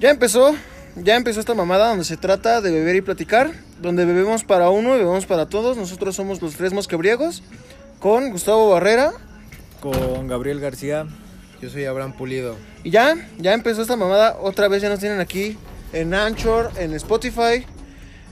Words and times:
Ya 0.00 0.10
empezó, 0.10 0.54
ya 0.96 1.16
empezó 1.16 1.40
esta 1.40 1.54
mamada 1.54 1.88
donde 1.88 2.04
se 2.04 2.16
trata 2.16 2.60
de 2.60 2.70
beber 2.70 2.96
y 2.96 3.00
platicar, 3.00 3.50
donde 3.80 4.04
bebemos 4.04 4.44
para 4.44 4.70
uno 4.70 4.94
y 4.94 4.98
bebemos 4.98 5.26
para 5.26 5.46
todos. 5.46 5.76
Nosotros 5.76 6.14
somos 6.14 6.40
los 6.40 6.54
tres 6.54 6.72
mosquebriegos 6.72 7.42
con 7.98 8.30
Gustavo 8.30 8.70
Barrera. 8.70 9.12
Con 9.80 10.28
Gabriel 10.28 10.60
García. 10.60 11.06
Yo 11.60 11.68
soy 11.70 11.84
Abraham 11.86 12.12
Pulido. 12.12 12.56
Y 12.84 12.90
ya, 12.90 13.16
ya 13.38 13.52
empezó 13.54 13.82
esta 13.82 13.96
mamada. 13.96 14.36
Otra 14.40 14.68
vez 14.68 14.82
ya 14.82 14.88
nos 14.88 15.00
tienen 15.00 15.18
aquí 15.20 15.58
en 15.92 16.14
Anchor, 16.14 16.70
en 16.76 16.94
Spotify. 16.94 17.66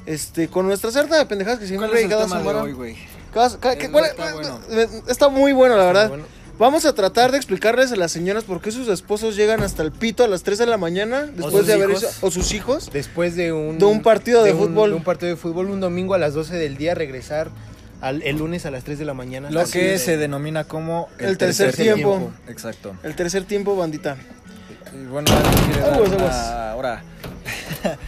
Este, 0.06 0.46
con 0.46 0.66
nuestra 0.68 0.92
certa 0.92 1.18
de 1.18 1.26
pendejadas 1.26 1.58
que 1.58 1.66
siempre 1.66 1.88
¿Cuál 1.88 1.98
es 1.98 2.04
el 2.04 2.10
cada 2.10 2.22
tema 2.24 2.36
de 2.36 2.42
semana. 2.42 2.62
hoy, 2.62 2.72
güey? 2.72 2.96
Cada- 3.34 3.58
cada- 3.58 3.76
que- 3.76 3.90
cuál- 3.90 4.04
está 4.04 4.32
bueno. 4.34 4.60
está 5.08 5.28
muy 5.28 5.52
bueno, 5.52 5.76
la 5.76 5.84
verdad. 5.86 6.08
bueno. 6.10 6.24
Vamos 6.58 6.86
a 6.86 6.94
tratar 6.94 7.32
de 7.32 7.36
explicarles 7.36 7.92
a 7.92 7.96
las 7.96 8.10
señoras 8.12 8.44
por 8.44 8.62
qué 8.62 8.70
sus 8.72 8.88
esposos 8.88 9.36
llegan 9.36 9.62
hasta 9.62 9.82
el 9.82 9.92
pito 9.92 10.24
a 10.24 10.28
las 10.28 10.42
3 10.42 10.56
de 10.58 10.64
la 10.66 10.78
mañana 10.78 11.24
después 11.26 11.66
de 11.66 11.74
haber 11.74 11.90
hijos. 11.90 12.02
hecho, 12.04 12.26
o 12.26 12.30
sus 12.30 12.52
hijos. 12.52 12.90
Después 12.90 13.36
de 13.36 13.52
un, 13.52 13.78
De 13.78 13.84
un 13.84 14.00
partido 14.02 14.42
de 14.42 14.54
un- 14.54 14.58
fútbol. 14.68 14.90
de 14.90 14.96
un 14.96 15.04
partido 15.04 15.28
de 15.30 15.36
fútbol, 15.36 15.68
un 15.68 15.80
domingo 15.80 16.14
a 16.14 16.18
las 16.18 16.32
12 16.32 16.56
del 16.56 16.78
día, 16.78 16.94
regresar 16.94 17.50
al, 18.00 18.22
el 18.22 18.38
lunes 18.38 18.64
a 18.64 18.70
las 18.70 18.84
3 18.84 18.98
de 18.98 19.04
la 19.04 19.12
mañana. 19.12 19.50
Lo 19.50 19.60
Así 19.60 19.72
que 19.78 19.84
de- 19.92 19.98
se 19.98 20.16
denomina 20.16 20.64
como 20.64 21.10
El 21.18 21.36
tercer 21.36 21.74
tiempo. 21.76 22.30
Exacto. 22.48 22.94
El 23.02 23.14
tercer 23.16 23.44
tiempo, 23.44 23.76
bandita. 23.76 24.16
Y 24.94 25.04
bueno, 25.08 25.30
¿alguien 25.36 25.64
quiere 25.66 25.80
dar 25.80 25.92
Aguas, 25.92 26.08
una- 26.10 26.70
ahora. 26.70 27.02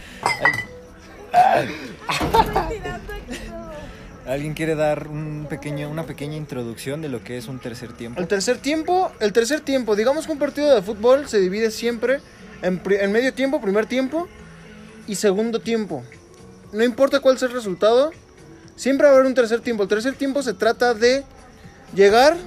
¿Alguien 4.29 4.53
quiere 4.53 4.75
dar 4.75 5.07
un 5.07 5.47
pequeño, 5.49 5.89
una 5.89 6.05
pequeña 6.05 6.35
introducción 6.35 7.01
de 7.01 7.09
lo 7.09 7.23
que 7.23 7.39
es 7.39 7.47
un 7.47 7.57
tercer 7.57 7.93
tiempo? 7.93 8.21
El 8.21 8.27
tercer 8.27 8.59
tiempo, 8.59 9.11
el 9.19 9.33
tercer 9.33 9.61
tiempo, 9.61 9.95
digamos 9.95 10.27
que 10.27 10.31
un 10.31 10.37
partido 10.37 10.75
de 10.75 10.83
fútbol 10.83 11.27
se 11.27 11.39
divide 11.39 11.71
siempre 11.71 12.19
en, 12.61 13.11
medio 13.11 13.33
tiempo, 13.33 13.59
primer 13.59 13.87
tiempo 13.87 14.27
y 15.07 15.15
segundo 15.15 15.61
tiempo. 15.61 16.03
No 16.71 16.83
importa 16.83 17.21
cuál 17.21 17.39
sea 17.39 17.47
el 17.47 17.55
resultado, 17.55 18.11
siempre 18.75 19.07
va 19.07 19.13
a 19.13 19.15
haber 19.15 19.25
un 19.25 19.33
tercer 19.33 19.61
tiempo. 19.61 19.81
El 19.81 19.89
tercer 19.89 20.13
tiempo 20.13 20.43
se 20.43 20.53
trata 20.53 20.93
de 20.93 21.23
llegar 21.95 22.37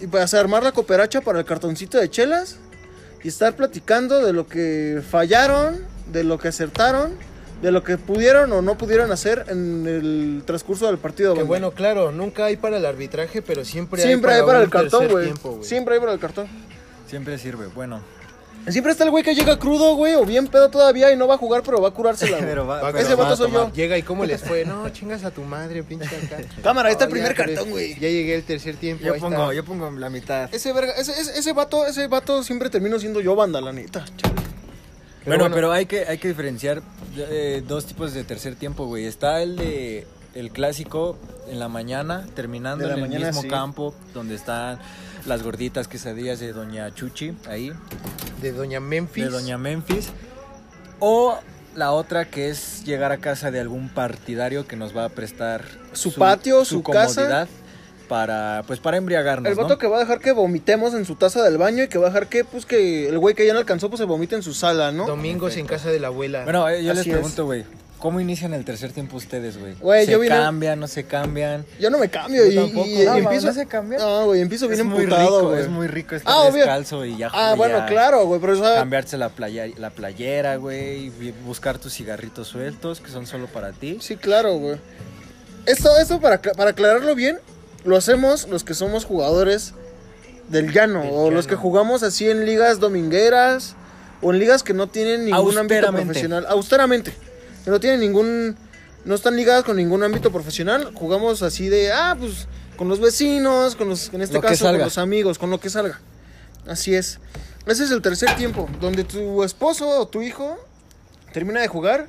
y 0.00 0.08
pues, 0.08 0.34
armar 0.34 0.64
la 0.64 0.72
cooperacha 0.72 1.20
para 1.20 1.38
el 1.38 1.44
cartoncito 1.44 1.98
de 1.98 2.10
chelas 2.10 2.56
y 3.22 3.28
estar 3.28 3.54
platicando 3.54 4.26
de 4.26 4.32
lo 4.32 4.48
que 4.48 5.04
fallaron, 5.08 5.86
de 6.10 6.24
lo 6.24 6.36
que 6.36 6.48
acertaron, 6.48 7.16
de 7.62 7.72
lo 7.72 7.82
que 7.82 7.98
pudieron 7.98 8.52
o 8.52 8.62
no 8.62 8.78
pudieron 8.78 9.10
hacer 9.10 9.44
en 9.48 9.86
el 9.86 10.42
transcurso 10.46 10.86
del 10.86 10.98
partido. 10.98 11.34
Que 11.34 11.42
bueno, 11.42 11.72
claro, 11.72 12.12
nunca 12.12 12.46
hay 12.46 12.56
para 12.56 12.76
el 12.76 12.86
arbitraje, 12.86 13.42
pero 13.42 13.64
siempre, 13.64 14.02
siempre 14.02 14.34
hay 14.34 14.42
para 14.42 14.58
un 14.58 14.64
el 14.64 14.70
cartón, 14.70 15.08
güey. 15.08 15.32
Siempre 15.62 15.94
hay 15.94 16.00
para 16.00 16.12
el 16.12 16.18
cartón. 16.18 16.48
Siempre 17.06 17.38
sirve. 17.38 17.66
Bueno, 17.68 18.02
Siempre 18.70 18.92
está 18.92 19.04
el 19.04 19.10
güey 19.10 19.24
que 19.24 19.34
llega 19.34 19.58
crudo, 19.58 19.94
güey, 19.94 20.14
o 20.14 20.24
bien 20.24 20.46
pedo 20.46 20.68
todavía 20.68 21.10
y 21.12 21.16
no 21.16 21.26
va 21.26 21.34
a 21.34 21.38
jugar, 21.38 21.62
pero 21.62 21.80
va 21.80 21.88
a 21.88 21.90
curársela. 21.92 22.38
pero 22.38 22.66
va, 22.66 22.80
pero 22.80 22.98
ese 22.98 23.14
va 23.14 23.24
vato 23.24 23.36
soy 23.36 23.50
yo. 23.50 23.72
Llega 23.72 23.96
y 23.96 24.02
cómo 24.02 24.24
les 24.24 24.42
fue. 24.42 24.64
No, 24.64 24.88
chingas 24.90 25.24
a 25.24 25.30
tu 25.30 25.42
madre, 25.42 25.82
pinche 25.82 26.06
acá. 26.06 26.36
Cámara, 26.62 26.88
ahí 26.88 26.92
está 26.92 27.04
el 27.04 27.10
primer 27.10 27.30
ya, 27.30 27.44
cartón, 27.44 27.70
güey. 27.70 27.94
Ya 27.94 28.08
llegué 28.08 28.34
el 28.34 28.42
tercer 28.42 28.76
tiempo. 28.76 29.04
Yo 29.04 29.14
ahí 29.14 29.20
pongo, 29.20 29.42
está. 29.42 29.54
yo 29.54 29.64
pongo 29.64 29.90
la 29.90 30.10
mitad. 30.10 30.52
Ese, 30.52 30.72
verga, 30.72 30.92
ese, 30.92 31.12
ese, 31.12 31.38
ese 31.38 31.52
vato, 31.52 31.86
ese 31.86 32.06
vato 32.08 32.42
siempre 32.42 32.68
termino 32.68 32.98
siendo 32.98 33.20
yo 33.20 33.34
banda, 33.34 33.60
la 33.60 33.72
neta. 33.72 34.04
Bueno, 35.26 35.44
bueno. 35.44 35.54
pero 35.54 35.72
hay 35.72 35.86
que, 35.86 36.06
hay 36.06 36.18
que 36.18 36.28
diferenciar 36.28 36.82
eh, 37.16 37.62
dos 37.66 37.86
tipos 37.86 38.14
de 38.14 38.24
tercer 38.24 38.54
tiempo, 38.56 38.86
güey. 38.86 39.06
Está 39.06 39.42
el 39.42 39.56
de 39.56 40.06
el 40.34 40.50
clásico 40.50 41.18
en 41.50 41.58
la 41.58 41.68
mañana, 41.68 42.26
terminando 42.34 42.86
la 42.86 42.94
en 42.94 43.12
el 43.12 43.24
mismo 43.26 43.42
sí. 43.42 43.48
campo 43.48 43.94
donde 44.14 44.34
están 44.34 44.78
las 45.26 45.42
gorditas 45.42 45.88
quesadillas 45.88 46.38
de 46.38 46.52
Doña 46.52 46.94
Chuchi, 46.94 47.34
ahí, 47.48 47.72
De 48.40 48.52
Doña 48.52 48.78
Memphis. 48.80 49.24
de 49.24 49.30
Doña 49.30 49.58
Memphis. 49.58 50.10
O 51.00 51.38
la 51.74 51.92
otra 51.92 52.26
que 52.26 52.50
es 52.50 52.84
llegar 52.84 53.12
a 53.12 53.18
casa 53.18 53.50
de 53.50 53.60
algún 53.60 53.88
partidario 53.88 54.66
que 54.66 54.76
nos 54.76 54.96
va 54.96 55.04
a 55.06 55.08
prestar 55.08 55.64
Su 55.92 56.12
patio, 56.14 56.64
su 56.64 56.82
casa. 56.82 57.14
comodidad 57.22 57.48
para 58.08 58.64
pues 58.66 58.80
para 58.80 58.96
embriagarnos, 58.96 59.48
El 59.50 59.54
vato 59.56 59.70
¿no? 59.74 59.78
que 59.78 59.86
va 59.86 59.96
a 59.98 60.00
dejar 60.00 60.18
que 60.20 60.32
vomitemos 60.32 60.94
en 60.94 61.04
su 61.04 61.14
taza 61.16 61.42
del 61.42 61.58
baño 61.58 61.84
y 61.84 61.88
que 61.88 61.98
va 61.98 62.06
a 62.06 62.10
dejar 62.10 62.26
que, 62.28 62.44
pues, 62.44 62.66
que 62.66 63.08
el 63.08 63.18
güey 63.18 63.34
que 63.34 63.46
ya 63.46 63.52
no 63.52 63.58
alcanzó, 63.58 63.88
pues, 63.90 63.98
se 64.00 64.04
vomite 64.06 64.34
en 64.34 64.42
su 64.42 64.54
sala, 64.54 64.90
¿no? 64.92 65.06
Domingos 65.06 65.56
en 65.56 65.66
casa 65.66 65.90
de 65.90 66.00
la 66.00 66.08
abuela. 66.08 66.44
Bueno, 66.44 66.68
eh, 66.68 66.82
yo 66.82 66.94
les 66.94 67.06
pregunto, 67.06 67.44
güey, 67.44 67.64
¿cómo 67.98 68.20
inician 68.20 68.54
el 68.54 68.64
tercer 68.64 68.92
tiempo 68.92 69.16
ustedes, 69.16 69.58
güey? 69.58 69.74
Güey, 69.74 70.06
¿Se 70.06 70.12
yo 70.12 70.20
vine- 70.20 70.36
cambian, 70.36 70.78
no 70.80 70.86
se 70.86 71.04
cambian? 71.04 71.64
Yo 71.80 71.90
no 71.90 71.98
me 71.98 72.08
cambio 72.08 72.46
y, 72.46 72.54
Yo 72.54 72.64
tampoco. 72.66 72.86
y- 72.86 73.02
y 73.02 73.04
No, 73.04 73.16
empiezo... 73.16 73.46
¿no 73.48 73.52
se 73.52 73.66
cambia? 73.66 73.98
No, 73.98 74.24
güey, 74.26 74.40
empiezo 74.40 74.68
bien 74.68 74.80
emputado, 74.80 75.38
rico, 75.40 75.48
güey. 75.50 75.60
es 75.62 75.68
muy 75.68 75.86
rico 75.88 76.14
estar 76.14 76.32
Ah, 76.32 76.40
obvio. 76.42 76.58
descalzo 76.64 77.04
y 77.04 77.16
ya 77.16 77.28
Ah, 77.32 77.54
bueno, 77.56 77.78
ya 77.78 77.86
claro, 77.86 78.24
güey, 78.26 78.40
pero 78.40 78.54
eso... 78.54 78.62
Cambiarse 78.62 79.16
la, 79.18 79.28
playa, 79.30 79.66
la 79.76 79.90
playera, 79.90 80.56
güey, 80.56 81.06
y 81.20 81.34
buscar 81.44 81.78
tus 81.78 81.92
cigarritos 81.94 82.46
sueltos 82.48 83.00
que 83.00 83.10
son 83.10 83.26
solo 83.26 83.46
para 83.48 83.72
ti. 83.72 83.98
Sí, 84.00 84.16
claro, 84.16 84.54
güey. 84.54 84.76
Esto, 85.66 85.90
esto 85.98 86.18
para, 86.20 86.40
para 86.40 86.70
aclararlo 86.70 87.14
bien, 87.14 87.38
lo 87.84 87.96
hacemos 87.96 88.48
los 88.48 88.64
que 88.64 88.74
somos 88.74 89.04
jugadores 89.04 89.74
del 90.48 90.72
llano 90.72 91.02
Del 91.02 91.10
o 91.12 91.30
los 91.30 91.46
que 91.46 91.52
llano. 91.52 91.62
jugamos 91.62 92.02
así 92.02 92.28
en 92.28 92.44
ligas 92.44 92.80
domingueras 92.80 93.76
o 94.22 94.32
en 94.32 94.38
ligas 94.38 94.62
que 94.62 94.74
no 94.74 94.88
tienen 94.88 95.24
ningún 95.24 95.56
ámbito 95.58 95.92
profesional. 95.92 96.46
Austeramente. 96.48 97.12
Que 97.64 97.70
no 97.70 97.80
tienen 97.80 98.00
ningún... 98.00 98.56
No 99.04 99.14
están 99.14 99.36
ligadas 99.36 99.64
con 99.64 99.76
ningún 99.76 100.02
ámbito 100.02 100.32
profesional. 100.32 100.90
Jugamos 100.94 101.42
así 101.42 101.68
de, 101.68 101.92
ah, 101.92 102.16
pues, 102.18 102.46
con 102.76 102.88
los 102.88 103.00
vecinos, 103.00 103.74
con 103.76 103.88
los, 103.88 104.12
en 104.12 104.22
este 104.22 104.34
Lo 104.34 104.40
caso, 104.40 104.66
con 104.66 104.78
los 104.78 104.98
amigos, 104.98 105.38
con 105.38 105.50
lo 105.50 105.60
que 105.60 105.70
salga. 105.70 106.00
Así 106.66 106.94
es. 106.94 107.18
Ese 107.66 107.84
es 107.84 107.90
el 107.90 108.02
tercer 108.02 108.34
tiempo, 108.36 108.68
donde 108.80 109.04
tu 109.04 109.44
esposo 109.44 109.88
o 109.88 110.08
tu 110.08 110.22
hijo 110.22 110.58
termina 111.32 111.60
de 111.60 111.68
jugar 111.68 112.08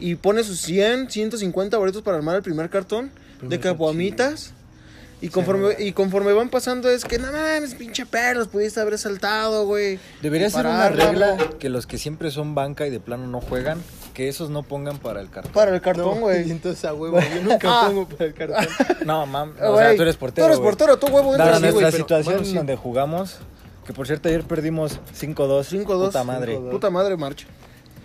y 0.00 0.16
pone 0.16 0.42
sus 0.44 0.60
100, 0.60 1.10
150 1.10 1.76
boletos 1.78 2.02
para 2.02 2.16
armar 2.16 2.36
el 2.36 2.42
primer 2.42 2.68
cartón 2.68 3.10
de 3.40 3.58
Primer 3.58 3.60
caguamitas. 3.60 4.52
Y 5.20 5.30
conforme, 5.30 5.74
y 5.80 5.92
conforme 5.92 6.32
van 6.32 6.48
pasando 6.48 6.88
es 6.88 7.04
que 7.04 7.18
no 7.18 7.32
mames, 7.32 7.74
pinche 7.74 8.06
perros, 8.06 8.46
pudiste 8.48 8.78
haber 8.80 8.96
saltado, 8.98 9.66
güey. 9.66 9.98
Debería 10.22 10.48
ser 10.48 10.64
una 10.66 10.88
regla 10.90 11.36
que 11.58 11.68
los 11.68 11.86
que 11.86 11.98
siempre 11.98 12.30
son 12.30 12.54
banca 12.54 12.86
y 12.86 12.90
de 12.90 13.00
plano 13.00 13.26
no 13.26 13.40
juegan, 13.40 13.82
que 14.14 14.28
esos 14.28 14.48
no 14.50 14.62
pongan 14.62 14.98
para 14.98 15.20
el 15.20 15.28
cartón. 15.28 15.52
Para 15.52 15.74
el 15.74 15.80
cartón, 15.80 16.04
No, 16.16 16.20
güey. 16.20 16.42
y 16.48 16.50
entonces 16.52 16.84
a 16.84 16.94
huevo, 16.94 17.18
yo 17.18 17.42
nunca 17.42 17.80
pongo 17.86 18.08
para 18.08 18.24
el 18.26 18.34
cartón. 18.34 18.66
No, 19.04 19.26
mam, 19.26 19.54
Ah, 19.60 19.70
o 19.70 19.78
sea, 19.78 19.96
tú 19.96 20.02
eres 20.02 20.16
portero. 20.16 20.46
Tú 20.46 20.52
eres 20.52 20.60
portero, 20.64 20.96
tú 20.98 21.06
huevo, 21.08 21.32
Dada 21.36 21.56
entras, 21.56 21.60
sí, 21.62 21.70
güey, 21.72 21.82
nuestra 21.82 21.90
pero- 22.06 22.22
situación 22.22 22.44
sí. 22.46 22.54
donde 22.54 22.76
jugamos, 22.76 23.38
que 23.84 23.92
por 23.92 24.06
cierto 24.06 24.28
ayer 24.28 24.44
perdimos 24.44 25.00
5-2. 25.18 25.84
5-2. 25.84 26.06
Puta 26.06 26.22
madre. 26.22 26.56
5-2. 26.58 26.70
Puta 26.70 26.90
madre, 26.90 27.16
marcha. 27.16 27.46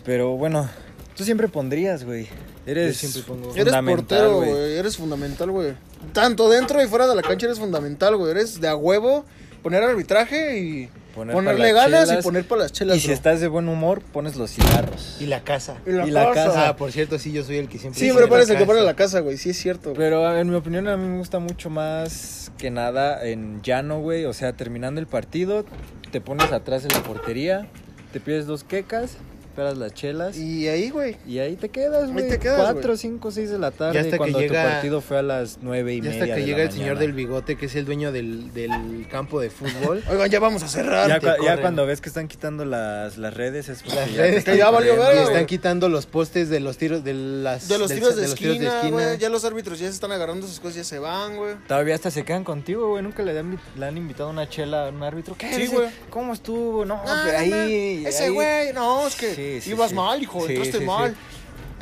Pero 0.03 0.31
bueno, 0.31 0.67
tú 1.15 1.23
siempre 1.23 1.47
pondrías, 1.47 2.03
güey. 2.05 2.27
Eres 2.65 3.01
Yo 3.01 3.07
siempre 3.07 3.33
pongo. 3.33 3.55
Eres 3.55 3.75
portero, 3.75 4.37
güey. 4.37 4.77
Eres 4.77 4.97
fundamental, 4.97 5.51
güey. 5.51 5.73
Tanto 6.13 6.49
dentro 6.49 6.81
y 6.81 6.87
fuera 6.87 7.07
de 7.07 7.15
la 7.15 7.21
cancha 7.21 7.45
eres 7.45 7.59
fundamental, 7.59 8.15
güey. 8.15 8.31
Eres 8.31 8.61
de 8.61 8.67
a 8.67 8.75
huevo 8.75 9.25
poner 9.61 9.83
arbitraje 9.83 10.59
y 10.59 10.89
Poner 11.13 11.35
ponerle 11.35 11.73
ganas 11.73 12.11
y 12.11 12.23
poner 12.23 12.47
para 12.47 12.63
las 12.63 12.71
chelas. 12.71 12.97
Y 12.97 12.99
si 12.99 13.07
bro. 13.07 13.13
estás 13.13 13.39
de 13.39 13.47
buen 13.47 13.69
humor, 13.69 14.01
pones 14.01 14.35
los 14.35 14.49
cigarros. 14.49 15.17
Y 15.19 15.27
la 15.27 15.43
casa. 15.43 15.77
Y 15.85 15.91
la, 15.91 16.07
y 16.07 16.11
la 16.11 16.25
casa. 16.29 16.45
casa. 16.47 16.69
Ah, 16.69 16.75
por 16.75 16.91
cierto, 16.91 17.19
sí, 17.19 17.31
yo 17.31 17.43
soy 17.43 17.57
el 17.57 17.69
que 17.69 17.77
siempre. 17.77 17.99
Siempre 17.99 18.23
dice 18.23 18.31
parece 18.31 18.53
la 18.53 18.59
que 18.59 18.65
pone 18.65 18.81
la 18.81 18.95
casa, 18.95 19.19
güey. 19.19 19.37
Sí, 19.37 19.51
es 19.51 19.57
cierto. 19.57 19.93
Pero 19.93 20.35
en 20.35 20.49
mi 20.49 20.55
opinión 20.55 20.87
a 20.87 20.97
mí 20.97 21.07
me 21.07 21.19
gusta 21.19 21.37
mucho 21.37 21.69
más 21.69 22.51
que 22.57 22.71
nada 22.71 23.23
en 23.27 23.61
llano, 23.61 23.99
güey. 23.99 24.25
O 24.25 24.33
sea, 24.33 24.53
terminando 24.53 24.99
el 24.99 25.05
partido, 25.05 25.65
te 26.11 26.19
pones 26.19 26.51
atrás 26.51 26.81
de 26.81 26.89
la 26.89 27.03
portería, 27.03 27.67
te 28.11 28.19
pides 28.19 28.47
dos 28.47 28.63
quecas, 28.63 29.17
esperas 29.53 29.77
las 29.77 29.93
chelas 29.93 30.35
y, 30.35 30.63
Y 30.63 30.67
ahí, 30.67 30.89
güey. 30.89 31.15
ahí 31.39 31.55
te 31.55 31.69
quedas, 31.69 32.05
Ahí 32.05 32.11
güey. 32.11 32.27
te 32.27 32.39
quedas, 32.39 32.59
Cuatro, 32.59 32.81
güey. 32.89 32.97
cinco, 32.97 33.29
seis 33.31 33.51
de 33.51 33.59
la 33.59 33.69
tarde 33.69 33.99
hasta 33.99 34.11
que 34.11 34.17
cuando 34.17 34.39
tu 34.39 34.45
llega- 34.45 34.63
partido 34.63 34.99
fue 34.99 35.19
a 35.19 35.21
las 35.21 35.59
nueve 35.61 35.93
y 35.93 36.01
media 36.01 36.13
hasta 36.23 36.25
que 36.33 36.41
de 36.41 36.45
llega 36.45 36.57
la 36.57 36.63
el 36.63 36.71
señor 36.71 36.97
del 36.97 37.13
bigote, 37.13 37.55
que 37.55 37.67
es 37.67 37.75
el 37.75 37.85
dueño 37.85 38.11
del, 38.11 38.51
del 38.53 39.07
campo 39.11 39.39
de 39.39 39.51
fútbol. 39.51 40.03
Oigan, 40.11 40.29
ya 40.31 40.39
vamos 40.39 40.63
a 40.63 40.67
cerrar. 40.67 41.07
Ya, 41.07 41.35
ya 41.43 41.61
cuando 41.61 41.85
ves 41.85 42.01
que 42.01 42.09
están 42.09 42.27
quitando 42.27 42.65
las, 42.65 43.17
las 43.19 43.33
redes 43.35 43.69
es 43.69 43.83
porque 43.83 43.95
Las 43.95 44.11
ya, 44.11 44.21
redes 44.23 44.43
que 44.43 44.51
ya 44.57 44.65
están 44.65 44.73
valió 44.73 44.93
Y 44.93 44.97
güey. 44.97 45.17
están 45.23 45.45
quitando 45.45 45.87
los 45.87 46.07
postes 46.07 46.49
de 46.49 46.59
los 46.59 46.77
tiros 46.77 47.03
de 47.03 47.13
las 47.13 47.67
De 47.67 47.77
los 47.77 47.89
del- 47.89 47.99
tiros 47.99 48.15
de, 48.15 48.21
los 48.27 48.35
tiros 48.35 48.55
esquina, 48.57 48.89
güey. 48.89 49.17
Ya 49.19 49.29
los 49.29 49.45
árbitros 49.45 49.77
ya 49.79 49.85
se 49.87 49.93
están 49.93 50.11
agarrando 50.11 50.47
sus 50.47 50.59
cosas, 50.59 50.77
ya 50.77 50.83
se 50.83 50.97
van, 50.97 51.37
güey. 51.37 51.53
Todavía 51.67 51.93
hasta 51.93 52.09
se 52.09 52.23
quedan 52.25 52.43
contigo, 52.43 52.89
güey. 52.89 53.03
Nunca 53.03 53.21
le, 53.21 53.33
dan- 53.35 53.59
le 53.77 53.85
han 53.85 53.97
invitado 53.97 54.31
una 54.31 54.49
chela 54.49 54.87
a 54.87 54.89
un 54.89 55.03
árbitro. 55.03 55.35
¿Qué? 55.37 55.53
Sí, 55.53 55.67
güey. 55.67 55.89
¿Cómo 56.09 56.33
estuvo? 56.33 56.85
No, 56.85 56.99
Ah, 57.05 57.21
pero 57.25 57.37
ahí. 57.37 58.03
Ese 58.03 58.23
ahí- 58.23 58.29
güey, 58.31 58.73
no, 58.73 59.05
es 59.07 59.15
que 59.15 59.42
Sí, 59.43 59.61
sí, 59.61 59.69
ibas 59.71 59.89
sí. 59.89 59.95
mal, 59.95 60.21
hijo. 60.21 60.47
Entraste 60.47 60.79
mal. 60.81 61.15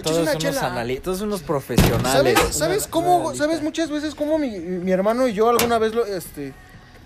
Todos 0.01 0.19
una 0.19 0.33
unos 0.33 1.01
todos 1.03 1.21
unos 1.21 1.41
profesionales. 1.43 2.11
¿Sabes, 2.11 2.55
¿sabes 2.55 2.87
cómo? 2.87 3.35
¿Sabes 3.35 3.61
muchas 3.61 3.89
veces 3.89 4.15
cómo 4.15 4.37
mi, 4.37 4.49
mi 4.59 4.91
hermano 4.91 5.27
y 5.27 5.33
yo 5.33 5.49
alguna 5.49 5.77
vez 5.77 5.93
lo, 5.93 6.05
este... 6.05 6.53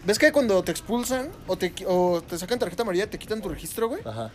¿Ves 0.05 0.19
que 0.19 0.31
cuando 0.31 0.63
te 0.63 0.71
expulsan 0.71 1.29
o 1.47 1.57
te, 1.57 1.73
o 1.87 2.21
te 2.21 2.37
sacan 2.37 2.59
tarjeta 2.59 2.83
amarilla 2.83 3.09
te 3.09 3.17
quitan 3.17 3.41
tu 3.41 3.49
registro, 3.49 3.87
güey? 3.87 4.01
Ajá. 4.05 4.31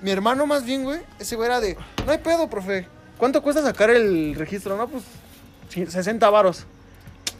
Mi 0.00 0.10
hermano 0.10 0.46
más 0.46 0.64
bien, 0.64 0.84
güey, 0.84 1.00
ese 1.18 1.36
güey 1.36 1.48
era 1.48 1.60
de, 1.60 1.76
no 2.04 2.12
hay 2.12 2.18
pedo, 2.18 2.48
profe. 2.48 2.88
¿Cuánto 3.18 3.42
cuesta 3.42 3.62
sacar 3.62 3.90
el 3.90 4.34
registro? 4.34 4.76
No, 4.76 4.88
pues 4.88 5.04
sí, 5.68 5.86
60 5.86 6.28
varos. 6.30 6.64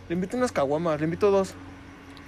Le 0.08 0.14
invito 0.14 0.36
unas 0.36 0.52
caguamas, 0.52 1.00
le 1.00 1.04
invito 1.04 1.30
dos. 1.30 1.54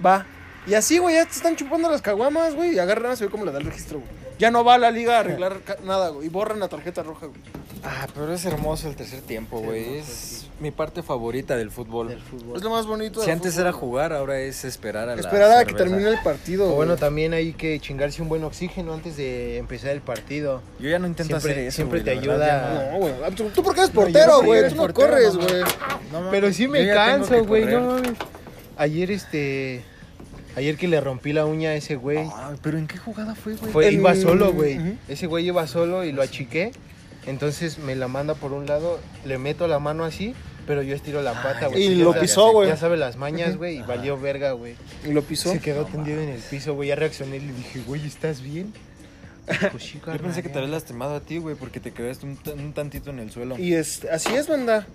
Va. 0.04 0.26
Y 0.66 0.74
así, 0.74 0.98
güey, 0.98 1.14
ya 1.14 1.24
te 1.24 1.32
están 1.32 1.56
chupando 1.56 1.90
las 1.90 2.02
caguamas, 2.02 2.54
güey, 2.54 2.74
y 2.74 2.78
agarran 2.78 3.12
a 3.12 3.14
ve 3.14 3.28
cómo 3.28 3.44
le 3.44 3.52
da 3.52 3.58
el 3.58 3.66
registro, 3.66 4.00
güey. 4.00 4.27
Ya 4.38 4.50
no 4.50 4.64
va 4.64 4.74
a 4.74 4.78
la 4.78 4.90
liga 4.90 5.16
a 5.16 5.20
arreglar 5.20 5.60
nada, 5.84 6.08
güey. 6.10 6.26
Y 6.26 6.30
borran 6.30 6.60
la 6.60 6.68
tarjeta 6.68 7.02
roja, 7.02 7.26
güey. 7.26 7.40
Ah, 7.84 8.08
pero 8.12 8.32
es 8.34 8.44
hermoso 8.44 8.88
el 8.88 8.96
tercer 8.96 9.20
tiempo, 9.20 9.60
güey. 9.60 9.84
hermoso, 9.84 10.00
Es 10.12 10.46
mi 10.60 10.72
parte 10.72 11.02
favorita 11.04 11.56
del 11.56 11.70
fútbol. 11.70 12.08
Del 12.08 12.20
fútbol. 12.20 12.56
Es 12.56 12.62
lo 12.64 12.70
más 12.70 12.86
bonito. 12.86 13.20
Si 13.20 13.26
del 13.26 13.36
antes 13.36 13.52
fútbol, 13.52 13.66
era 13.66 13.72
jugar, 13.72 14.12
ahora 14.12 14.40
es 14.40 14.64
esperar 14.64 15.08
a 15.08 15.14
la 15.14 15.20
Esperar 15.20 15.52
a 15.52 15.64
que 15.64 15.70
cerveza. 15.70 15.84
termine 15.84 16.08
el 16.10 16.18
partido. 16.24 16.64
O 16.64 16.66
güey. 16.66 16.76
bueno, 16.78 16.96
también 16.96 17.34
hay 17.34 17.52
que 17.52 17.78
chingarse 17.78 18.20
un 18.20 18.28
buen 18.28 18.42
oxígeno 18.42 18.92
antes 18.94 19.16
de 19.16 19.58
empezar 19.58 19.90
el 19.90 20.00
partido. 20.00 20.60
Yo 20.80 20.88
ya 20.90 20.98
no 20.98 21.06
intento 21.06 21.38
Siempre- 21.38 21.52
hacer 21.52 21.64
eso, 21.68 21.76
siempre 21.76 22.00
güey, 22.00 22.16
te 22.16 22.26
la 22.26 22.32
verdad, 22.32 22.50
ayuda- 22.50 22.84
ya 22.84 22.92
No, 22.92 22.98
güey. 22.98 23.14
Ah, 23.24 23.30
¿Tú, 23.36 23.50
tú 23.50 23.62
por 23.62 23.74
qué 23.74 23.80
eres 23.82 23.94
No, 23.94 24.00
yo 24.00 24.06
portero, 24.12 24.32
no 24.32 24.42
güey? 24.42 24.68
tú 24.68 24.74
no 24.74 24.82
portero, 24.82 25.08
corres, 25.10 25.34
no, 25.34 25.40
güey. 25.42 25.62
No 26.10 26.18
mames, 26.18 26.30
Pero 26.32 26.52
sí 26.52 26.66
me 26.68 26.80
yo 26.80 26.86
ya 26.94 27.04
tengo 27.12 27.26
canso, 27.28 27.44
güey, 27.46 27.62
correr. 27.62 27.80
no 27.80 27.90
mames. 27.92 28.12
Ayer, 28.76 29.10
este... 29.12 29.84
Ayer 30.58 30.76
que 30.76 30.88
le 30.88 31.00
rompí 31.00 31.32
la 31.32 31.46
uña 31.46 31.70
a 31.70 31.74
ese 31.74 31.96
güey. 31.96 32.18
Ay, 32.18 32.56
pero 32.62 32.78
¿en 32.78 32.86
qué 32.86 32.98
jugada 32.98 33.34
fue, 33.34 33.54
güey? 33.54 33.72
Fue, 33.72 33.92
iba 33.92 34.14
solo, 34.14 34.52
güey. 34.52 34.96
Ese 35.08 35.26
güey 35.26 35.46
iba 35.46 35.66
solo 35.66 36.04
y 36.04 36.12
lo 36.12 36.22
achiqué. 36.22 36.72
Entonces 37.26 37.78
me 37.78 37.94
la 37.94 38.08
manda 38.08 38.34
por 38.34 38.52
un 38.52 38.66
lado, 38.66 38.98
le 39.24 39.36
meto 39.38 39.68
la 39.68 39.78
mano 39.78 40.04
así, 40.04 40.34
pero 40.66 40.82
yo 40.82 40.94
estiro 40.94 41.20
la 41.22 41.34
pata, 41.42 41.66
güey. 41.66 41.82
Y 41.82 41.94
lo 41.96 42.18
pisó, 42.18 42.52
güey. 42.52 42.68
Ya 42.68 42.76
sabe 42.76 42.96
las 42.96 43.16
mañas, 43.16 43.56
güey, 43.56 43.78
y 43.78 43.82
valió 43.82 44.18
verga, 44.18 44.52
güey. 44.52 44.74
Y 45.06 45.12
lo 45.12 45.22
pisó. 45.22 45.52
Se 45.52 45.60
quedó 45.60 45.84
tendido 45.84 46.20
en 46.22 46.30
el 46.30 46.40
piso, 46.40 46.74
güey. 46.74 46.88
Ya 46.88 46.94
reaccioné 46.96 47.36
y 47.36 47.40
le 47.40 47.52
dije, 47.52 47.80
güey, 47.86 48.06
¿estás 48.06 48.40
bien? 48.40 48.72
Pues 49.70 49.92
Yo 50.06 50.18
pensé 50.22 50.42
que 50.42 50.48
te 50.48 50.58
habías 50.58 50.70
lastimado 50.70 51.14
a 51.16 51.20
ti, 51.20 51.38
güey, 51.38 51.54
porque 51.54 51.80
te 51.80 51.92
quedaste 51.92 52.26
un, 52.26 52.36
tan- 52.36 52.58
un 52.60 52.72
tantito 52.72 53.10
en 53.10 53.18
el 53.18 53.30
suelo. 53.30 53.58
Y 53.58 53.74
este, 53.74 54.10
así 54.10 54.34
es, 54.34 54.46
banda. 54.48 54.86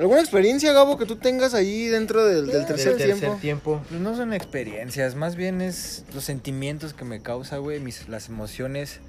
¿Alguna 0.00 0.20
experiencia, 0.20 0.72
Gabo, 0.72 0.96
que 0.96 1.04
tú 1.06 1.16
tengas 1.16 1.52
ahí 1.54 1.86
dentro 1.86 2.24
del, 2.24 2.46
del 2.46 2.52
Del 2.64 2.66
tercer, 2.66 2.96
tiempo? 2.96 3.38
tiempo. 3.40 3.82
Pues 3.88 4.00
no 4.00 4.16
son 4.16 4.32
experiencias, 4.32 5.14
más 5.14 5.36
bien 5.36 5.60
es 5.60 6.04
los 6.14 6.24
sentimientos 6.24 6.94
que 6.94 7.04
me 7.04 7.20
causa, 7.20 7.58
güey, 7.58 7.80
mis, 7.80 8.08
las 8.08 8.28
emociones. 8.30 9.00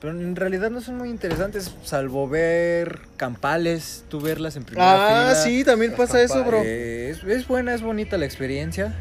Pero 0.00 0.18
en 0.18 0.34
realidad 0.34 0.70
no 0.70 0.80
son 0.80 0.96
muy 0.96 1.10
interesantes, 1.10 1.70
salvo 1.84 2.26
ver 2.26 3.00
campales, 3.18 4.02
tú 4.08 4.18
verlas 4.18 4.56
en 4.56 4.64
primera 4.64 4.94
Ah, 4.94 5.34
fila. 5.34 5.34
sí, 5.44 5.62
también 5.62 5.92
pasa 5.94 6.22
eso, 6.22 6.42
bro. 6.42 6.62
Es, 6.62 7.22
es 7.22 7.46
buena, 7.46 7.74
es 7.74 7.82
bonita 7.82 8.16
la 8.16 8.24
experiencia. 8.24 8.94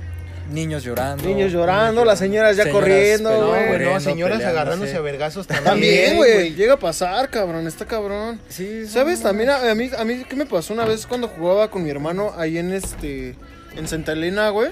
Niños 0.49 0.83
llorando. 0.83 1.23
Niños 1.23 1.51
llorando, 1.51 2.03
las 2.05 2.17
señoras 2.19 2.57
ya 2.57 2.69
corriendo, 2.71 3.29
No, 3.29 3.47
güey. 3.49 3.61
no, 3.61 3.67
corriendo, 3.71 3.99
señoras 3.99 4.43
agarrándose 4.43 4.95
a 4.95 5.01
vergazos 5.01 5.45
también. 5.47 5.65
También, 5.65 6.15
güey. 6.17 6.55
Llega 6.55 6.73
a 6.73 6.79
pasar, 6.79 7.29
cabrón. 7.29 7.67
Está 7.67 7.85
cabrón. 7.85 8.39
Sí, 8.49 8.87
¿Sabes? 8.87 9.21
También 9.21 9.49
a, 9.49 9.69
a 9.69 9.75
mí, 9.75 9.89
a 9.97 10.03
mí, 10.05 10.23
¿qué 10.27 10.35
me 10.35 10.45
pasó 10.45 10.73
una 10.73 10.85
vez 10.85 11.05
cuando 11.05 11.27
jugaba 11.27 11.69
con 11.69 11.83
mi 11.83 11.89
hermano 11.89 12.33
ahí 12.37 12.57
en 12.57 12.73
este. 12.73 13.35
En 13.75 13.87
Santa 13.87 14.13
Elena, 14.13 14.49
güey? 14.49 14.71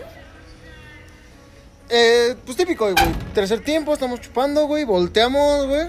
Eh, 1.89 2.35
pues 2.45 2.57
típico, 2.57 2.85
güey. 2.91 2.95
Tercer 3.33 3.59
tiempo, 3.61 3.93
estamos 3.93 4.19
chupando, 4.21 4.65
güey. 4.67 4.83
Volteamos, 4.83 5.67
güey. 5.67 5.87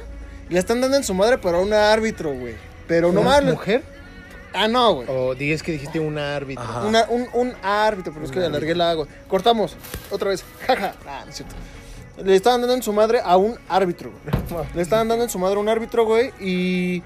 Y 0.51 0.55
le 0.55 0.61
están 0.61 0.81
dando 0.81 0.97
en 0.97 1.05
su 1.05 1.15
madre 1.15 1.39
para 1.39 1.59
un 1.59 1.73
árbitro, 1.73 2.33
güey. 2.33 2.55
Pero 2.87 3.13
no 3.13 3.21
¿Una 3.23 3.31
más. 3.31 3.45
mujer? 3.45 3.83
Ah, 4.55 4.69
no, 4.69 4.95
güey. 4.95 5.09
O 5.11 5.35
digas 5.35 5.63
que 5.63 5.73
dijiste 5.73 6.01
un 6.01 6.19
árbitro. 6.19 6.65
Ajá. 6.65 6.83
Una- 6.87 7.07
un, 7.09 7.29
un 7.35 7.55
árbitro, 7.63 8.13
pero 8.13 8.25
es 8.25 8.33
que 8.33 8.41
alargué 8.41 8.75
la 8.75 8.91
agua. 8.91 9.07
Cortamos. 9.29 9.77
Otra 10.11 10.31
vez. 10.31 10.45
Jaja. 10.67 10.95
Ah, 11.07 11.23
no 11.25 11.31
es 11.31 11.37
cierto. 11.37 11.55
Le 12.25 12.35
estaban 12.35 12.61
dando 12.61 12.75
en 12.75 12.83
su 12.83 12.93
madre 12.93 13.21
a 13.25 13.37
un 13.37 13.57
árbitro, 13.69 14.11
güey. 14.11 14.67
Le 14.75 14.83
estaban 14.83 15.07
dando 15.09 15.25
en 15.25 15.31
su 15.31 15.39
madre 15.39 15.57
a 15.57 15.61
un 15.61 15.69
árbitro, 15.69 16.05
güey. 16.05 16.33
Y 16.41 17.03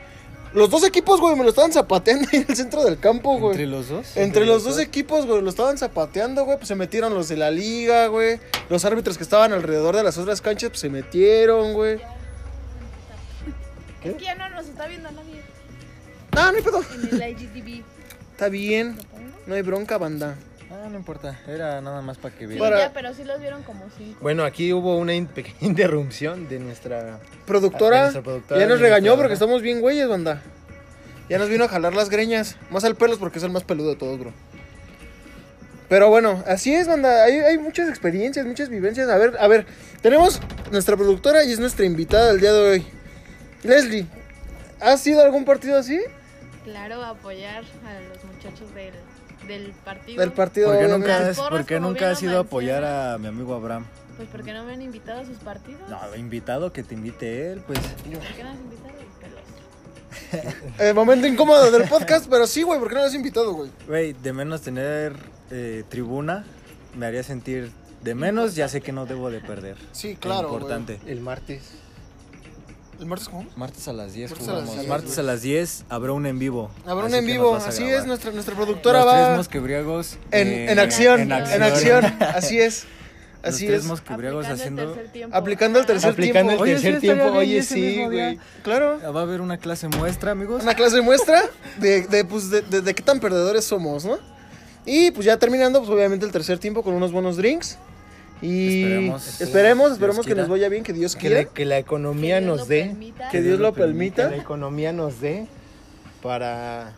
los 0.54 0.70
dos 0.70 0.84
equipos, 0.84 1.20
güey, 1.20 1.36
me 1.36 1.42
lo 1.44 1.50
estaban 1.50 1.72
zapateando 1.72 2.28
ahí 2.32 2.38
en 2.42 2.46
el 2.48 2.56
centro 2.56 2.82
del 2.84 2.98
campo, 2.98 3.38
güey. 3.38 3.50
¿Entre 3.52 3.66
los 3.66 3.88
dos? 3.88 4.16
Entre 4.16 4.46
los 4.46 4.64
dos 4.64 4.78
equipos, 4.78 5.26
güey, 5.26 5.42
lo 5.42 5.50
estaban 5.50 5.76
zapateando, 5.76 6.44
güey, 6.46 6.56
pues 6.56 6.68
se 6.68 6.74
metieron 6.76 7.12
los 7.12 7.28
de 7.28 7.36
la 7.36 7.50
liga, 7.50 8.06
güey. 8.06 8.40
Los 8.70 8.84
árbitros 8.86 9.18
que 9.18 9.24
estaban 9.24 9.52
alrededor 9.52 9.94
de 9.96 10.02
las 10.02 10.16
otras 10.16 10.40
canchas, 10.40 10.70
pues 10.70 10.80
se 10.80 10.88
metieron, 10.88 11.74
güey. 11.74 11.98
Es 14.04 14.16
que 14.16 14.24
ya 14.24 14.34
no 14.34 14.48
nos 14.50 14.66
está 14.66 14.86
viendo 14.88 15.10
nadie 15.12 15.21
No, 16.34 16.50
no 16.52 16.56
hay 16.58 16.62
pedo. 16.62 16.82
en 17.12 17.22
el 17.22 17.30
IGTV. 17.30 17.84
Está 18.32 18.48
bien. 18.48 18.96
No 19.46 19.54
hay 19.54 19.62
bronca, 19.62 19.98
banda. 19.98 20.36
Ah, 20.70 20.88
no 20.90 20.96
importa. 20.96 21.38
Era 21.46 21.80
nada 21.80 22.00
más 22.00 22.16
para 22.16 22.34
que 22.34 22.40
Sí, 22.40 22.46
vieran. 22.46 22.70
Para- 22.70 22.78
ya, 22.86 22.92
pero 22.92 23.12
sí 23.14 23.24
los 23.24 23.38
vieron 23.40 23.62
como 23.62 23.84
cinco. 23.98 24.18
Bueno, 24.22 24.44
aquí 24.44 24.72
hubo 24.72 24.96
una 24.96 25.14
in- 25.14 25.26
pequeña 25.34 25.56
interrupción 25.60 26.48
de 26.48 26.58
nuestra... 26.60 27.18
Productora, 27.46 27.96
De 27.96 28.02
nuestra 28.04 28.22
productora, 28.22 28.60
ya 28.60 28.66
nos 28.66 28.80
regañó 28.80 29.16
porque 29.16 29.34
estamos 29.34 29.60
bien 29.62 29.80
güeyes, 29.80 30.08
banda. 30.08 30.42
Ya 31.28 31.38
nos 31.38 31.48
vino 31.48 31.64
a 31.64 31.68
jalar 31.68 31.94
las 31.94 32.08
greñas. 32.08 32.56
Más 32.70 32.84
al 32.84 32.96
pelos 32.96 33.18
porque 33.18 33.38
es 33.38 33.44
el 33.44 33.50
más 33.50 33.64
peludo 33.64 33.90
de 33.90 33.96
todos, 33.96 34.18
bro. 34.18 34.32
Pero 35.88 36.08
bueno, 36.08 36.42
así 36.46 36.74
es, 36.74 36.88
banda. 36.88 37.24
Hay, 37.24 37.34
hay 37.34 37.58
muchas 37.58 37.88
experiencias, 37.90 38.46
muchas 38.46 38.70
vivencias. 38.70 39.08
A 39.10 39.18
ver, 39.18 39.36
a 39.38 39.46
ver. 39.48 39.66
Tenemos 40.00 40.40
nuestra 40.70 40.96
productora 40.96 41.44
y 41.44 41.52
es 41.52 41.60
nuestra 41.60 41.84
invitada 41.84 42.28
del 42.32 42.40
día 42.40 42.52
de 42.52 42.60
hoy. 42.70 42.86
Leslie, 43.62 44.06
¿has 44.80 45.06
ido 45.06 45.20
a 45.20 45.24
algún 45.24 45.44
partido 45.44 45.76
así? 45.78 46.00
Claro, 46.64 47.02
apoyar 47.04 47.64
a 47.84 48.00
los 48.08 48.24
muchachos 48.24 48.72
del, 48.74 48.94
del 49.46 49.72
partido. 49.72 50.20
Del 50.20 50.32
partido. 50.32 50.68
¿Por 50.68 50.78
qué 50.78 50.88
nunca 50.88 51.16
has, 51.16 51.36
porras, 51.36 51.50
por 51.50 51.66
qué 51.66 51.74
como 51.76 51.88
nunca 51.88 52.00
bien 52.00 52.12
has 52.12 52.22
lo 52.22 52.28
ido 52.30 52.38
a 52.38 52.42
apoyar 52.42 52.84
a 52.84 53.18
mi 53.18 53.26
amigo 53.26 53.54
Abraham? 53.54 53.86
Pues 54.16 54.28
porque 54.30 54.52
no 54.52 54.64
me 54.64 54.72
han 54.72 54.82
invitado 54.82 55.20
a 55.20 55.24
sus 55.24 55.38
partidos. 55.38 55.80
No, 55.88 56.16
invitado 56.16 56.72
que 56.72 56.82
te 56.82 56.94
invite 56.94 57.52
él, 57.52 57.60
pues. 57.66 57.78
¿Por 57.78 58.04
qué 58.04 58.44
no 58.44 58.50
has 58.50 58.58
invitado? 58.58 58.92
Pelos. 59.20 59.42
Eh, 60.78 60.92
momento 60.92 61.26
incómodo 61.26 61.70
del 61.70 61.88
podcast, 61.88 62.26
pero 62.28 62.46
sí, 62.46 62.62
güey, 62.62 62.78
¿por 62.78 62.88
qué 62.88 62.94
no 62.94 63.00
lo 63.02 63.06
has 63.06 63.14
invitado, 63.14 63.52
güey? 63.52 63.70
Güey, 63.86 64.12
de 64.12 64.32
menos 64.32 64.62
tener 64.62 65.14
eh, 65.50 65.84
tribuna 65.88 66.44
me 66.94 67.06
haría 67.06 67.22
sentir. 67.22 67.70
De 68.02 68.14
menos 68.14 68.54
ya 68.56 68.68
sé 68.68 68.80
que 68.80 68.92
no 68.92 69.06
debo 69.06 69.30
de 69.30 69.40
perder. 69.40 69.76
Sí, 69.92 70.16
claro, 70.16 70.48
güey. 70.48 70.60
Importante. 70.60 71.00
El 71.06 71.20
martes. 71.20 71.81
¿El 73.02 73.08
martes 73.08 73.28
cómo? 73.28 73.46
Martes 73.56 73.88
a 73.88 73.92
las 73.92 74.12
10 74.14 74.30
Martes 74.30 74.48
a 74.48 74.52
las 74.52 74.60
jugamos. 74.62 74.76
10, 74.80 74.88
Martes 74.88 75.14
güey. 75.16 75.20
a 75.20 75.22
las 75.32 75.42
10 75.42 75.84
habrá 75.88 76.12
un 76.12 76.26
en 76.26 76.38
vivo. 76.38 76.70
Habrá 76.86 77.06
un 77.06 77.12
Así 77.12 77.16
en 77.18 77.26
vivo, 77.26 77.54
así 77.56 77.82
grabar. 77.82 78.00
es, 78.00 78.06
nuestra, 78.06 78.30
nuestra 78.30 78.54
productora 78.54 79.00
Los 79.04 79.12
tres 79.12 79.28
va 79.28 79.36
mosquebriagos 79.36 80.18
en, 80.30 80.48
eh, 80.48 80.72
en 80.72 80.78
acción, 80.78 81.20
en 81.20 81.32
en 81.32 81.62
acción, 81.62 82.04
así 82.20 82.60
es, 82.60 82.84
Los 83.42 83.54
así 83.54 83.66
tres 83.66 83.80
es. 83.80 83.86
mosquebriagos 83.86 84.46
Aplicando 84.46 84.52
el 84.54 84.60
haciendo. 84.86 84.94
tercer 84.94 85.12
tiempo. 85.12 85.36
Aplicando 85.36 85.78
el 85.80 85.86
tercer 85.86 86.10
Aplicando 86.12 86.48
tiempo. 86.50 86.64
el 86.64 86.70
Oye, 86.70 86.76
sí, 86.78 86.82
tercer 86.84 87.00
tiempo, 87.00 87.24
oye, 87.36 87.62
sí, 87.64 87.80
mismo 87.80 88.10
güey. 88.12 88.38
Claro. 88.62 88.98
Va 89.12 89.20
a 89.20 89.22
haber 89.24 89.40
una 89.40 89.58
clase 89.58 89.88
muestra, 89.88 90.30
amigos. 90.30 90.62
Una 90.62 90.74
clase 90.74 90.94
de 90.96 91.02
muestra 91.02 91.42
de, 91.80 92.06
de, 92.06 92.24
pues, 92.24 92.50
de, 92.50 92.62
de- 92.62 92.82
de 92.82 92.94
qué 92.94 93.02
tan 93.02 93.18
perdedores 93.18 93.64
somos, 93.64 94.04
¿no? 94.04 94.18
Y 94.86 95.10
pues 95.12 95.26
ya 95.26 95.36
terminando, 95.38 95.80
pues 95.80 95.90
obviamente 95.90 96.24
el 96.24 96.32
tercer 96.32 96.58
tiempo 96.60 96.82
con 96.84 96.94
unos 96.94 97.10
buenos 97.12 97.36
drinks. 97.36 97.78
Y 98.42 98.82
Esperemos. 98.82 99.40
esperemos, 99.40 100.26
que 100.26 100.34
nos 100.34 100.48
vaya 100.48 100.68
bien, 100.68 100.82
que 100.82 100.92
Dios 100.92 101.14
Que 101.14 101.20
quiera. 101.28 101.36
la, 101.42 101.44
que 101.48 101.64
la 101.64 101.78
economía 101.78 102.36
Que 102.40 102.44
Dios 102.44 102.50
nos 102.58 102.60
lo 102.60 102.66
dé. 102.66 102.84
permita. 102.86 103.28
Que 103.30 103.40
Dios 103.40 103.60
lo 103.60 103.72
Que 103.72 103.80
la 103.80 103.86
permita. 103.86 104.36
economía 104.36 104.92
nos 104.92 105.20
dé 105.20 105.46
para, 106.22 106.92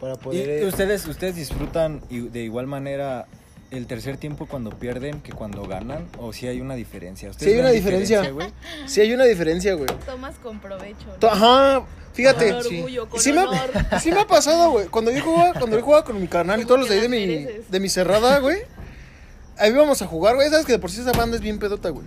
para 0.00 0.14
Y 0.14 0.16
poder... 0.18 0.48
eh, 0.62 0.66
ustedes, 0.66 1.06
ustedes 1.06 1.36
disfrutan 1.36 2.00
y- 2.10 2.28
de 2.28 2.40
igual 2.42 2.66
manera 2.66 3.26
el 3.70 3.86
tercer 3.86 4.16
tiempo 4.16 4.46
cuando 4.46 4.70
pierden 4.70 5.20
que 5.20 5.32
cuando 5.32 5.62
ganan 5.66 6.06
o 6.18 6.32
si 6.32 6.46
hay 6.46 6.60
una 6.60 6.74
diferencia. 6.76 7.30
¿Ustedes 7.30 7.52
Sí 7.52 7.54
hay 7.54 7.60
una 7.60 7.70
diferencia. 7.70 8.30
güey? 8.30 8.48
Sí 8.86 9.00
hay 9.00 9.12
una 9.12 9.24
diferencia, 9.24 9.74
güey. 9.74 9.88
Tomas 10.06 10.36
con 10.36 10.60
provecho. 10.60 11.06
Ajá, 11.28 11.82
fíjate. 12.12 12.52
Con 12.52 12.62
sí. 12.64 12.76
orgullo, 12.78 13.08
con 13.08 13.20
Sí 13.20 13.32
me, 13.32 13.42
sí 14.00 14.12
me 14.12 14.20
ha 14.20 14.26
pasado, 14.26 14.70
güey. 14.70 14.86
Cuando 14.86 15.10
yo 15.10 15.22
jugaba, 15.22 15.52
cuando 15.58 15.76
yo 15.78 15.84
jugaba 15.84 16.04
con 16.04 16.20
mi 16.20 16.28
carnal 16.28 16.60
y 16.60 16.64
todos 16.64 16.78
los 16.80 16.88
que 16.88 16.94
de 16.94 17.00
ahí 17.00 17.08
de 17.08 17.26
mi, 17.26 17.46
de 17.68 17.80
mi 17.80 17.88
cerrada, 17.88 18.38
güey. 18.38 18.58
Ahí 19.58 19.70
íbamos 19.70 20.02
a 20.02 20.06
jugar, 20.06 20.34
güey. 20.36 20.48
Sabes 20.50 20.66
que 20.66 20.72
de 20.72 20.78
por 20.78 20.90
sí 20.90 21.00
esa 21.00 21.12
banda 21.12 21.36
es 21.36 21.42
bien 21.42 21.58
pedota, 21.58 21.90
güey. 21.90 22.04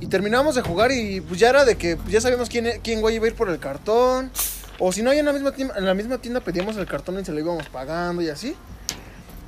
Y 0.00 0.06
terminamos 0.06 0.54
de 0.54 0.62
jugar 0.62 0.92
y 0.92 1.20
pues 1.20 1.40
ya 1.40 1.48
era 1.48 1.64
de 1.64 1.76
que 1.76 1.96
pues, 1.96 2.10
ya 2.10 2.20
sabíamos 2.20 2.48
quién, 2.48 2.80
quién 2.84 3.00
güey 3.00 3.16
iba 3.16 3.24
a 3.24 3.28
ir 3.28 3.34
por 3.34 3.48
el 3.48 3.58
cartón. 3.58 4.30
O 4.78 4.92
si 4.92 5.02
no, 5.02 5.12
ya 5.12 5.18
en 5.20 5.26
la 5.26 5.32
misma 5.32 5.50
tienda, 5.52 5.74
en 5.76 5.84
la 5.84 5.94
misma 5.94 6.18
tienda 6.18 6.40
pedíamos 6.40 6.76
el 6.76 6.86
cartón 6.86 7.18
y 7.18 7.24
se 7.24 7.32
lo 7.32 7.40
íbamos 7.40 7.68
pagando 7.68 8.22
y 8.22 8.28
así. 8.28 8.54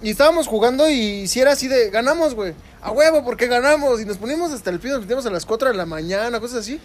Y 0.03 0.11
estábamos 0.11 0.47
jugando 0.49 0.89
y 0.89 1.29
si 1.29 1.41
era 1.41 1.53
así 1.53 1.69
de, 1.69 1.91
ganamos, 1.91 2.35
güey. 2.35 2.55
A 2.83 2.91
huevo, 2.91 3.23
porque 3.23 3.47
ganamos. 3.47 4.01
Y 4.01 4.07
nos 4.07 4.17
poníamos 4.17 4.51
hasta 4.51 4.71
el 4.71 4.81
piso, 4.81 4.95
nos 4.95 5.03
metíamos 5.03 5.27
a 5.27 5.31
las 5.31 5.45
4 5.45 5.69
de 5.69 5.75
la 5.77 5.87
mañana, 5.87 6.41
cosas 6.41 6.61
así. 6.61 6.81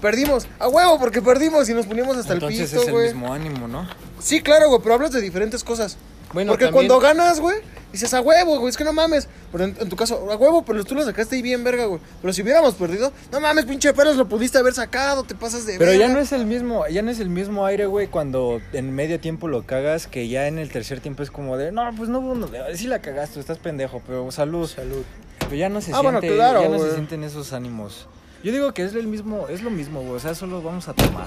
Perdimos. 0.00 0.46
A 0.58 0.68
huevo, 0.68 0.98
porque 0.98 1.20
perdimos 1.20 1.68
y 1.68 1.74
nos 1.74 1.86
poníamos 1.86 2.16
hasta 2.16 2.34
Entonces 2.34 2.58
el 2.58 2.64
es 2.64 2.70
piso, 2.70 2.84
el 2.86 2.92
güey. 2.92 3.06
mismo 3.08 3.34
ánimo, 3.34 3.68
¿no? 3.68 3.86
Sí, 4.20 4.40
claro, 4.40 4.68
güey, 4.68 4.80
pero 4.82 4.94
hablas 4.94 5.10
de 5.10 5.20
diferentes 5.20 5.64
cosas. 5.64 5.96
Bueno, 6.32 6.52
Porque 6.52 6.66
también- 6.66 6.88
cuando 6.88 7.00
ganas, 7.00 7.40
güey, 7.40 7.56
dices 7.92 8.14
a 8.14 8.20
huevo, 8.20 8.58
güey, 8.60 8.70
es 8.70 8.76
que 8.76 8.84
no 8.84 8.92
mames. 8.92 9.28
Pero 9.50 9.64
en, 9.64 9.76
en 9.80 9.88
tu 9.88 9.96
caso, 9.96 10.30
a 10.30 10.36
huevo, 10.36 10.64
pero 10.64 10.84
tú 10.84 10.94
lo 10.94 11.04
sacaste 11.04 11.34
ahí 11.36 11.42
bien, 11.42 11.64
verga, 11.64 11.86
güey. 11.86 12.00
Pero 12.20 12.32
si 12.32 12.42
hubiéramos 12.42 12.74
perdido, 12.74 13.12
no 13.32 13.40
mames, 13.40 13.64
pinche 13.64 13.92
pelos, 13.92 14.16
lo 14.16 14.28
pudiste 14.28 14.56
haber 14.58 14.72
sacado, 14.74 15.24
te 15.24 15.34
pasas 15.34 15.66
de 15.66 15.76
Pero 15.76 15.92
ya 15.94 16.06
no 16.08 16.20
es 16.20 16.30
el 16.32 16.46
mismo, 16.46 16.86
ya 16.86 17.02
no 17.02 17.10
es 17.10 17.18
el 17.18 17.30
mismo 17.30 17.66
aire, 17.66 17.86
güey, 17.86 18.06
cuando 18.06 18.60
en 18.72 18.94
medio 18.94 19.18
tiempo 19.18 19.48
lo 19.48 19.66
cagas, 19.66 20.06
que 20.06 20.28
ya 20.28 20.46
en 20.46 20.58
el 20.60 20.70
tercer 20.70 21.00
tiempo 21.00 21.24
es 21.24 21.32
como 21.32 21.56
de, 21.56 21.72
no, 21.72 21.82
pues 21.96 22.08
no, 22.08 22.20
no 22.34 22.48
sí 22.74 22.86
la 22.86 23.00
cagaste, 23.00 23.40
estás 23.40 23.58
pendejo, 23.58 24.00
pero 24.06 24.30
salud. 24.30 24.68
Salud. 24.68 25.02
Pero 25.40 25.54
ya 25.56 25.68
no 25.68 25.80
se 25.80 25.92
Ah, 25.92 26.00
bueno, 26.00 26.20
siente, 26.20 26.36
claro, 26.36 26.62
ya 26.62 26.68
no 26.68 26.76
güey. 26.76 26.90
se 26.90 26.94
sienten 26.94 27.24
esos 27.24 27.52
ánimos. 27.52 28.06
Yo 28.44 28.52
digo 28.52 28.72
que 28.72 28.84
es 28.84 28.94
el 28.94 29.08
mismo, 29.08 29.48
es 29.48 29.62
lo 29.62 29.70
mismo, 29.70 30.00
güey, 30.00 30.14
o 30.14 30.20
sea, 30.20 30.36
solo 30.36 30.62
vamos 30.62 30.86
a 30.88 30.92
tomar. 30.92 31.26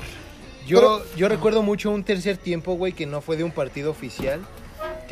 Yo, 0.66 0.80
Pero- 0.80 1.16
yo 1.18 1.28
recuerdo 1.28 1.62
mucho 1.62 1.92
un 1.92 2.06
tercer 2.06 2.38
tiempo, 2.38 2.76
güey, 2.76 2.94
que 2.94 3.06
no 3.06 3.20
fue 3.20 3.36
de 3.36 3.44
un 3.44 3.52
partido 3.52 3.92
oficial, 3.92 4.40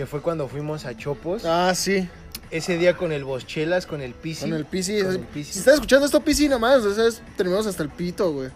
que 0.01 0.07
fue 0.07 0.19
cuando 0.19 0.47
fuimos 0.47 0.85
a 0.85 0.97
Chopos. 0.97 1.43
Ah, 1.45 1.73
sí, 1.75 2.09
Ese 2.49 2.75
día 2.75 2.97
con 2.97 3.11
el 3.11 3.23
Boschelas, 3.23 3.85
con 3.85 4.01
el 4.01 4.15
Pisi. 4.15 4.41
con 4.45 4.53
el 4.55 4.61
es- 4.61 4.67
Pisi. 4.67 5.53
Si 5.53 5.59
estás 5.59 5.75
escuchando 5.75 6.07
esto, 6.07 6.19
PC, 6.21 6.49
nomás, 6.49 6.77
o 6.83 6.91
sea, 6.95 7.05
es- 7.07 7.21
terminamos 7.37 7.67
hasta 7.67 7.83
el 7.83 7.89
pito, 7.89 8.31
güey. 8.33 8.49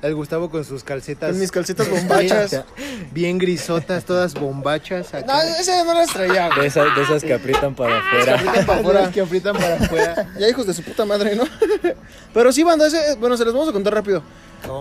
El 0.00 0.14
Gustavo 0.14 0.48
con 0.50 0.64
sus 0.64 0.82
calcetas. 0.82 1.30
Con 1.32 1.38
mis 1.40 1.52
calcetas 1.52 1.90
bombachas. 1.90 2.62
Bien 3.12 3.36
grisotas, 3.36 4.04
todas 4.06 4.32
bombachas. 4.32 5.12
acá. 5.12 5.26
No, 5.26 5.42
ese 5.42 5.84
no 5.84 5.92
las 5.92 6.10
traía, 6.10 6.48
De 6.48 6.54
güey. 6.56 6.66
esas, 6.68 6.96
de 6.96 7.02
esas 7.02 7.22
que 7.22 7.34
aprietan 7.34 7.74
para 7.74 7.98
afuera. 7.98 8.34
Aprietan 8.36 8.66
para 8.66 8.80
afuera. 8.80 9.00
Las 9.02 9.10
que 9.14 9.20
aprietan 9.20 9.54
para 9.56 9.74
afuera. 9.76 10.34
Ya 10.40 10.48
hijos 10.48 10.66
de 10.66 10.72
su 10.72 10.82
puta 10.82 11.04
madre, 11.04 11.36
¿no? 11.36 11.44
Pero 12.34 12.50
sí, 12.50 12.62
banda, 12.64 12.86
ese, 12.86 13.14
bueno, 13.16 13.36
se 13.36 13.44
los 13.44 13.52
vamos 13.52 13.68
a 13.68 13.72
contar 13.72 13.92
rápido. 13.92 14.22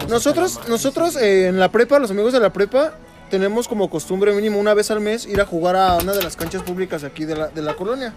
Nosotros, 0.08 0.58
nosotros 0.70 1.18
eh, 1.18 1.48
en 1.48 1.60
la 1.60 1.70
prepa, 1.70 2.00
los 2.00 2.12
amigos 2.12 2.32
de 2.32 2.40
la 2.40 2.54
prepa, 2.54 2.94
tenemos 3.32 3.68
como 3.68 3.90
costumbre 3.90 4.34
mínimo 4.34 4.60
una 4.60 4.74
vez 4.74 4.92
al 4.92 5.00
mes 5.00 5.26
ir 5.26 5.40
a 5.42 5.46
jugar 5.46 5.78
a 5.78 5.96
una 5.96 6.12
de 6.12 6.22
las 6.22 6.36
canchas 6.36 6.62
públicas 6.62 7.04
aquí 7.04 7.26
de 7.26 7.36
la, 7.36 7.48
de 7.48 7.62
la 7.62 7.76
colonia. 7.76 8.14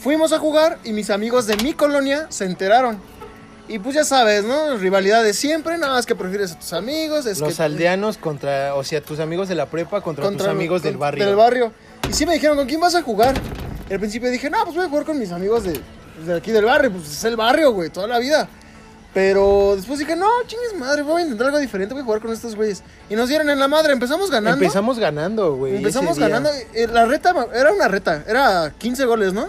Fuimos 0.00 0.32
a 0.32 0.38
jugar 0.38 0.78
y 0.84 0.92
mis 0.92 1.10
amigos 1.10 1.46
de 1.46 1.56
mi 1.56 1.72
colonia 1.72 2.26
se 2.28 2.44
enteraron. 2.44 3.00
Y 3.68 3.78
pues 3.78 3.94
ya 3.94 4.04
sabes, 4.04 4.44
¿no? 4.44 4.76
Rivalidad 4.76 5.24
de 5.24 5.32
siempre, 5.32 5.78
nada 5.78 5.94
más 5.94 6.04
que 6.04 6.14
prefieres 6.14 6.52
a 6.52 6.58
tus 6.58 6.72
amigos. 6.74 7.24
Es 7.24 7.40
Los 7.40 7.56
que, 7.56 7.62
aldeanos 7.62 8.18
contra, 8.18 8.74
o 8.74 8.84
sea, 8.84 9.00
tus 9.00 9.18
amigos 9.18 9.48
de 9.48 9.54
la 9.54 9.66
prepa 9.66 10.02
contra, 10.02 10.30
tus 10.30 10.46
amigos 10.46 10.82
del 10.82 10.98
barrio. 10.98 11.24
Del 11.24 11.36
barrio. 11.36 11.72
Y 12.08 12.12
sí 12.12 12.26
me 12.26 12.34
dijeron, 12.34 12.56
¿con 12.56 12.66
quién 12.66 12.80
vas 12.80 12.94
a 12.94 13.02
jugar? 13.02 13.34
Y 13.88 13.94
al 13.94 13.98
principio 13.98 14.30
dije, 14.30 14.50
no, 14.50 14.62
pues 14.64 14.76
voy 14.76 14.84
a 14.84 14.88
jugar 14.88 15.06
con 15.06 15.18
mis 15.18 15.32
amigos 15.32 15.64
de, 15.64 15.80
de 16.26 16.36
aquí 16.36 16.50
del 16.50 16.66
barrio. 16.66 16.92
Pues 16.92 17.10
es 17.10 17.24
el 17.24 17.36
barrio, 17.36 17.72
güey, 17.72 17.88
toda 17.88 18.06
la 18.08 18.18
vida. 18.18 18.48
Pero 19.14 19.74
después 19.76 19.98
dije, 19.98 20.16
no, 20.16 20.26
chingues 20.46 20.74
madre, 20.78 21.02
voy 21.02 21.20
a 21.20 21.24
intentar 21.24 21.48
algo 21.48 21.58
diferente, 21.58 21.92
voy 21.92 22.00
a 22.02 22.04
jugar 22.06 22.20
con 22.22 22.32
estos 22.32 22.56
güeyes. 22.56 22.82
Y 23.10 23.14
nos 23.14 23.28
dieron 23.28 23.50
en 23.50 23.58
la 23.58 23.68
madre, 23.68 23.92
empezamos 23.92 24.30
ganando. 24.30 24.62
Empezamos 24.62 24.98
ganando, 24.98 25.54
güey. 25.56 25.76
Empezamos 25.76 26.16
día. 26.16 26.28
ganando. 26.28 26.50
eh, 26.72 26.86
La 26.90 27.04
reta 27.04 27.34
era 27.54 27.72
una 27.72 27.88
reta, 27.88 28.24
era 28.26 28.72
15 28.78 29.04
goles, 29.04 29.34
¿no? 29.34 29.48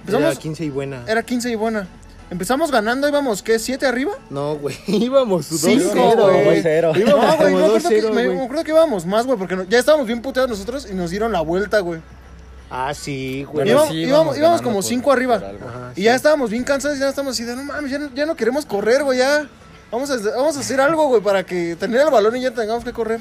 Empezamos, 0.00 0.30
Era 0.32 0.36
15 0.40 0.64
y 0.64 0.70
buena. 0.70 1.02
era 1.08 1.22
15 1.22 1.50
y 1.50 1.54
buena. 1.56 1.88
Empezamos 2.30 2.70
ganando, 2.70 3.08
íbamos, 3.08 3.42
¿qué? 3.42 3.56
¿7 3.56 3.82
arriba? 3.84 4.12
No, 4.30 4.56
güey. 4.56 4.76
Íbamos 4.86 5.50
2-0, 5.50 5.58
Cinco, 5.58 5.92
güey. 5.94 6.44
güey. 6.44 6.62
2-0. 6.64 6.96
Íbamos 6.98 7.26
No, 7.26 7.36
güey, 7.36 7.52
como 7.52 7.58
me 7.58 7.64
acuerdo, 7.66 7.88
que, 7.88 8.02
2-0, 8.02 8.02
me- 8.12 8.24
güey. 8.26 8.36
me 8.38 8.44
acuerdo 8.44 8.64
que 8.64 8.70
íbamos 8.70 9.04
más, 9.06 9.26
güey, 9.26 9.36
porque 9.38 9.56
no- 9.56 9.64
ya 9.64 9.78
estábamos 9.78 10.06
bien 10.06 10.22
puteados 10.22 10.48
nosotros 10.48 10.88
y 10.90 10.94
nos 10.94 11.10
dieron 11.10 11.32
la 11.32 11.40
vuelta, 11.40 11.80
güey. 11.80 12.00
Ah, 12.74 12.94
sí, 12.94 13.44
güey. 13.44 13.68
Íbamos, 13.68 13.88
sí, 13.90 13.94
íbamos- 13.96 14.38
íbamos 14.38 14.62
como 14.62 14.76
por- 14.76 14.84
5 14.84 15.12
arriba. 15.12 15.34
algo. 15.36 15.68
Ajá, 15.68 15.92
Y 15.92 15.96
sí. 15.96 16.02
ya 16.04 16.14
estábamos 16.14 16.48
bien 16.50 16.64
cansados 16.64 16.98
ya 16.98 17.08
estábamos 17.10 17.34
así 17.34 17.44
de, 17.44 17.54
no 17.54 17.64
mames, 17.64 17.90
ya 17.90 17.98
no, 17.98 18.10
ya 18.14 18.24
no 18.24 18.34
queremos 18.34 18.64
correr, 18.64 19.04
güey, 19.04 19.18
ya. 19.18 19.46
Vamos 19.90 20.10
a, 20.10 20.16
vamos 20.16 20.56
a 20.56 20.60
hacer 20.60 20.80
algo, 20.80 21.06
güey, 21.08 21.20
para 21.22 21.44
que 21.44 21.76
tener 21.76 22.00
el 22.00 22.10
balón 22.10 22.34
y 22.36 22.40
ya 22.40 22.50
tengamos 22.50 22.82
que 22.82 22.92
correr. 22.94 23.20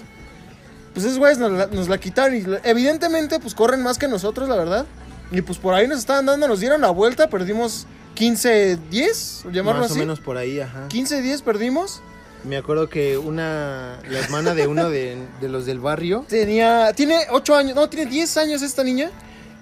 Pues 0.93 1.05
esos 1.05 1.17
güeyes 1.19 1.37
nos 1.37 1.51
la, 1.51 1.65
nos 1.67 1.89
la 1.89 1.97
quitaron 1.97 2.35
y 2.37 2.43
evidentemente, 2.63 3.39
pues 3.39 3.53
corren 3.55 3.83
más 3.83 3.97
que 3.97 4.07
nosotros, 4.07 4.47
la 4.47 4.55
verdad. 4.55 4.85
Y 5.31 5.41
pues 5.41 5.57
por 5.57 5.73
ahí 5.73 5.87
nos 5.87 5.99
estaban 5.99 6.25
dando, 6.25 6.47
nos 6.47 6.59
dieron 6.61 6.79
la 6.81 6.89
vuelta, 6.91 7.27
perdimos 7.29 7.87
15-10, 8.15 9.45
o 9.45 9.51
llamarlo 9.51 9.81
Más 9.81 9.91
así. 9.91 9.99
o 9.99 10.03
menos 10.03 10.19
por 10.19 10.37
ahí, 10.37 10.59
ajá. 10.59 10.87
15-10 10.89 11.41
perdimos. 11.41 12.01
Me 12.43 12.57
acuerdo 12.57 12.89
que 12.89 13.17
una, 13.17 13.99
la 14.09 14.19
hermana 14.19 14.53
de 14.55 14.65
uno 14.67 14.89
de, 14.89 15.17
de 15.39 15.49
los 15.49 15.65
del 15.65 15.79
barrio, 15.79 16.25
Tenía, 16.27 16.91
tiene 16.93 17.19
8 17.29 17.55
años, 17.55 17.75
no, 17.75 17.87
tiene 17.87 18.09
10 18.09 18.35
años 18.37 18.61
esta 18.61 18.83
niña. 18.83 19.11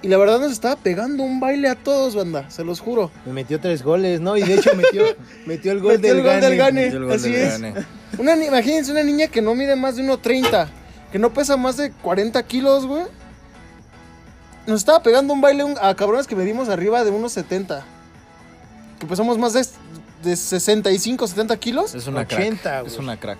Y 0.01 0.07
la 0.07 0.17
verdad 0.17 0.39
nos 0.39 0.51
estaba 0.53 0.77
pegando 0.77 1.23
un 1.23 1.39
baile 1.41 1.67
a 1.67 1.75
todos, 1.75 2.15
banda, 2.15 2.49
se 2.49 2.63
los 2.63 2.79
juro. 2.79 3.11
me 3.25 3.33
metió 3.33 3.59
tres 3.59 3.83
goles, 3.83 4.21
¿no? 4.21 4.37
Y 4.37 4.43
de 4.43 4.53
hecho 4.55 4.73
metió, 4.75 5.03
metió 5.45 5.71
el 5.73 5.81
gol, 5.81 5.93
Metió 5.93 6.09
del, 6.15 6.17
el 6.19 6.23
gol 6.23 6.33
gane. 6.33 6.47
del 6.47 6.57
gane. 6.57 6.81
Metió 6.85 6.97
el 6.99 7.03
gol 7.05 7.13
así 7.13 7.31
del 7.31 7.41
es. 7.41 7.61
Gane. 7.61 7.85
Una, 8.17 8.45
imagínense 8.45 8.91
una 8.91 9.03
niña 9.03 9.27
que 9.27 9.41
no 9.41 9.53
mide 9.55 9.75
más 9.75 9.97
de 9.97 10.03
1.30, 10.03 10.67
que 11.11 11.19
no 11.19 11.33
pesa 11.33 11.57
más 11.57 11.75
de 11.75 11.91
40 11.91 12.41
kilos, 12.43 12.85
güey. 12.85 13.03
Nos 14.67 14.79
estaba 14.79 15.03
pegando 15.03 15.33
un 15.33 15.41
baile 15.41 15.65
a 15.81 15.93
cabrones 15.95 16.27
que 16.27 16.35
medimos 16.35 16.69
arriba 16.69 17.03
de 17.03 17.11
1.70. 17.11 17.81
Que 18.99 19.05
pesamos 19.07 19.37
más 19.37 19.53
de, 19.53 19.65
de 20.23 20.35
65, 20.35 21.27
70 21.27 21.57
kilos. 21.57 21.93
Es 21.95 22.07
una 22.07 22.21
80, 22.21 22.61
crack. 22.61 22.79
güey. 22.81 22.93
Es 22.93 22.99
una 22.99 23.19
crack. 23.19 23.39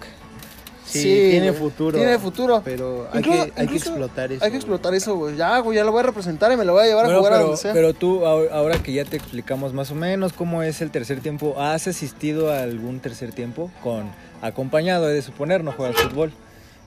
Sí, 0.92 1.28
tiene 1.32 1.50
güey, 1.52 1.62
futuro. 1.62 1.98
Tiene 1.98 2.20
futuro. 2.20 2.62
Pero 2.66 3.08
hay, 3.12 3.20
Incluso- 3.20 3.46
que, 3.46 3.62
hay 3.62 3.68
que 3.68 3.76
explotar 3.78 4.32
eso. 4.32 4.44
Hay 4.46 4.52
que 4.52 4.58
explotar 4.58 4.94
eso, 4.94 5.16
güey. 5.16 5.36
Ya, 5.36 5.60
güey, 5.60 5.78
ya 5.78 5.84
lo 5.84 5.92
voy 5.92 6.00
a 6.00 6.04
representar 6.04 6.52
y 6.52 6.58
me 6.58 6.66
lo 6.66 6.74
voy 6.74 6.84
a 6.84 6.88
llevar 6.88 7.06
a 7.06 7.16
jugar 7.18 7.34
a 7.34 7.36
pero, 7.38 7.46
donde 7.48 7.62
sea. 7.62 7.74
pero 7.74 7.94
tú, 7.94 8.26
ahor- 8.26 8.50
ahora 8.52 8.82
que 8.82 8.94
ya 8.94 9.06
te 9.06 9.18
explicamos 9.18 9.74
más 9.74 9.92
o 9.92 9.96
menos 9.96 10.34
cómo 10.34 10.64
es 10.64 10.82
el 10.82 10.92
tercer 10.92 11.22
tiempo, 11.22 11.56
¿has 11.60 11.88
asistido 11.88 12.52
a 12.52 12.64
algún 12.64 13.00
tercer 13.00 13.32
tiempo? 13.34 13.72
Con 13.84 14.10
acompañado, 14.42 15.10
he 15.10 15.14
de 15.14 15.22
suponer, 15.22 15.64
no 15.64 15.72
juegas 15.74 15.98
fútbol, 16.02 16.32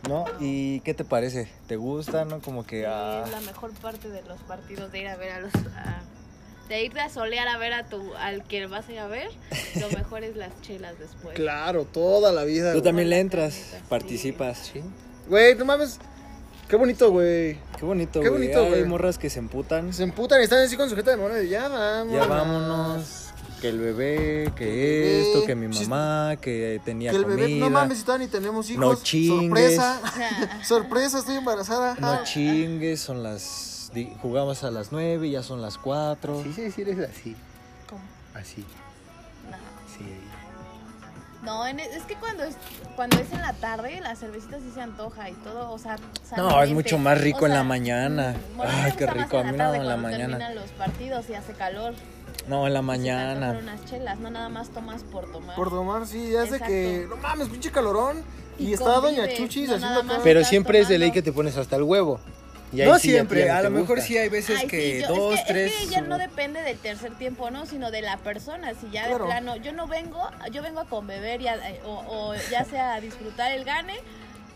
¿no? 0.08 0.24
¿Y 0.40 0.80
qué 0.80 0.94
te 0.94 1.04
parece? 1.04 1.48
¿Te 1.66 1.76
gusta, 1.76 2.24
no? 2.24 2.40
Como 2.40 2.64
que... 2.66 2.86
ah, 2.86 3.22
Es 3.26 3.30
la 3.32 3.40
mejor 3.42 3.70
parte 3.72 4.08
de 4.08 4.22
los 4.22 4.40
partidos 4.40 4.90
de 4.90 5.00
ir 5.00 5.08
a 5.08 5.16
ver 5.16 5.32
a 5.32 5.40
los. 5.40 5.52
a- 5.54 6.00
de 6.68 6.84
irte 6.84 7.00
a 7.00 7.08
solear 7.10 7.48
a 7.48 7.58
ver 7.58 7.72
a 7.74 7.84
tu 7.84 8.14
al 8.14 8.44
que 8.44 8.66
vas 8.66 8.88
a 8.88 8.92
ir 8.92 8.98
a 8.98 9.06
ver. 9.06 9.28
Lo 9.80 9.88
mejor 9.98 10.24
es 10.24 10.36
las 10.36 10.58
chelas 10.62 10.98
después. 10.98 11.34
Claro, 11.34 11.84
toda 11.84 12.32
la 12.32 12.44
vida. 12.44 12.72
Tú 12.72 12.78
güey. 12.78 12.82
también 12.84 13.10
le 13.10 13.20
entras, 13.20 13.54
carnita, 13.54 13.76
sí. 13.78 13.84
participas. 13.88 14.58
Sí. 14.72 14.82
Güey, 15.28 15.54
no 15.56 15.64
mames. 15.64 15.98
Qué 16.68 16.76
bonito, 16.76 17.10
güey. 17.10 17.58
Qué 17.78 17.84
bonito, 17.84 18.20
Qué 18.20 18.28
güey. 18.30 18.42
bonito, 18.44 18.62
Hay 18.62 18.68
güey. 18.70 18.84
morras 18.84 19.18
que 19.18 19.28
se 19.28 19.38
emputan. 19.38 19.92
Se 19.92 20.02
emputan 20.04 20.40
y 20.40 20.44
están 20.44 20.60
así 20.60 20.76
con 20.76 20.88
sujeta 20.88 21.10
de 21.10 21.16
mano 21.18 21.34
de 21.34 21.48
ya 21.48 21.68
vámonos. 21.68 22.12
Ya 22.14 22.26
vámonos. 22.26 23.18
Que 23.60 23.68
el 23.68 23.78
bebé, 23.78 24.50
que 24.56 24.64
bebé, 24.64 25.20
esto, 25.28 25.44
que 25.46 25.54
mi 25.54 25.68
mamá, 25.68 26.36
que 26.40 26.80
tenía 26.84 27.10
Que 27.12 27.18
el 27.18 27.22
comida. 27.24 27.42
bebé, 27.46 27.58
no 27.60 27.70
mames, 27.70 27.98
si 27.98 28.04
todavía 28.04 28.26
ni 28.26 28.32
tenemos 28.32 28.68
hijos. 28.70 28.80
No 28.80 28.94
chingues. 28.96 29.76
Sorpresa. 29.76 30.00
Sorpresa, 30.64 31.18
estoy 31.20 31.36
embarazada. 31.36 31.94
No 32.00 32.24
chingues, 32.24 33.00
son 33.00 33.22
las... 33.22 33.68
Jugamos 34.22 34.64
a 34.64 34.70
las 34.70 34.90
9, 34.92 35.28
ya 35.30 35.42
son 35.42 35.60
las 35.60 35.78
4. 35.78 36.42
Sí, 36.42 36.52
sí, 36.52 36.70
sí, 36.70 36.82
eres 36.82 36.98
así. 37.10 37.36
¿Cómo? 37.88 38.00
Así. 38.34 38.64
No. 39.50 39.56
Sí. 39.96 40.04
No, 41.42 41.66
en- 41.66 41.80
es 41.80 42.04
que 42.04 42.14
cuando 42.14 42.44
es, 42.44 42.56
cuando 42.94 43.18
es 43.18 43.30
en 43.32 43.40
la 43.42 43.52
tarde, 43.52 44.00
la 44.00 44.14
cervecita 44.14 44.58
sí 44.58 44.70
se 44.72 44.80
antoja 44.80 45.28
y 45.28 45.32
todo, 45.34 45.72
o 45.72 45.78
sea, 45.78 45.96
No, 46.36 46.62
es 46.62 46.70
mucho 46.70 46.98
más 46.98 47.20
rico 47.20 47.40
O 47.42 47.46
en 47.46 47.54
la 47.54 47.64
mañana. 47.64 48.34
mm, 48.54 48.56
bueno, 48.56 48.72
Ay, 48.74 48.92
qué 48.96 49.06
rico, 49.08 49.38
a 49.38 49.42
mí 49.44 49.56
no, 49.56 49.74
en 49.74 49.84
la 49.86 49.94
cuando 49.96 49.98
mañana. 49.98 50.38
terminan 50.38 50.54
los 50.54 50.70
partidos 50.70 51.28
y 51.30 51.34
hace 51.34 51.52
calor. 51.52 51.94
No, 52.48 52.66
en 52.66 52.72
la 52.72 52.80
se 52.80 52.86
mañana. 52.86 53.58
unas 53.60 53.84
chelas, 53.86 54.18
no 54.20 54.30
nada 54.30 54.48
más 54.48 54.68
tomas 54.70 55.02
por 55.02 55.30
tomar. 55.32 55.54
Por 55.56 55.68
tomar, 55.70 56.06
sí, 56.06 56.30
ya 56.30 56.46
sé 56.46 56.60
que. 56.60 57.06
No 57.08 57.16
mames, 57.16 57.48
pinche 57.48 57.70
calorón. 57.70 58.22
Y, 58.58 58.68
Y 58.68 58.72
está 58.74 59.00
Doña 59.00 59.26
Chuchis 59.34 59.68
no 59.68 59.74
haciendo. 59.76 60.20
Pero 60.22 60.44
siempre 60.44 60.78
es 60.78 60.88
de 60.88 60.98
ley 60.98 61.10
que 61.10 61.22
te 61.22 61.32
pones 61.32 61.56
hasta 61.56 61.74
el 61.76 61.82
huevo. 61.82 62.20
Y 62.72 62.80
ahí 62.80 62.88
No 62.88 62.98
sí 62.98 63.10
siempre, 63.10 63.50
a 63.50 63.60
lo 63.62 63.70
mejor 63.70 63.96
gusta. 63.96 64.02
sí 64.06 64.16
hay 64.16 64.28
veces 64.30 64.60
Ay, 64.60 64.66
que 64.66 64.96
sí, 64.96 65.00
yo- 65.02 65.14
dos, 65.14 65.34
es 65.34 65.40
que, 65.42 65.52
tres. 65.52 65.72
Es 65.72 65.78
que 65.80 65.86
ya 65.88 66.00
no 66.00 66.16
depende 66.16 66.62
del 66.62 66.78
tercer 66.78 67.16
tiempo, 67.18 67.50
¿no? 67.50 67.66
Sino 67.66 67.90
de 67.90 68.00
la 68.00 68.16
persona. 68.16 68.72
Si 68.80 68.88
ya 68.90 69.04
Claro. 69.08 69.24
de 69.24 69.30
plano, 69.30 69.56
yo 69.56 69.72
no 69.72 69.86
vengo, 69.86 70.20
yo 70.50 70.62
vengo 70.62 70.80
a 70.80 70.86
conbeber 70.86 71.42
y 71.42 71.48
a- 71.48 71.58
o, 71.84 72.30
o 72.30 72.34
ya 72.50 72.64
sea 72.64 72.94
a 72.94 73.00
disfrutar 73.02 73.52
el 73.52 73.64
gane 73.64 73.98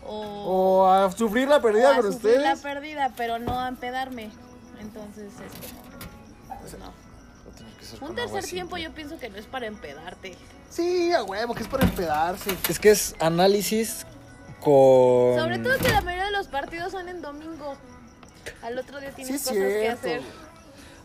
o, 0.03 0.81
O 0.81 0.91
a 0.91 1.11
sufrir 1.11 1.47
la 1.47 1.61
pérdida 1.61 1.91
a 1.91 2.01
con 2.01 2.11
sufrir 2.13 2.39
la 2.41 2.53
ustedes. 2.53 2.59
pérdida, 2.75 3.11
pero 3.15 3.37
no 3.37 3.59
a 3.59 3.67
empedarme. 3.67 4.31
Entonces 4.79 5.25
es 5.33 5.51
como, 6.47 6.59
pues 6.61 6.77
no. 6.79 6.93
Un 8.07 8.15
tercer 8.15 8.43
tiempo 8.45 8.77
yo 8.77 8.91
pienso 8.93 9.17
que 9.19 9.29
no 9.29 9.37
es 9.37 9.45
para 9.45 9.67
empedarte. 9.67 10.35
Sí, 10.69 11.13
a 11.13 11.23
huevo, 11.23 11.53
que 11.55 11.63
es 11.63 11.69
para 11.69 11.83
empedarse. 11.85 12.49
Es 12.67 12.79
que 12.79 12.89
es 12.91 13.15
análisis 13.19 14.05
con. 14.59 15.37
Sobre 15.39 15.59
todo 15.59 15.77
que 15.77 15.89
la 15.89 16.01
mayoría 16.01 16.25
de 16.25 16.31
los 16.31 16.47
partidos 16.47 16.91
son 16.91 17.07
en 17.09 17.21
domingo. 17.21 17.77
Al 18.61 18.77
otro 18.77 18.99
día 18.99 19.11
tienes 19.11 19.27
Sí, 19.27 19.35
es 19.35 19.41
cosas 19.43 19.57
que 19.57 19.79
cierto. 19.79 19.99
hacer. 19.99 20.21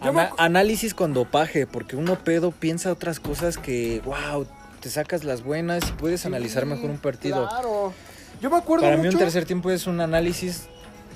Yo 0.05 0.13
me 0.13 0.23
Ana- 0.23 0.33
análisis 0.39 0.95
con 0.95 1.15
dopaje, 1.15 1.67
porque 1.67 1.95
uno 1.97 2.19
pedo 2.19 2.51
piensa 2.51 2.91
otras 2.91 3.21
cosas 3.21 3.57
que, 3.59 4.01
wow, 4.05 4.47
te 4.81 4.91
sacas 4.91 5.23
las 5.25 5.43
buenas 5.45 5.89
y 5.89 5.93
puedes 5.93 6.27
analizar 6.27 6.67
mejor 6.67 6.91
un 6.91 6.99
partido. 6.99 7.49
Claro. 7.49 7.93
Yo 8.41 8.51
me 8.51 8.57
acuerdo 8.57 8.85
Para 8.85 8.97
mucho. 8.97 9.09
mí 9.11 9.15
un 9.15 9.21
tercer 9.21 9.45
tiempo 9.45 9.71
es 9.71 9.87
un 9.87 10.01
análisis 10.01 10.65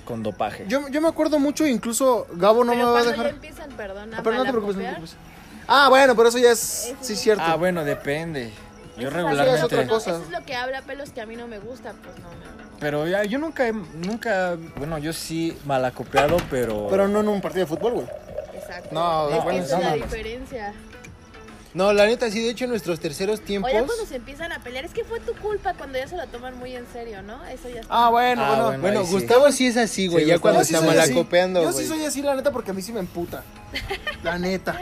con 0.04 0.22
dopaje. 0.22 0.64
Yo, 0.68 0.88
yo 0.88 1.00
me 1.00 1.08
acuerdo 1.08 1.40
mucho, 1.40 1.66
incluso 1.66 2.28
Gabo 2.34 2.62
no 2.62 2.72
pero 2.72 2.86
me 2.86 2.92
va 2.92 3.00
a 3.00 3.04
dejar. 3.04 3.26
empiezan, 3.26 3.70
perdón, 3.72 4.14
a 4.14 4.18
Ah, 4.18 4.20
pero 4.22 4.36
no 4.36 4.44
te 4.44 4.50
preocupes, 4.52 4.76
no 4.76 4.82
te 4.82 4.88
preocupes. 4.88 5.16
Ah, 5.66 5.88
bueno, 5.88 6.14
pero 6.14 6.28
eso 6.28 6.38
ya 6.38 6.52
es. 6.52 6.84
Eso 6.86 6.96
Sí, 7.00 7.16
sí. 7.16 7.22
cierto. 7.24 7.42
Ah, 7.44 7.56
bueno, 7.56 7.82
depende. 7.84 8.52
Yo 8.96 9.00
Eso 9.00 9.08
es 9.08 9.12
regularmente. 9.14 9.64
otra 9.64 9.82
no, 9.84 9.88
cosa. 9.90 10.10
Eso 10.12 10.22
es 10.22 10.30
lo 10.30 10.44
que 10.44 10.54
habla 10.54 10.82
pelos 10.82 11.10
que 11.10 11.20
a 11.20 11.26
mí 11.26 11.34
no 11.34 11.48
me 11.48 11.58
gusta, 11.58 11.92
pues 12.04 12.16
no, 12.20 12.28
no, 12.30 12.62
no. 12.62 12.65
Pero 12.80 13.06
ya, 13.08 13.24
yo 13.24 13.38
nunca, 13.38 13.66
he- 13.68 13.72
nunca, 13.72 14.56
bueno, 14.76 14.98
yo 14.98 15.12
sí 15.12 15.56
malacopiado, 15.64 16.36
pero... 16.50 16.86
Pero 16.90 17.08
no 17.08 17.20
en 17.20 17.28
un 17.28 17.40
partido 17.40 17.64
de 17.64 17.66
fútbol, 17.74 17.92
güey. 17.94 18.06
Exacto. 18.54 18.88
No, 18.92 19.28
es 19.30 19.34
que 19.36 19.40
bueno, 19.42 19.62
esa 19.64 19.78
es 19.78 19.84
la 19.84 19.90
no. 19.90 19.96
diferencia. 19.96 20.74
No, 21.74 21.92
la 21.92 22.06
neta, 22.06 22.30
sí, 22.30 22.42
de 22.42 22.50
hecho, 22.50 22.64
en 22.64 22.70
nuestros 22.70 23.00
terceros 23.00 23.42
tiempos. 23.42 23.70
O 23.70 23.74
ya 23.74 23.84
cuando 23.84 24.06
se 24.06 24.16
empiezan 24.16 24.50
a 24.50 24.60
pelear, 24.60 24.86
es 24.86 24.92
que 24.92 25.04
fue 25.04 25.20
tu 25.20 25.34
culpa 25.34 25.74
cuando 25.74 25.98
ya 25.98 26.08
se 26.08 26.16
lo 26.16 26.26
toman 26.28 26.58
muy 26.58 26.74
en 26.74 26.86
serio, 26.90 27.20
¿no? 27.22 27.44
Eso 27.46 27.68
ya 27.68 27.80
está. 27.82 28.06
Ah, 28.06 28.08
bueno, 28.08 28.42
Ah, 28.42 28.48
bueno. 28.48 28.64
bueno. 28.64 28.80
Bueno, 28.80 29.00
ahí 29.00 29.06
sí. 29.06 29.12
Gustavo 29.12 29.52
sí 29.52 29.66
es 29.66 29.76
así, 29.76 30.06
güey, 30.06 30.24
Sí, 30.24 30.28
ya 30.30 30.34
Gustavo 30.36 30.42
cuando 30.54 30.60
Yo 30.60 30.64
sí 30.64 30.74
está 30.74 30.86
soy 30.86 30.96
así. 30.98 31.10
malacopeando, 31.12 31.62
Yo 31.62 31.72
güey. 31.72 31.84
sí 31.84 31.88
soy 31.90 32.04
así, 32.06 32.22
la 32.22 32.34
neta, 32.34 32.50
porque 32.50 32.70
a 32.70 32.74
mí 32.74 32.80
sí 32.80 32.92
me 32.92 33.00
emputa. 33.00 33.42
La 34.22 34.38
neta. 34.38 34.74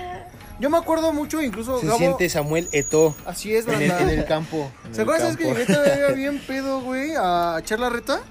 Yo 0.64 0.70
me 0.70 0.78
acuerdo 0.78 1.12
mucho, 1.12 1.42
incluso 1.42 1.78
Se 1.78 1.84
Gabo. 1.84 1.98
siente 1.98 2.26
Samuel 2.30 2.70
Eto 2.72 3.14
Así 3.26 3.54
es, 3.54 3.68
en 3.68 3.82
el, 3.82 3.90
en 3.90 4.08
el 4.08 4.24
campo. 4.24 4.72
en 4.86 4.94
¿Se 4.94 5.02
el 5.02 5.06
acuerdan 5.06 5.32
es 5.32 5.36
que 5.36 5.44
llegué 5.44 5.66
todavía 5.66 6.06
bien 6.14 6.38
pedo, 6.46 6.80
güey, 6.80 7.12
a 7.18 7.58
echar 7.60 7.80
la 7.80 7.90
reta? 7.90 8.22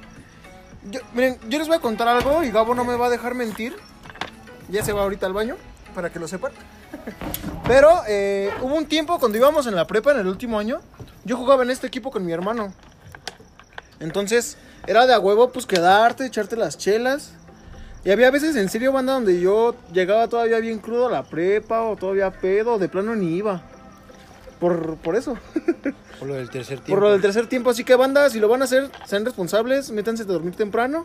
Yo, 0.90 1.00
miren, 1.14 1.38
yo 1.48 1.60
les 1.60 1.68
voy 1.68 1.78
a 1.78 1.80
contar 1.80 2.08
algo 2.08 2.44
y 2.44 2.50
Gabo 2.50 2.74
no 2.74 2.86
me 2.86 2.96
va 2.96 3.06
a 3.06 3.10
dejar 3.12 3.36
mentir. 3.36 3.76
Ya 4.68 4.84
se 4.84 4.94
va 4.94 5.04
ahorita 5.04 5.28
al 5.28 5.34
baño, 5.34 5.58
para 5.94 6.12
que 6.12 6.18
lo 6.18 6.28
sepan. 6.28 6.54
Pero 7.68 8.02
eh, 8.08 8.50
hubo 8.64 8.74
un 8.78 8.88
tiempo 8.88 9.20
cuando 9.20 9.38
íbamos 9.38 9.68
en 9.68 9.76
la 9.76 9.86
prepa, 9.86 10.10
en 10.14 10.22
el 10.22 10.28
último 10.28 10.58
año, 10.58 10.82
yo 11.26 11.38
jugaba 11.38 11.62
en 11.62 11.70
este 11.70 11.86
equipo 11.86 12.10
con 12.10 12.26
mi 12.26 12.32
hermano. 12.32 12.74
Entonces, 14.00 14.58
era 14.88 15.06
de 15.06 15.14
a 15.14 15.20
huevo, 15.20 15.52
pues 15.52 15.68
quedarte, 15.68 16.26
echarte 16.26 16.56
las 16.56 16.80
chelas. 16.80 17.34
Y 18.06 18.12
había 18.12 18.32
veces 18.32 18.56
en 18.58 18.68
serio, 18.70 18.92
banda, 18.92 19.14
donde 19.14 19.40
yo 19.40 19.76
llegaba 19.94 20.28
todavía 20.28 20.60
bien 20.60 20.80
crudo 20.80 21.08
a 21.08 21.12
la 21.12 21.24
prepa 21.24 21.84
o 21.84 21.96
todavía 21.96 22.32
pedo, 22.32 22.78
de 22.78 22.90
plano 22.90 23.16
ni 23.16 23.36
iba. 23.38 23.62
Por, 24.60 24.98
por 24.98 25.16
eso, 25.16 25.38
Por 26.20 26.28
lo 26.28 26.36
del 26.36 26.50
tercer 26.50 26.80
tiempo. 26.80 26.94
por 26.94 27.02
lo 27.02 27.12
del 27.12 27.22
tercer 27.22 27.48
tiempo. 27.48 27.70
Así 27.70 27.84
que, 27.84 27.96
banda, 27.96 28.30
si 28.30 28.40
lo 28.40 28.48
van 28.48 28.62
a 28.62 28.66
hacer, 28.66 28.90
sean 29.06 29.26
responsables, 29.26 29.92
métanse 29.92 30.24
a 30.24 30.26
dormir 30.26 30.56
temprano 30.56 31.04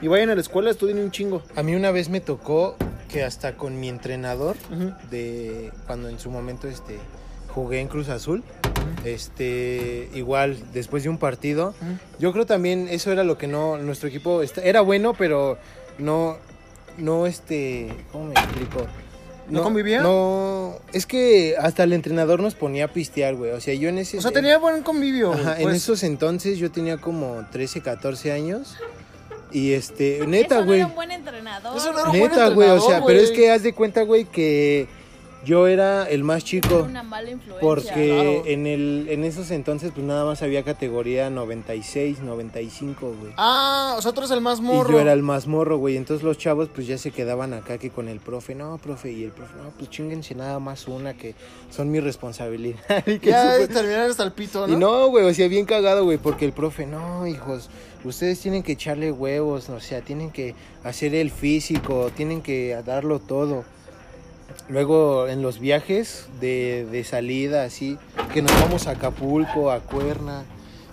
y 0.00 0.08
vayan 0.08 0.30
a 0.30 0.34
la 0.34 0.40
escuela, 0.40 0.70
estudien 0.70 0.98
un 0.98 1.10
chingo. 1.10 1.42
A 1.56 1.62
mí 1.62 1.74
una 1.74 1.90
vez 1.90 2.08
me 2.08 2.20
tocó 2.20 2.76
que 3.10 3.22
hasta 3.24 3.56
con 3.56 3.78
mi 3.78 3.88
entrenador 3.88 4.56
de 5.10 5.70
cuando 5.86 6.08
en 6.08 6.18
su 6.18 6.30
momento 6.30 6.66
este 6.66 6.98
jugué 7.48 7.80
en 7.80 7.88
Cruz 7.88 8.08
Azul, 8.08 8.42
este 9.04 10.08
igual 10.14 10.56
después 10.72 11.02
de 11.02 11.08
un 11.10 11.18
partido, 11.18 11.74
yo 12.18 12.32
creo 12.32 12.46
también 12.46 12.88
eso 12.88 13.12
era 13.12 13.22
lo 13.22 13.36
que 13.38 13.46
no 13.46 13.76
nuestro 13.78 14.08
equipo 14.08 14.42
esta- 14.42 14.62
era 14.62 14.80
bueno, 14.80 15.14
pero 15.14 15.58
no 15.98 16.36
no 16.98 17.26
este, 17.26 17.88
¿cómo 18.12 18.26
me 18.26 18.34
explico? 18.34 18.86
¿No 19.48 19.62
convivía? 19.62 20.00
No, 20.00 20.76
es 20.92 21.04
que 21.04 21.54
hasta 21.58 21.82
el 21.82 21.92
entrenador 21.92 22.40
nos 22.40 22.54
ponía 22.54 22.86
a 22.86 22.88
pistear, 22.88 23.34
güey. 23.34 23.50
O 23.50 23.60
sea, 23.60 23.74
yo 23.74 23.90
en 23.90 23.98
ese 23.98 24.16
O 24.16 24.22
sea, 24.22 24.30
tenía 24.30 24.56
buen 24.58 24.82
convivio. 24.82 25.32
güey, 25.32 25.40
Ajá, 25.42 25.56
en 25.58 25.64
pues. 25.64 25.76
esos 25.76 26.02
entonces 26.02 26.58
yo 26.58 26.70
tenía 26.70 26.96
como 26.96 27.44
13, 27.52 27.82
14 27.82 28.32
años. 28.32 28.76
Y 29.52 29.72
este, 29.72 30.26
neta, 30.26 30.56
Eso 30.56 30.60
no 30.60 30.66
güey. 30.66 30.78
era 30.80 30.86
un 30.88 30.94
buen 30.94 31.10
entrenador. 31.12 31.76
Eso 31.76 31.92
no 31.92 31.98
era 31.98 32.10
un 32.10 32.18
buen 32.18 32.30
Neta, 32.30 32.48
güey, 32.48 32.68
o 32.70 32.80
sea, 32.80 32.96
entrenador, 32.98 33.06
pero 33.06 33.20
es 33.20 33.28
güey. 33.30 33.40
que 33.40 33.50
haz 33.50 33.62
de 33.62 33.72
cuenta, 33.74 34.02
güey, 34.02 34.24
que 34.24 34.88
yo 35.44 35.66
era 35.66 36.08
el 36.08 36.24
más 36.24 36.44
chico. 36.44 36.86
Una 36.88 37.02
mala 37.02 37.30
influencia. 37.30 37.60
Porque 37.60 38.08
Claro. 38.08 38.42
en 38.46 38.66
el 38.66 39.06
en 39.08 39.24
esos 39.24 39.50
entonces 39.50 39.92
pues 39.94 40.06
nada 40.06 40.24
más 40.24 40.42
había 40.42 40.62
categoría 40.62 41.30
96, 41.30 42.20
95, 42.20 43.14
güey. 43.20 43.32
Ah, 43.36 43.94
o 43.98 44.02
sea, 44.02 44.12
tú 44.12 44.20
eres 44.20 44.30
el 44.30 44.40
más 44.40 44.60
morro. 44.60 44.90
Y 44.90 44.92
yo 44.94 45.00
era 45.00 45.12
el 45.12 45.22
más 45.22 45.46
morro, 45.46 45.78
güey. 45.78 45.96
Entonces 45.96 46.24
los 46.24 46.38
chavos 46.38 46.68
pues 46.74 46.86
ya 46.86 46.98
se 46.98 47.10
quedaban 47.10 47.54
acá 47.54 47.78
que 47.78 47.90
con 47.90 48.08
el 48.08 48.20
profe, 48.20 48.54
no, 48.54 48.78
profe, 48.78 49.12
y 49.12 49.24
el 49.24 49.30
profe, 49.32 49.54
no, 49.62 49.70
pues 49.78 49.90
chinguense 49.90 50.34
nada 50.34 50.58
más 50.58 50.88
una 50.88 51.14
que 51.14 51.34
son 51.70 51.90
mi 51.90 52.00
responsabilidad. 52.00 52.78
y 53.06 53.18
que 53.18 53.30
Ya 53.30 53.56
eso, 53.56 53.66
pues, 53.66 53.78
terminar 53.78 54.10
hasta 54.10 54.24
el 54.24 54.32
pito, 54.32 54.66
¿no? 54.66 54.72
Y 54.72 54.76
no, 54.76 55.08
güey, 55.08 55.24
o 55.26 55.34
sea, 55.34 55.48
bien 55.48 55.66
cagado, 55.66 56.04
güey, 56.04 56.18
porque 56.18 56.44
el 56.44 56.52
profe, 56.52 56.86
no, 56.86 57.26
hijos, 57.26 57.68
ustedes 58.04 58.40
tienen 58.40 58.62
que 58.62 58.72
echarle 58.72 59.12
huevos, 59.12 59.68
o 59.68 59.80
sea, 59.80 60.00
tienen 60.00 60.30
que 60.30 60.54
hacer 60.82 61.14
el 61.14 61.30
físico, 61.30 62.10
tienen 62.14 62.42
que 62.42 62.80
darlo 62.84 63.18
todo. 63.18 63.64
Luego 64.68 65.28
en 65.28 65.42
los 65.42 65.58
viajes 65.58 66.26
de, 66.40 66.86
de 66.90 67.04
salida, 67.04 67.64
así, 67.64 67.98
que 68.32 68.40
nos 68.42 68.52
vamos 68.60 68.86
a 68.86 68.92
Acapulco, 68.92 69.70
a 69.70 69.80
Cuerna, 69.80 70.44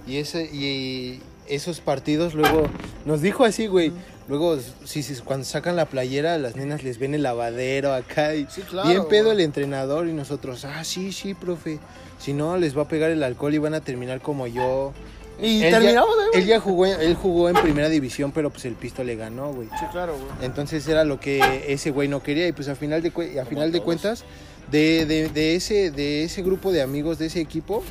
y, 0.07 0.17
ese, 0.17 0.43
y 0.45 1.21
esos 1.47 1.79
partidos, 1.79 2.33
luego 2.33 2.63
nos 3.05 3.21
dijo 3.21 3.45
así, 3.45 3.67
güey. 3.67 3.91
Luego, 4.27 4.57
sí, 4.85 5.03
sí, 5.03 5.15
cuando 5.25 5.45
sacan 5.45 5.75
la 5.75 5.85
playera, 5.85 6.37
las 6.37 6.55
nenas 6.55 6.83
les 6.83 6.99
ven 6.99 7.13
el 7.13 7.23
lavadero 7.23 7.93
acá 7.93 8.35
y 8.35 8.47
Sí, 8.49 8.61
claro, 8.61 8.87
bien 8.87 9.05
pedo 9.07 9.25
güey. 9.25 9.37
el 9.37 9.41
entrenador 9.41 10.07
y 10.07 10.13
nosotros, 10.13 10.63
ah, 10.65 10.83
sí, 10.83 11.11
sí, 11.11 11.33
profe. 11.33 11.79
Si 12.19 12.33
no, 12.33 12.55
les 12.57 12.77
va 12.77 12.83
a 12.83 12.87
pegar 12.87 13.09
el 13.11 13.23
alcohol 13.23 13.53
y 13.53 13.57
van 13.57 13.73
a 13.73 13.81
terminar 13.81 14.21
como 14.21 14.47
yo. 14.47 14.93
Y 15.41 15.63
Él 15.63 15.71
terminamos, 15.71 16.09
ya, 16.17 16.25
güey. 16.29 16.41
él 16.41 16.45
ya 16.47 16.59
jugó, 16.59 16.85
él 16.85 17.15
jugó 17.15 17.49
en 17.49 17.55
primera 17.55 17.89
división, 17.89 18.31
pero 18.31 18.49
pues 18.51 18.65
el 18.65 18.75
pisto 18.75 19.03
le 19.03 19.15
ganó, 19.15 19.51
güey. 19.53 19.67
Sí, 19.79 19.85
claro, 19.91 20.13
güey. 20.13 20.27
Entonces 20.45 20.87
era 20.87 21.03
lo 21.03 21.19
que 21.19 21.65
ese 21.67 21.91
güey 21.91 22.07
no 22.07 22.21
quería 22.21 22.47
y 22.47 22.51
pues 22.51 22.67
a 22.67 22.75
final 22.75 23.01
de, 23.01 23.39
a 23.39 23.45
final 23.45 23.71
de 23.71 23.81
cuentas 23.81 24.23
de, 24.71 25.05
de- 25.05 25.29
de 25.29 25.55
ese, 25.55 25.91
de 25.91 26.23
ese 26.23 26.41
grupo 26.43 26.71
de 26.71 26.81
amigos 26.81 27.17
de 27.19 27.25
ese 27.25 27.41
equipo, 27.41 27.83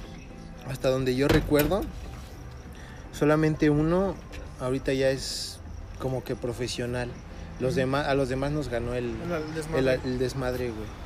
hasta 0.70 0.88
donde 0.90 1.14
yo 1.16 1.26
recuerdo, 1.28 1.82
solamente 3.12 3.70
uno 3.70 4.14
ahorita 4.60 4.92
ya 4.92 5.10
es 5.10 5.58
como 5.98 6.22
que 6.24 6.36
profesional. 6.36 7.10
Los 7.58 7.74
demás, 7.74 8.06
a 8.06 8.14
los 8.14 8.28
demás 8.30 8.52
nos 8.52 8.68
ganó 8.68 8.94
el, 8.94 9.04
El 9.06 9.54
desmadre. 9.54 9.94
el, 10.04 10.10
el 10.12 10.18
desmadre, 10.18 10.64
güey. 10.70 10.99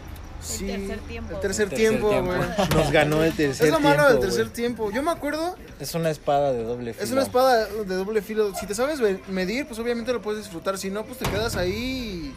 Sí, 0.44 0.66
tercer 0.66 0.98
tiempo, 1.00 1.34
El 1.34 1.40
tercer 1.40 1.64
El 1.64 1.68
tercer 1.70 1.88
tiempo, 1.90 2.10
tiempo. 2.10 2.32
güey. 2.32 2.68
Nos 2.76 2.92
ganó 2.92 3.24
el 3.24 3.32
tercer 3.34 3.66
Es 3.66 3.72
lo 3.72 3.80
malo 3.80 4.02
del 4.02 4.06
tiempo, 4.18 4.20
tercer 4.26 4.48
tiempo. 4.52 4.90
Yo 4.90 5.02
me 5.02 5.10
acuerdo, 5.10 5.56
Es 5.80 5.94
una 5.94 6.10
espada 6.10 6.52
de 6.52 6.62
doble 6.64 6.92
filo. 6.92 7.04
es 7.04 7.10
una 7.12 7.22
espada 7.22 7.66
de 7.66 7.94
doble 7.96 8.22
filo. 8.22 8.54
Si 8.54 8.66
te 8.66 8.74
sabes 8.74 9.00
medir, 9.28 9.66
pues 9.66 9.78
obviamente 9.80 10.12
lo 10.12 10.20
puedes 10.22 10.42
disfrutar. 10.44 10.78
Si 10.78 10.90
no, 10.90 11.04
pues 11.04 11.18
te 11.18 11.24
quedas 11.30 11.56
ahí 11.56 12.32
y 12.32 12.34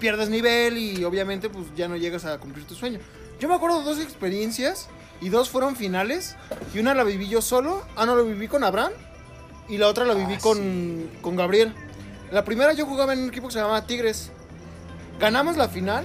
pierdes 0.00 0.28
nivel 0.28 0.76
y 0.78 1.04
obviamente 1.04 1.48
pues 1.48 1.66
ya 1.76 1.88
no 1.88 1.96
llegas 1.96 2.24
a 2.24 2.38
cumplir 2.38 2.66
tu 2.66 2.74
sueño. 2.74 2.98
Yo 3.40 3.48
me 3.48 3.54
acuerdo 3.54 3.80
de 3.80 3.84
dos 3.84 3.98
experiencias 4.00 4.88
y 5.20 5.28
dos 5.28 5.48
fueron 5.50 5.76
finales. 5.76 6.36
Y 6.74 6.78
una 6.78 6.94
la 6.94 7.04
viví 7.04 7.28
yo 7.28 7.42
solo. 7.42 7.84
Ah, 7.96 8.06
no, 8.06 8.16
la 8.16 8.22
viví 8.22 8.46
con 8.48 8.62
Abraham. 8.64 8.92
Y 9.68 9.78
la 9.78 9.88
otra 9.88 10.04
la 10.04 10.14
viví 10.14 10.34
Ah, 10.34 10.38
con, 10.42 11.10
con 11.22 11.36
Gabriel. 11.36 11.74
La 12.30 12.44
primera 12.44 12.72
yo 12.74 12.86
jugaba 12.86 13.12
en 13.12 13.20
un 13.20 13.28
equipo 13.28 13.48
que 13.48 13.54
se 13.54 13.58
llamaba 13.60 13.86
Tigres. 13.86 14.30
Ganamos 15.20 15.56
la 15.56 15.68
final. 15.68 16.04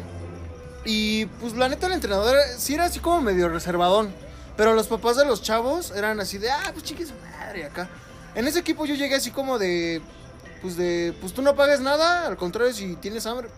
Y 0.92 1.28
pues 1.40 1.54
la 1.54 1.70
neta 1.70 1.86
el 1.86 1.94
entrenador 1.94 2.36
sí 2.58 2.74
era 2.74 2.86
así 2.86 3.00
como 3.00 3.22
medio 3.22 3.48
reservadón. 3.48 4.12
Pero 4.58 4.74
los 4.74 4.88
papás 4.88 5.18
de 5.18 5.24
los 5.24 5.44
chavos 5.44 5.92
eran 5.92 6.20
así 6.20 6.40
de, 6.40 6.50
ah, 6.50 6.72
pues 6.74 6.84
chique 6.84 7.06
su 7.06 7.14
madre 7.14 7.66
acá. 7.66 7.88
En 8.34 8.48
ese 8.48 8.58
equipo 8.58 8.88
yo 8.88 8.96
llegué 8.96 9.14
así 9.14 9.30
como 9.30 9.60
de, 9.60 10.02
pues 10.64 10.78
de, 10.78 11.16
pues 11.22 11.32
tú 11.32 11.44
no 11.44 11.56
pagues 11.56 11.80
nada. 11.80 12.26
Al 12.26 12.38
contrario, 12.38 12.74
si 12.74 12.96
tienes 12.96 13.28
hambre, 13.28 13.50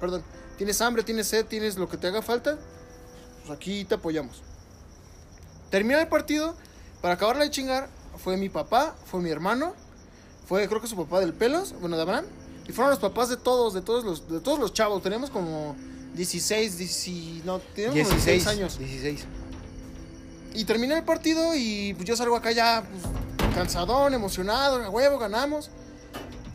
perdón, 0.00 0.24
tienes 0.58 0.80
hambre, 0.80 1.04
tienes 1.04 1.28
sed, 1.28 1.46
tienes 1.46 1.76
lo 1.76 1.88
que 1.88 1.96
te 1.96 2.08
haga 2.08 2.22
falta, 2.22 2.58
pues 3.46 3.56
aquí 3.56 3.84
te 3.84 3.94
apoyamos. 3.94 4.42
Termina 5.70 6.00
el 6.00 6.08
partido, 6.08 6.56
para 7.00 7.14
acabarla 7.14 7.44
de 7.44 7.50
chingar, 7.50 7.88
fue 8.18 8.36
mi 8.36 8.48
papá, 8.48 8.96
fue 9.06 9.20
mi 9.20 9.30
hermano, 9.30 9.74
fue 10.48 10.66
creo 10.66 10.80
que 10.80 10.88
su 10.88 10.96
papá 10.96 11.20
del 11.20 11.34
pelos, 11.34 11.72
bueno, 11.80 11.94
de 11.94 12.02
Abraham, 12.02 12.24
y 12.66 12.72
fueron 12.72 12.90
los 12.90 12.98
papás 12.98 13.28
de 13.28 13.36
todos, 13.36 13.74
de 13.74 13.80
todos 13.80 14.02
los, 14.02 14.28
de 14.28 14.40
todos 14.40 14.58
los 14.58 14.72
chavos. 14.72 15.04
Tenemos 15.04 15.30
como 15.30 15.76
16, 16.14 16.78
10, 16.78 17.44
no, 17.44 17.58
teníamos 17.58 18.08
como 18.08 18.10
16 18.10 18.46
años. 18.46 18.78
16. 18.78 19.24
Y 20.54 20.64
termina 20.64 20.96
el 20.96 21.04
partido 21.04 21.54
y 21.56 21.94
pues 21.94 22.08
yo 22.08 22.16
salgo 22.16 22.36
acá 22.36 22.52
ya 22.52 22.84
pues, 22.88 23.54
cansadón, 23.54 24.14
emocionado, 24.14 24.82
a 24.82 24.90
huevo, 24.90 25.18
ganamos. 25.18 25.70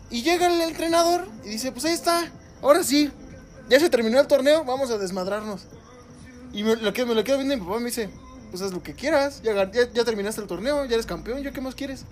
Y 0.10 0.24
llega 0.24 0.48
el 0.48 0.62
entrenador 0.62 1.28
y 1.44 1.50
dice, 1.50 1.72
pues 1.72 1.86
ahí 1.86 1.94
está, 1.94 2.32
ahora 2.62 2.84
sí, 2.84 3.12
ya 3.70 3.80
se 3.80 3.90
terminó 3.90 4.20
el 4.20 4.28
torneo, 4.28 4.64
vamos 4.64 4.90
a 4.90 4.98
desmadrarnos. 4.98 5.64
Y 6.54 6.64
me 6.64 6.76
lo, 6.78 6.94
que, 6.94 7.06
me 7.06 7.14
lo 7.14 7.24
quedo 7.24 7.38
viendo 7.38 7.54
y 7.54 7.58
mi 7.58 7.66
papá 7.66 7.80
me 7.80 7.86
dice, 7.86 8.10
pues 8.50 8.64
haz 8.64 8.72
lo 8.72 8.82
que 8.82 8.94
quieras, 8.94 9.42
ya, 9.44 9.70
ya 9.72 10.04
terminaste 10.04 10.42
el 10.42 10.48
torneo, 10.48 10.86
ya 10.86 10.96
eres 10.96 11.06
campeón, 11.06 11.42
¿yo 11.42 11.54
qué 11.54 11.62
más 11.62 11.76
quieres? 11.76 12.06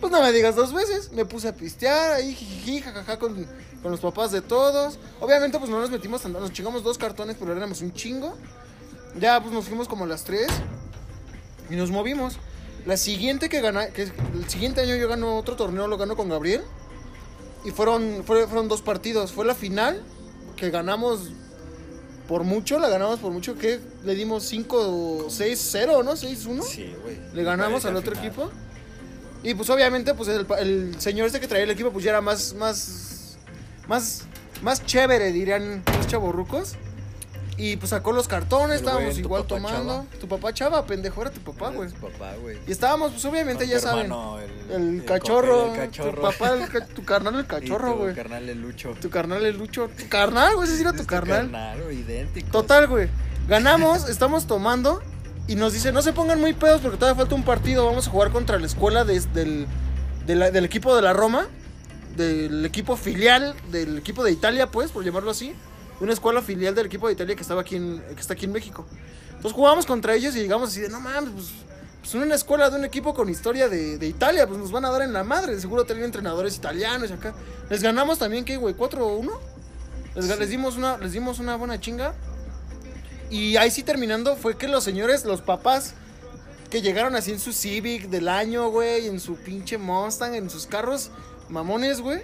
Pues 0.00 0.12
no 0.12 0.20
me 0.22 0.32
digas 0.32 0.54
dos 0.56 0.72
veces, 0.72 1.12
me 1.12 1.24
puse 1.24 1.48
a 1.48 1.54
pistear 1.54 2.12
ahí, 2.12 2.34
jijiji, 2.34 2.80
jajaja, 2.82 3.18
con, 3.18 3.46
con 3.82 3.90
los 3.90 4.00
papás 4.00 4.32
de 4.32 4.42
todos. 4.42 4.98
Obviamente 5.20 5.58
pues 5.58 5.70
no 5.70 5.80
nos 5.80 5.90
metimos, 5.90 6.20
tan- 6.22 6.32
nos 6.32 6.52
chingamos 6.52 6.82
dos 6.82 6.98
cartones, 6.98 7.36
pero 7.38 7.52
éramos 7.56 7.80
un 7.80 7.92
chingo. 7.92 8.36
Ya 9.18 9.40
pues 9.40 9.54
nos 9.54 9.64
fuimos 9.66 9.88
como 9.88 10.04
a 10.04 10.06
las 10.08 10.24
3 10.24 10.46
y 11.70 11.76
nos 11.76 11.90
movimos. 11.90 12.36
La 12.84 12.96
siguiente 12.98 13.48
que 13.48 13.60
gana, 13.62 13.86
que 13.88 14.02
el 14.02 14.48
siguiente 14.48 14.82
año 14.82 14.94
yo 14.96 15.08
gano 15.08 15.38
otro 15.38 15.56
torneo, 15.56 15.86
lo 15.86 15.96
gano 15.96 16.16
con 16.16 16.28
Gabriel. 16.28 16.62
Y 17.64 17.70
fueron, 17.70 18.24
fue- 18.26 18.46
fueron 18.46 18.68
dos 18.68 18.82
partidos. 18.82 19.32
Fue 19.32 19.46
la 19.46 19.54
final, 19.54 20.02
que 20.56 20.70
ganamos 20.70 21.30
por 22.28 22.42
mucho, 22.44 22.78
la 22.78 22.88
ganamos 22.90 23.20
por 23.20 23.32
mucho, 23.32 23.54
que 23.56 23.80
le 24.02 24.14
dimos 24.14 24.42
5, 24.44 25.26
6, 25.30 25.68
0, 25.72 26.02
¿no? 26.02 26.14
6, 26.16 26.44
1. 26.44 26.62
Sí, 26.62 26.94
güey. 27.02 27.18
Le 27.32 27.42
ganamos 27.42 27.84
al 27.86 27.92
al 27.92 27.96
otro 27.96 28.12
final. 28.16 28.26
equipo. 28.26 28.50
Y 29.44 29.54
pues 29.54 29.70
obviamente, 29.70 30.14
pues 30.14 30.28
el, 30.28 30.46
el 30.58 31.00
señor 31.00 31.26
este 31.26 31.38
que 31.38 31.46
traía 31.46 31.64
el 31.64 31.70
equipo, 31.70 31.90
pues 31.92 32.04
ya 32.04 32.10
era 32.10 32.20
más, 32.20 32.54
más, 32.54 33.36
más, 33.86 34.22
más 34.62 34.84
chévere, 34.84 35.30
dirían 35.32 35.82
los 35.96 36.06
chavorrucos. 36.08 36.74
Y 37.56 37.76
pues 37.76 37.90
sacó 37.90 38.10
los 38.10 38.26
cartones, 38.26 38.78
estábamos 38.80 39.14
tu 39.14 39.20
igual 39.20 39.46
tomando. 39.46 39.92
Chava. 40.02 40.18
Tu 40.20 40.26
papá 40.26 40.52
chava, 40.52 40.84
pendejo, 40.86 41.22
era 41.22 41.30
tu 41.30 41.40
papá, 41.40 41.68
güey. 41.70 41.88
Tu 41.88 42.00
papá, 42.00 42.34
güey. 42.40 42.58
Y 42.66 42.72
estábamos, 42.72 43.12
pues 43.12 43.24
obviamente, 43.26 43.68
ya 43.68 43.76
tu 43.76 43.82
saben. 43.82 44.06
hermano, 44.06 44.40
el, 44.40 44.70
El, 44.72 44.94
el 45.00 45.04
cachorro, 45.04 45.72
el 45.72 45.78
cachorro. 45.78 46.16
tu 46.16 46.20
papá, 46.22 46.50
tu 46.96 47.04
carnal, 47.04 47.36
el 47.36 47.46
cachorro, 47.46 47.92
tu 47.92 47.98
güey. 47.98 48.14
carnal 48.16 48.48
el 48.48 48.60
Lucho. 48.60 48.96
Tu 49.00 49.08
carnal, 49.08 49.44
el 49.46 49.56
lucho. 49.56 49.88
Tu 49.96 50.08
carnal, 50.08 50.56
güey, 50.56 50.66
ese 50.66 50.76
sí 50.78 50.82
era 50.82 50.94
tu 50.94 51.06
carnal. 51.06 51.48
güey, 51.84 52.00
idéntico. 52.00 52.50
Total, 52.50 52.88
güey. 52.88 53.08
Ganamos, 53.46 54.08
estamos 54.08 54.48
tomando 54.48 55.00
y 55.46 55.56
nos 55.56 55.72
dice, 55.72 55.92
no 55.92 56.00
se 56.02 56.12
pongan 56.12 56.40
muy 56.40 56.52
pedos 56.54 56.80
porque 56.80 56.96
todavía 56.96 57.20
falta 57.22 57.34
un 57.34 57.44
partido. 57.44 57.84
Vamos 57.86 58.06
a 58.06 58.10
jugar 58.10 58.30
contra 58.30 58.58
la 58.58 58.66
escuela 58.66 59.04
de- 59.04 59.20
del, 59.34 59.66
de 60.26 60.34
la- 60.36 60.50
del 60.50 60.64
equipo 60.64 60.94
de 60.96 61.02
la 61.02 61.12
Roma, 61.12 61.46
del 62.16 62.64
equipo 62.64 62.96
filial, 62.96 63.54
del 63.70 63.98
equipo 63.98 64.22
de 64.24 64.30
Italia, 64.32 64.70
pues, 64.70 64.90
por 64.90 65.04
llamarlo 65.04 65.30
así. 65.30 65.54
Una 66.00 66.12
escuela 66.12 66.42
filial 66.42 66.74
del 66.74 66.86
equipo 66.86 67.06
de 67.08 67.12
Italia 67.14 67.34
que 67.36 67.42
estaba 67.42 67.60
aquí 67.60 67.76
en, 67.76 68.02
que 68.14 68.20
está 68.20 68.34
aquí 68.34 68.46
en 68.46 68.52
México. 68.52 68.86
Entonces 69.28 69.52
jugamos 69.52 69.84
contra 69.86 70.14
ellos 70.14 70.34
y 70.36 70.40
llegamos 70.40 70.70
así 70.70 70.80
de, 70.80 70.88
no 70.88 71.00
mames, 71.00 71.30
pues, 71.34 71.46
pues 72.00 72.14
una 72.14 72.34
escuela 72.34 72.70
de 72.70 72.76
un 72.78 72.84
equipo 72.84 73.14
con 73.14 73.28
historia 73.28 73.68
de, 73.68 73.98
de 73.98 74.06
Italia, 74.06 74.46
pues 74.46 74.58
nos 74.58 74.70
van 74.72 74.84
a 74.84 74.90
dar 74.90 75.02
en 75.02 75.12
la 75.12 75.24
madre. 75.24 75.58
Seguro 75.60 75.84
tener 75.84 76.02
entrenadores 76.04 76.56
italianos 76.56 77.10
acá. 77.10 77.34
Les 77.70 77.82
ganamos 77.82 78.18
también, 78.18 78.44
¿qué, 78.44 78.56
güey? 78.56 78.74
¿4-1? 78.74 79.30
Les, 80.14 80.28
ga- 80.28 80.36
les 80.38 80.48
dimos 80.50 80.76
una, 80.76 80.96
les 80.98 81.12
dimos 81.12 81.38
una 81.38 81.56
buena 81.56 81.78
chinga. 81.80 82.14
Y 83.30 83.56
ahí 83.56 83.70
sí 83.70 83.82
terminando 83.82 84.36
fue 84.36 84.56
que 84.56 84.68
los 84.68 84.84
señores, 84.84 85.24
los 85.24 85.40
papás 85.40 85.94
que 86.70 86.82
llegaron 86.82 87.14
así 87.16 87.32
en 87.32 87.38
su 87.38 87.52
Civic 87.52 88.08
del 88.08 88.28
año, 88.28 88.68
güey, 88.68 89.06
en 89.06 89.20
su 89.20 89.36
pinche 89.36 89.78
Mustang, 89.78 90.34
en 90.34 90.50
sus 90.50 90.66
carros 90.66 91.10
mamones, 91.48 92.00
güey. 92.00 92.20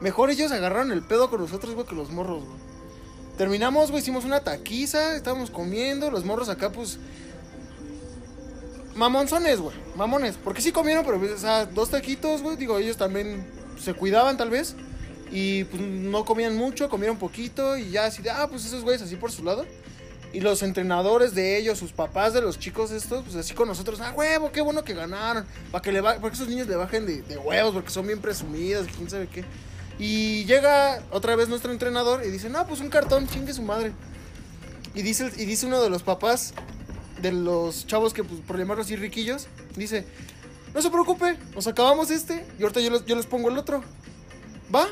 Mejor 0.00 0.30
ellos 0.30 0.52
agarraron 0.52 0.92
el 0.92 1.02
pedo 1.02 1.30
con 1.30 1.40
nosotros, 1.40 1.74
güey, 1.74 1.86
que 1.86 1.94
los 1.94 2.10
morros, 2.10 2.44
güey. 2.44 2.58
Terminamos, 3.36 3.90
güey, 3.90 4.02
hicimos 4.02 4.24
una 4.24 4.40
taquiza, 4.40 5.14
estábamos 5.14 5.50
comiendo, 5.50 6.10
los 6.10 6.24
morros 6.24 6.48
acá, 6.48 6.70
pues. 6.70 6.98
Mamonzones, 8.94 9.60
güey, 9.60 9.76
mamones. 9.94 10.36
Porque 10.42 10.62
sí 10.62 10.72
comieron, 10.72 11.04
pero, 11.04 11.20
dos 11.74 11.90
taquitos, 11.90 12.42
güey. 12.42 12.56
Digo, 12.56 12.78
ellos 12.78 12.96
también 12.96 13.46
se 13.78 13.92
cuidaban, 13.92 14.36
tal 14.36 14.48
vez. 14.48 14.74
Y 15.30 15.64
pues 15.64 15.82
no 15.82 16.24
comían 16.24 16.56
mucho, 16.56 16.88
comieron 16.88 17.18
poquito. 17.18 17.76
Y 17.76 17.90
ya 17.90 18.06
así 18.06 18.22
de, 18.22 18.30
ah, 18.30 18.46
pues 18.48 18.64
esos 18.64 18.84
güeyes 18.84 19.02
así 19.02 19.16
por 19.16 19.30
su 19.30 19.44
lado. 19.44 19.66
Y 20.32 20.40
los 20.40 20.62
entrenadores 20.62 21.34
de 21.34 21.56
ellos, 21.56 21.78
sus 21.78 21.92
papás 21.92 22.34
de 22.34 22.42
los 22.42 22.58
chicos 22.58 22.90
estos, 22.90 23.24
pues 23.24 23.36
así 23.36 23.54
con 23.54 23.68
nosotros, 23.68 24.00
ah, 24.00 24.12
huevo, 24.14 24.52
qué 24.52 24.60
bueno 24.60 24.84
que 24.84 24.92
ganaron. 24.92 25.46
Para 25.70 25.80
que 25.82 25.92
le 25.92 26.00
ba- 26.02 26.16
para 26.16 26.28
que 26.28 26.34
esos 26.34 26.48
niños 26.48 26.66
le 26.66 26.76
bajen 26.76 27.06
de, 27.06 27.38
huevos, 27.38 27.72
porque 27.72 27.90
son 27.90 28.06
bien 28.06 28.20
presumidos, 28.20 28.86
quién 28.94 29.08
sabe 29.08 29.28
qué. 29.28 29.44
Y 29.98 30.44
llega 30.44 31.02
otra 31.10 31.36
vez 31.36 31.48
nuestro 31.48 31.72
entrenador 31.72 32.22
y 32.26 32.30
dice, 32.30 32.50
no, 32.50 32.66
pues 32.66 32.80
un 32.80 32.90
cartón, 32.90 33.26
chingue 33.28 33.54
su 33.54 33.62
madre. 33.62 33.92
Y 34.94 35.00
dice, 35.02 35.30
y 35.36 35.46
dice 35.46 35.64
uno 35.66 35.80
de 35.82 35.88
los 35.88 36.02
papás 36.02 36.52
de 37.22 37.32
los 37.32 37.86
chavos 37.86 38.12
que, 38.12 38.22
pues, 38.22 38.40
por 38.42 38.58
llamarlos 38.58 38.86
así 38.86 38.96
riquillos, 38.96 39.46
dice, 39.74 40.04
no 40.74 40.82
se 40.82 40.90
preocupe, 40.90 41.38
nos 41.54 41.66
acabamos 41.66 42.10
este 42.10 42.44
y 42.58 42.62
ahorita 42.62 42.80
yo, 42.80 42.90
los- 42.90 43.06
yo 43.06 43.16
les 43.16 43.24
pongo 43.24 43.48
el 43.48 43.56
otro. 43.56 43.82
¿Va? 44.74 44.86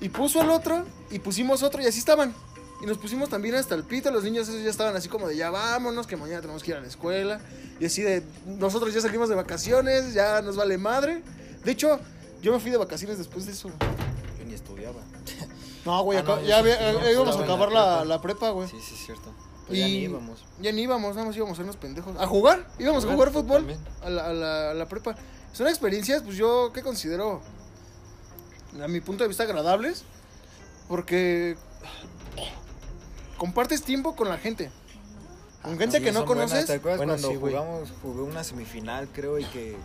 Y 0.00 0.08
puso 0.08 0.42
el 0.42 0.50
otro 0.50 0.84
y 1.12 1.20
pusimos 1.20 1.62
otro 1.62 1.80
y 1.80 1.86
así 1.86 2.00
estaban. 2.00 2.34
Y 2.82 2.86
nos 2.86 2.98
pusimos 2.98 3.28
también 3.30 3.54
hasta 3.54 3.74
el 3.74 3.84
pito, 3.84 4.10
los 4.10 4.24
niños 4.24 4.48
esos 4.48 4.62
ya 4.62 4.68
estaban 4.70 4.94
así 4.96 5.08
como 5.08 5.26
de 5.28 5.36
ya 5.36 5.50
vámonos, 5.50 6.06
que 6.06 6.16
mañana 6.16 6.40
tenemos 6.40 6.62
que 6.62 6.72
ir 6.72 6.76
a 6.76 6.80
la 6.80 6.86
escuela. 6.88 7.40
Y 7.80 7.86
así 7.86 8.02
de, 8.02 8.22
nosotros 8.46 8.92
ya 8.92 9.00
salimos 9.00 9.28
de 9.28 9.34
vacaciones, 9.36 10.12
ya 10.12 10.42
nos 10.42 10.56
vale 10.56 10.76
madre. 10.76 11.22
De 11.64 11.70
hecho, 11.72 11.98
yo 12.42 12.52
me 12.52 12.60
fui 12.60 12.70
de 12.70 12.76
vacaciones 12.76 13.16
después 13.16 13.46
de 13.46 13.52
eso. 13.52 13.70
Yo 14.38 14.44
ni 14.44 14.54
estudiaba. 14.54 15.00
No, 15.84 16.02
güey, 16.02 16.18
Ah, 16.18 16.22
no, 16.22 16.40
ya 16.40 16.46
sí, 16.46 16.52
había- 16.52 16.92
yo 16.92 17.00
eh, 17.00 17.12
íbamos 17.12 17.36
a 17.36 17.42
acabar 17.44 17.70
la 17.70 17.82
prepa. 17.98 18.04
la 18.06 18.22
prepa, 18.22 18.50
güey. 18.52 18.66
Sí, 18.70 18.78
sí, 18.80 18.94
es 18.94 19.04
cierto. 19.04 19.34
Pues 19.66 19.78
ya 19.78 19.84
ni 19.86 19.96
íbamos. 19.98 20.42
ya 20.58 20.72
ni 20.72 20.80
íbamos, 20.80 21.14
nada 21.14 21.26
más 21.26 21.36
íbamos 21.36 21.52
a 21.52 21.56
ser 21.56 21.64
unos 21.64 21.76
pendejos. 21.76 22.16
¿A 22.18 22.26
jugar? 22.26 22.66
Íbamos 22.78 23.04
a 23.04 23.08
jugar 23.12 23.28
Jugar, 23.28 23.42
fútbol 23.44 23.56
también. 23.58 23.78
a 24.02 24.08
la, 24.08 24.26
a, 24.28 24.32
la, 24.32 24.70
a 24.70 24.74
la 24.74 24.88
prepa. 24.88 25.14
Son 25.52 25.66
experiencias, 25.68 26.22
pues 26.22 26.36
yo, 26.38 26.72
que 26.72 26.80
considero, 26.80 27.42
a 28.82 28.88
mi 28.88 29.02
punto 29.02 29.24
de 29.24 29.28
vista, 29.28 29.42
agradables. 29.42 30.04
Porque 30.88 31.58
compartes 33.38 33.82
tiempo 33.82 34.14
con 34.16 34.28
la 34.28 34.38
gente. 34.38 34.70
Con 35.62 35.78
gente 35.78 35.98
Sí, 35.98 36.04
que 36.04 36.12
no 36.12 36.24
buenas. 36.26 36.50
conoces. 36.50 36.66
¿Te 36.66 36.74
acuerdas 36.74 36.98
Bueno, 36.98 37.12
cuando 37.14 37.28
sí, 37.30 37.36
jugamos, 37.40 37.92
jugué 38.02 38.22
una 38.22 38.44
semifinal, 38.44 39.08
creo, 39.12 39.38
y 39.38 39.44
que 39.44 39.76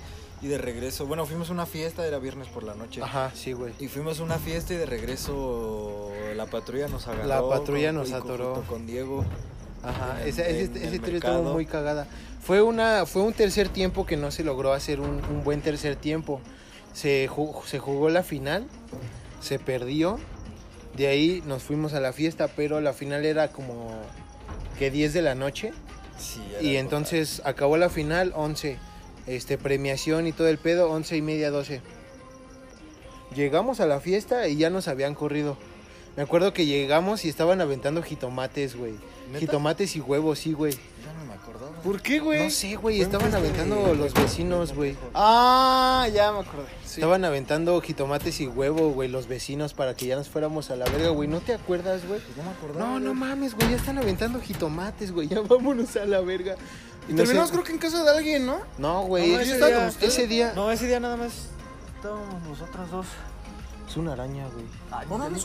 y 0.41 0.47
de 0.47 0.57
regreso, 0.57 1.05
bueno, 1.05 1.25
fuimos 1.25 1.49
a 1.49 1.53
una 1.53 1.65
fiesta, 1.65 2.05
era 2.07 2.17
viernes 2.17 2.47
por 2.47 2.63
la 2.63 2.73
noche. 2.73 3.01
Ajá, 3.01 3.31
sí, 3.35 3.51
güey. 3.53 3.73
Y 3.79 3.87
fuimos 3.89 4.19
a 4.19 4.23
una 4.23 4.37
fiesta 4.39 4.73
y 4.73 4.77
de 4.77 4.85
regreso 4.85 6.11
la 6.35 6.45
patrulla 6.45 6.87
nos 6.87 7.07
agarró. 7.07 7.27
La 7.27 7.41
patrulla 7.47 7.91
nos 7.91 8.11
atoró. 8.13 8.55
junto 8.55 8.69
Con 8.69 8.85
Diego. 8.87 9.25
Ajá, 9.83 10.21
en- 10.21 10.27
esa, 10.29 10.45
ese- 10.47 10.63
en 10.65 10.77
el 10.87 10.93
historia 10.95 11.17
estuvo 11.19 11.53
muy 11.53 11.65
cagada. 11.65 12.07
Fue 12.41 12.61
una, 12.61 13.05
fue 13.05 13.21
un 13.21 13.33
tercer 13.33 13.67
tiempo 13.69 14.05
que 14.05 14.15
no 14.17 14.31
se 14.31 14.43
logró 14.43 14.71
hacer 14.73 14.99
un, 15.01 15.21
un 15.25 15.43
buen 15.43 15.61
tercer 15.61 15.95
tiempo. 15.97 16.39
Se, 16.93 17.29
ju- 17.29 17.63
se 17.65 17.79
jugó 17.79 18.09
la 18.09 18.23
final, 18.23 18.65
se 19.41 19.59
perdió. 19.59 20.19
De 20.99 21.07
ahí 21.07 21.41
nos 21.45 21.63
fuimos 21.63 21.93
a 21.93 22.01
la 22.01 22.11
fiesta, 22.11 22.49
pero 22.49 22.81
la 22.81 22.91
final 22.91 23.23
era 23.23 23.53
como 23.53 23.89
que 24.77 24.91
10 24.91 25.13
de 25.13 25.21
la 25.21 25.33
noche. 25.33 25.71
Sí, 26.17 26.41
Y 26.59 26.75
entonces 26.75 27.41
acabó 27.45 27.77
la 27.77 27.87
final 27.87 28.33
11. 28.35 28.77
Este, 29.25 29.57
premiación 29.57 30.27
y 30.27 30.33
todo 30.33 30.49
el 30.49 30.57
pedo, 30.57 30.91
11 30.91 31.15
y 31.15 31.21
media, 31.21 31.51
12. 31.51 31.79
Llegamos 33.33 33.79
a 33.79 33.85
la 33.85 34.01
fiesta 34.01 34.49
y 34.49 34.57
ya 34.57 34.69
nos 34.69 34.89
habían 34.89 35.15
corrido. 35.15 35.57
Me 36.17 36.23
acuerdo 36.23 36.51
que 36.51 36.65
llegamos 36.65 37.23
y 37.23 37.29
estaban 37.29 37.61
aventando 37.61 38.03
jitomates, 38.03 38.75
güey. 38.75 38.95
Jitomates 39.39 39.95
y 39.95 40.01
huevos, 40.01 40.39
sí, 40.39 40.51
güey. 40.51 40.73
¿Por 41.83 42.01
qué, 42.01 42.19
güey? 42.19 42.43
No 42.45 42.49
sé, 42.49 42.75
güey, 42.75 43.01
estaban 43.01 43.33
aventando 43.33 43.93
los 43.93 44.13
vecinos, 44.13 44.73
güey. 44.73 44.95
Ah, 45.13 46.07
ya 46.13 46.31
me 46.31 46.39
acordé. 46.39 46.67
Sí. 46.85 46.95
Estaban 47.01 47.23
aventando 47.25 47.79
jitomates 47.81 48.39
y 48.41 48.47
huevo, 48.47 48.89
güey, 48.91 49.07
los 49.09 49.27
vecinos 49.27 49.73
para 49.73 49.95
que 49.95 50.05
ya 50.07 50.15
nos 50.15 50.27
fuéramos 50.29 50.69
a 50.71 50.75
la 50.75 50.85
verga, 50.85 51.09
güey. 51.09 51.27
¿No 51.27 51.39
te 51.39 51.53
acuerdas, 51.53 52.05
güey? 52.07 52.19
Pues 52.19 52.37
no 52.37 52.43
me 52.43 52.49
acordaba. 52.51 52.85
No, 52.85 52.99
no 52.99 53.13
mames, 53.13 53.55
güey, 53.55 53.69
ya 53.71 53.75
están 53.77 53.97
aventando 53.97 54.39
jitomates, 54.41 55.11
güey. 55.11 55.27
Ya 55.27 55.41
vámonos 55.41 55.95
a 55.95 56.05
la 56.05 56.21
verga. 56.21 56.55
Y 57.07 57.11
no 57.13 57.17
terminamos 57.17 57.49
sé- 57.49 57.53
creo 57.53 57.63
que 57.65 57.71
en 57.73 57.77
casa 57.79 58.03
de 58.03 58.09
alguien, 58.09 58.45
¿no? 58.45 58.59
No, 58.77 59.03
güey, 59.03 59.31
No, 59.33 59.39
ese, 59.39 59.57
día, 59.57 59.67
día- 59.67 59.87
ese 60.01 60.27
día 60.27 60.53
No, 60.55 60.71
ese 60.71 60.87
día 60.87 60.99
nada 60.99 61.17
más 61.17 61.31
estábamos 61.95 62.41
nosotros 62.43 62.91
dos. 62.91 63.05
es 63.89 63.97
una 63.97 64.13
araña, 64.13 64.45
güey. 64.53 64.65
No, 65.09 65.17
no, 65.17 65.29
no, 65.29 65.37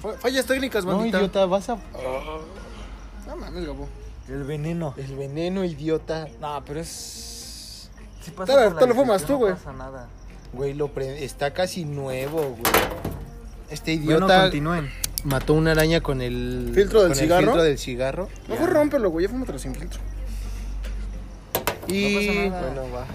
Fa- 0.00 0.12
Fallas 0.18 0.46
técnicas, 0.46 0.84
No, 0.84 0.96
bandita. 0.98 1.18
idiota, 1.18 1.46
vas 1.46 1.68
a 1.70 1.78
No 3.26 3.36
mames, 3.36 3.64
Gabo. 3.66 3.88
El 4.28 4.44
veneno. 4.44 4.94
el 4.96 5.14
veneno, 5.16 5.64
idiota. 5.64 6.26
No, 6.40 6.62
pero 6.66 6.80
es. 6.80 7.88
Si 8.22 8.30
Te 8.32 8.54
lo- 8.54 8.74
te 8.74 8.86
lo 8.86 8.94
fumas 8.94 9.24
tú, 9.24 9.36
güey. 9.36 9.52
No 9.52 9.58
pasa 9.58 9.72
nada. 9.72 10.08
Güey, 10.52 10.74
lo 10.74 10.88
pre- 10.88 11.24
está 11.24 11.52
casi 11.52 11.84
nuevo, 11.84 12.40
güey. 12.58 12.72
Este 13.70 13.96
Bueno, 13.96 14.16
idiota 14.26 14.42
continúen. 14.42 14.90
mató 15.24 15.54
una 15.54 15.72
araña 15.72 16.00
con 16.00 16.20
el 16.22 16.72
¿Filtro 16.74 17.00
del 17.02 17.10
con 17.10 17.16
cigarro? 17.16 17.40
El 17.40 17.46
filtro 17.46 17.62
del 17.62 17.78
cigarro. 17.78 18.28
Mejor 18.48 18.70
rómpelo, 18.72 19.10
güey, 19.10 19.26
ya 19.26 19.30
fúmatelo 19.30 19.58
sin 19.58 19.74
filtro. 19.74 20.00
Y, 21.88 22.14
No 22.14 22.18
pasa 22.20 22.50
nada. 22.50 22.72
Bueno, 22.74 22.92
va. 22.94 23.06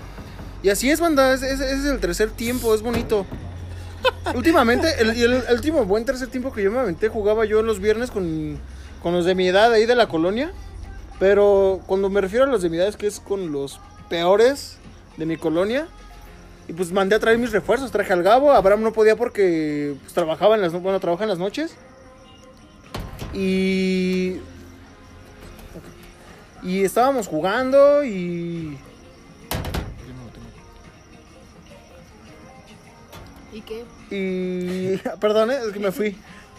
y 0.63 0.69
así 0.69 0.89
es, 0.91 0.99
banda, 0.99 1.33
ese, 1.33 1.51
ese 1.51 1.71
es 1.73 1.85
el 1.85 1.99
tercer 1.99 2.31
tiempo, 2.31 2.73
es 2.73 2.81
bonito. 2.81 3.25
Últimamente, 4.35 4.87
el, 4.99 5.15
y 5.17 5.23
el, 5.23 5.33
el 5.33 5.53
último 5.55 5.85
buen 5.85 6.05
tercer 6.05 6.27
tiempo 6.29 6.53
que 6.53 6.63
yo 6.63 6.71
me 6.71 6.79
aventé, 6.79 7.09
jugaba 7.09 7.45
yo 7.45 7.61
los 7.63 7.79
viernes 7.79 8.11
con, 8.11 8.57
con 9.03 9.13
los 9.13 9.25
de 9.25 9.35
mi 9.35 9.47
edad 9.47 9.71
ahí 9.73 9.85
de 9.85 9.95
la 9.95 10.07
colonia. 10.07 10.51
Pero 11.21 11.81
cuando 11.85 12.09
me 12.09 12.19
refiero 12.19 12.45
a 12.45 12.47
los 12.47 12.63
de 12.63 12.69
mi 12.71 12.77
edad 12.77 12.87
es 12.87 12.97
que 12.97 13.05
es 13.05 13.19
con 13.19 13.51
los 13.51 13.79
peores 14.09 14.77
de 15.17 15.27
mi 15.27 15.37
colonia. 15.37 15.87
Y 16.67 16.73
pues 16.73 16.91
mandé 16.91 17.15
a 17.15 17.19
traer 17.19 17.37
mis 17.37 17.51
refuerzos, 17.51 17.91
traje 17.91 18.11
al 18.11 18.23
Gabo, 18.23 18.51
Abraham 18.51 18.81
no 18.81 18.91
podía 18.91 19.15
porque 19.15 19.93
pues, 20.01 20.13
trabajaba 20.13 20.55
en 20.55 20.63
las, 20.63 20.73
no- 20.73 20.79
bueno, 20.79 20.99
trabaja 20.99 21.25
en 21.25 21.29
las 21.29 21.37
noches. 21.37 21.75
Y 23.35 24.37
y 26.63 26.83
estábamos 26.83 27.27
jugando 27.27 28.03
y 28.03 28.79
¿Y 33.53 33.61
qué? 33.61 33.83
y 34.09 34.97
perdón, 35.19 35.51
eh, 35.51 35.59
es 35.67 35.71
que 35.73 35.79
me 35.79 35.91
fui. 35.91 36.17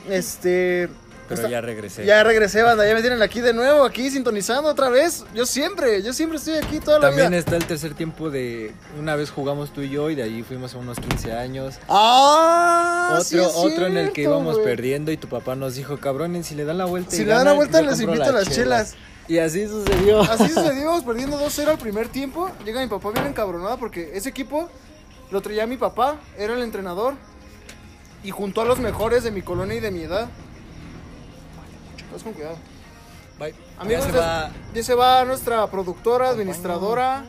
Este 0.08 0.88
Pero 1.34 1.46
está- 1.48 1.50
ya 1.50 1.60
regresé. 1.60 2.04
ya 2.06 2.22
regresé, 2.24 2.62
banda, 2.62 2.86
ya 2.86 2.94
me 2.94 3.00
tienen 3.00 3.22
aquí 3.22 3.40
de 3.40 3.52
nuevo, 3.52 3.84
aquí 3.84 4.10
sintonizando 4.10 4.68
otra 4.70 4.88
vez. 4.88 5.24
Yo 5.34 5.46
siempre, 5.46 6.02
yo 6.02 6.12
siempre 6.12 6.38
estoy 6.38 6.54
aquí 6.54 6.78
toda 6.80 6.98
la 6.98 7.08
También 7.08 7.28
vida. 7.30 7.38
está 7.38 7.56
el 7.56 7.64
tercer 7.66 7.94
tiempo 7.94 8.30
de. 8.30 8.72
Una 8.98 9.16
vez 9.16 9.30
jugamos 9.30 9.72
tú 9.72 9.82
y 9.82 9.90
yo 9.90 10.10
y 10.10 10.14
de 10.14 10.22
ahí 10.22 10.42
fuimos 10.42 10.74
a 10.74 10.78
unos 10.78 10.98
15 10.98 11.32
años. 11.32 11.76
Ah, 11.88 13.08
otro 13.12 13.24
sí 13.24 13.38
otro 13.38 13.86
en 13.86 13.96
el 13.96 14.12
que 14.12 14.22
íbamos 14.22 14.58
perdiendo 14.58 15.12
y 15.12 15.16
tu 15.16 15.28
papá 15.28 15.54
nos 15.56 15.74
dijo, 15.74 15.98
cabrones, 15.98 16.46
si 16.46 16.54
le 16.54 16.64
dan 16.64 16.78
la 16.78 16.84
vuelta. 16.86 17.14
y 17.14 17.18
Si 17.18 17.24
le 17.24 17.32
dan 17.32 17.44
la 17.44 17.52
vuelta, 17.52 17.82
les 17.82 18.00
invito 18.00 18.24
a 18.24 18.32
las 18.32 18.48
chelas. 18.50 18.94
Y 19.28 19.38
así 19.38 19.66
sucedió. 19.68 20.20
Así 20.22 20.48
sucedió, 20.52 21.00
perdiendo 21.04 21.38
2-0 21.38 21.68
al 21.70 21.78
primer 21.78 22.08
tiempo. 22.08 22.50
Llega 22.64 22.80
mi 22.80 22.88
papá 22.88 23.10
bien 23.12 23.26
encabronado 23.26 23.78
porque 23.78 24.10
ese 24.14 24.28
equipo 24.28 24.68
lo 25.30 25.40
traía 25.40 25.66
mi 25.66 25.76
papá, 25.76 26.16
era 26.36 26.54
el 26.54 26.62
entrenador. 26.62 27.14
Y 28.24 28.30
juntó 28.30 28.60
a 28.60 28.64
los 28.64 28.78
mejores 28.78 29.24
de 29.24 29.30
mi 29.30 29.42
colonia 29.42 29.76
y 29.76 29.80
de 29.80 29.90
mi 29.90 30.02
edad. 30.02 30.28
Vas 32.12 32.22
con 32.22 32.32
cuidado. 32.32 32.56
Bye. 33.38 33.54
Amigos, 33.78 34.06
ya 34.06 34.12
se 34.12 34.18
va. 34.18 34.50
ya 34.74 34.82
se 34.82 34.94
va 34.94 35.24
nuestra 35.24 35.66
productora, 35.68 36.28
administradora, 36.30 37.24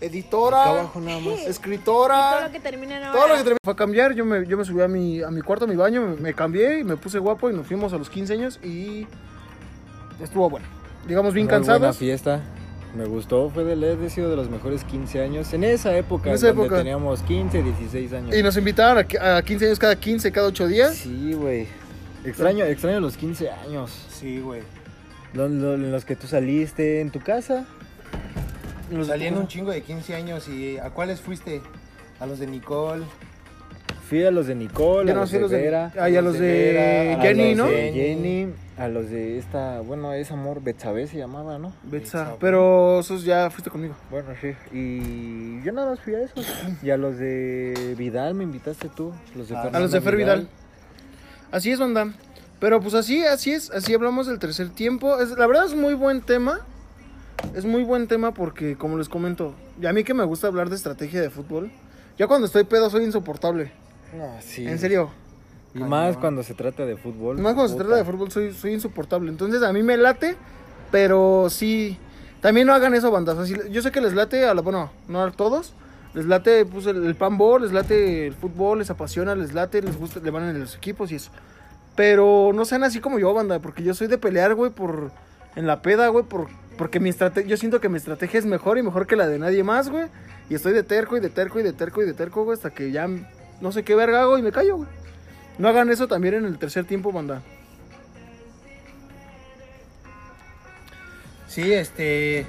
editora, 0.00 0.64
abajo 0.64 1.00
nada 1.00 1.20
más. 1.20 1.26
Y 1.26 1.36
todo 1.36 1.48
escritora. 1.50 2.46
lo 2.46 2.52
que 2.52 2.60
termina 2.60 2.96
en 3.06 3.12
Todo 3.12 3.28
lo 3.28 3.34
que 3.34 3.40
terminé 3.42 3.58
fue 3.62 3.72
a 3.72 3.76
cambiar. 3.76 4.14
Yo 4.14 4.24
me, 4.24 4.46
yo 4.46 4.56
me 4.56 4.64
subí 4.64 4.80
a 4.82 4.88
mi, 4.88 5.22
a 5.22 5.30
mi 5.30 5.42
cuarto, 5.42 5.66
a 5.66 5.68
mi 5.68 5.76
baño, 5.76 6.00
me, 6.02 6.16
me 6.16 6.34
cambié 6.34 6.80
y 6.80 6.84
me 6.84 6.96
puse 6.96 7.18
guapo 7.18 7.50
y 7.50 7.54
nos 7.54 7.66
fuimos 7.66 7.92
a 7.92 7.98
los 7.98 8.08
15 8.10 8.32
años 8.32 8.58
y 8.64 9.06
estuvo 10.22 10.48
bueno. 10.50 10.66
Llegamos 11.06 11.34
bien 11.34 11.46
Muy 11.46 11.50
buena 11.52 11.66
cansados. 11.66 11.96
fiesta. 11.98 12.40
Me 12.96 13.06
gustó, 13.06 13.48
fue 13.48 13.64
de 13.64 13.74
LED, 13.74 14.02
he 14.02 14.10
sido 14.10 14.28
de 14.28 14.36
los 14.36 14.50
mejores 14.50 14.84
15 14.84 15.22
años. 15.22 15.50
En 15.54 15.64
esa 15.64 15.96
época, 15.96 16.28
En 16.28 16.34
esa 16.34 16.48
donde 16.48 16.64
época. 16.64 16.76
teníamos 16.78 17.22
15, 17.22 17.62
16 17.62 18.12
años. 18.12 18.36
Y 18.36 18.42
nos 18.42 18.54
invitaron 18.58 18.98
a, 18.98 19.04
que- 19.04 19.18
a 19.18 19.40
15 19.42 19.64
años 19.66 19.78
cada 19.78 19.96
15, 19.96 20.30
cada 20.30 20.48
8 20.48 20.66
días. 20.66 20.94
Sí, 20.96 21.32
güey. 21.32 21.66
Extraño, 22.24 22.64
extraño 22.64 23.00
los 23.00 23.16
15 23.16 23.50
años. 23.50 23.90
Sí, 24.10 24.40
güey. 24.40 24.62
Los, 25.34 25.50
los- 25.50 25.78
los 25.78 26.04
que 26.04 26.14
tú 26.16 26.26
saliste 26.26 27.00
en 27.00 27.10
tu 27.10 27.20
casa. 27.20 27.64
Salí 29.06 29.26
en 29.26 29.38
un 29.38 29.48
chingo 29.48 29.70
de 29.70 29.80
15 29.82 30.14
años 30.14 30.48
y 30.48 30.76
¿a 30.78 30.90
cuáles 30.90 31.20
fuiste? 31.20 31.62
A 32.20 32.26
los 32.26 32.38
de 32.38 32.46
Nicole. 32.46 33.04
Fui 34.08 34.22
a 34.24 34.30
los 34.30 34.46
de 34.46 34.54
Nicole, 34.54 35.06
Yo 35.06 35.12
a 35.12 35.14
no 35.14 35.20
los 35.22 35.30
de 35.30 35.40
los 35.40 35.50
de- 35.50 35.56
Vera, 35.62 35.90
ah, 35.98 36.10
y 36.10 36.16
a 36.16 36.20
los 36.22 36.38
de 36.38 36.72
Vera, 36.74 37.18
a 37.18 37.22
Jenny, 37.22 37.54
los 37.54 37.66
¿no? 37.66 37.72
de 37.72 37.92
Jenny, 37.94 38.48
a 38.76 38.88
los 38.88 39.08
de 39.08 39.38
esta, 39.38 39.80
bueno, 39.80 40.12
es 40.12 40.30
amor, 40.30 40.62
Betsabe 40.62 41.06
se 41.06 41.16
llamaba, 41.16 41.58
¿no? 41.58 41.72
Betsa, 41.84 42.36
pero 42.38 43.00
esos 43.00 43.24
ya 43.24 43.48
fuiste 43.48 43.70
conmigo. 43.70 43.94
Bueno, 44.10 44.28
sí. 44.38 44.48
Y 44.70 45.62
yo 45.64 45.72
nada 45.72 45.88
más 45.92 46.00
fui 46.00 46.14
a 46.14 46.20
esos. 46.24 46.46
Y 46.82 46.90
a 46.90 46.98
los 46.98 47.16
de 47.16 47.94
Vidal 47.96 48.34
me 48.34 48.44
invitaste 48.44 48.90
tú. 48.90 49.14
Los 49.34 49.48
de 49.48 49.54
Ah, 49.56 49.62
Fernanda 49.62 49.78
A 49.78 49.80
los 49.80 49.90
de 49.92 50.00
Fer 50.02 50.16
Vidal. 50.16 50.48
Así 51.52 51.70
es, 51.70 51.78
banda. 51.78 52.12
Pero 52.58 52.80
pues 52.80 52.94
así, 52.94 53.24
así 53.24 53.52
es, 53.52 53.70
así 53.70 53.94
hablamos 53.94 54.26
del 54.26 54.38
tercer 54.38 54.70
tiempo. 54.70 55.18
Es, 55.20 55.30
la 55.30 55.46
verdad 55.46 55.66
es 55.66 55.74
muy 55.74 55.94
buen 55.94 56.20
tema. 56.20 56.60
Es 57.54 57.64
muy 57.64 57.82
buen 57.82 58.06
tema 58.08 58.32
porque, 58.32 58.76
como 58.76 58.98
les 58.98 59.08
comento, 59.08 59.54
y 59.80 59.86
a 59.86 59.92
mí 59.92 60.04
que 60.04 60.14
me 60.14 60.22
gusta 60.24 60.46
hablar 60.46 60.68
de 60.70 60.76
estrategia 60.76 61.20
de 61.20 61.28
fútbol, 61.28 61.72
ya 62.16 62.28
cuando 62.28 62.46
estoy 62.46 62.62
pedo 62.64 62.88
soy 62.88 63.04
insoportable. 63.04 63.72
No, 64.16 64.36
sí. 64.40 64.66
En 64.66 64.78
serio. 64.78 65.10
Y 65.74 65.78
más 65.80 66.16
cuando 66.18 66.42
se 66.42 66.54
trata 66.54 66.84
de 66.84 66.96
fútbol. 66.96 67.38
Más 67.38 67.54
cuando 67.54 67.72
se 67.72 67.78
trata 67.78 67.96
de 67.96 68.04
fútbol 68.04 68.30
soy, 68.30 68.52
soy 68.52 68.74
insoportable. 68.74 69.30
Entonces 69.30 69.62
a 69.62 69.72
mí 69.72 69.82
me 69.82 69.96
late, 69.96 70.36
pero 70.90 71.48
sí. 71.50 71.98
También 72.40 72.66
no 72.66 72.74
hagan 72.74 72.94
eso, 72.94 73.10
bandas. 73.10 73.38
Así- 73.38 73.56
yo 73.70 73.82
sé 73.82 73.90
que 73.90 74.00
les 74.00 74.14
late 74.14 74.44
a 74.46 74.54
la, 74.54 74.60
bueno, 74.62 74.90
no 75.08 75.22
a 75.22 75.30
todos. 75.32 75.74
Les 76.14 76.26
late 76.26 76.64
pues, 76.66 76.86
el, 76.86 77.04
el 77.04 77.14
panball, 77.14 77.62
les 77.62 77.72
late 77.72 78.26
el 78.26 78.34
fútbol, 78.34 78.80
les 78.80 78.90
apasiona, 78.90 79.34
les 79.34 79.54
late, 79.54 79.80
les 79.80 79.96
gusta, 79.96 80.20
le 80.20 80.30
van 80.30 80.48
en 80.48 80.60
los 80.60 80.76
equipos 80.76 81.10
y 81.10 81.16
eso. 81.16 81.30
Pero 81.96 82.52
no 82.54 82.64
sean 82.64 82.84
así 82.84 83.00
como 83.00 83.18
yo, 83.18 83.32
banda, 83.34 83.58
porque 83.60 83.82
yo 83.82 83.94
soy 83.94 84.06
de 84.06 84.18
pelear, 84.18 84.54
güey, 84.54 84.70
por 84.70 85.12
en 85.56 85.66
la 85.66 85.82
peda, 85.82 86.08
güey, 86.08 86.24
por, 86.24 86.48
porque 86.78 87.00
mi 87.00 87.10
estrategia, 87.10 87.48
yo 87.48 87.56
siento 87.56 87.80
que 87.80 87.88
mi 87.88 87.96
estrategia 87.96 88.38
es 88.38 88.46
mejor 88.46 88.78
y 88.78 88.82
mejor 88.82 89.06
que 89.06 89.16
la 89.16 89.26
de 89.26 89.38
nadie 89.38 89.62
más, 89.62 89.90
güey. 89.90 90.06
Y 90.48 90.54
estoy 90.54 90.72
de 90.72 90.82
terco 90.82 91.16
y 91.16 91.20
de 91.20 91.30
terco 91.30 91.60
y 91.60 91.62
de 91.62 91.72
terco 91.72 92.02
y 92.02 92.06
de 92.06 92.14
terco, 92.14 92.44
güey, 92.44 92.56
hasta 92.56 92.70
que 92.70 92.90
ya 92.90 93.08
no 93.60 93.72
sé 93.72 93.84
qué 93.84 93.94
verga 93.94 94.22
hago 94.22 94.38
y 94.38 94.42
me 94.42 94.52
callo, 94.52 94.78
güey. 94.78 94.88
No 95.58 95.68
hagan 95.68 95.90
eso 95.90 96.08
también 96.08 96.34
en 96.34 96.44
el 96.46 96.58
tercer 96.58 96.84
tiempo, 96.84 97.12
banda. 97.12 97.42
Sí, 101.46 101.72
este, 101.72 102.46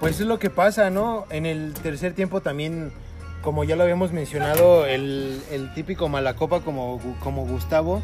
pues 0.00 0.20
es 0.20 0.26
lo 0.26 0.38
que 0.38 0.50
pasa, 0.50 0.90
¿no? 0.90 1.26
En 1.30 1.46
el 1.46 1.74
tercer 1.74 2.14
tiempo 2.14 2.40
también, 2.40 2.92
como 3.42 3.64
ya 3.64 3.76
lo 3.76 3.82
habíamos 3.82 4.12
mencionado, 4.12 4.86
el, 4.86 5.40
el 5.50 5.72
típico 5.74 6.08
malacopa 6.08 6.60
como, 6.60 7.00
como 7.20 7.44
Gustavo, 7.46 8.02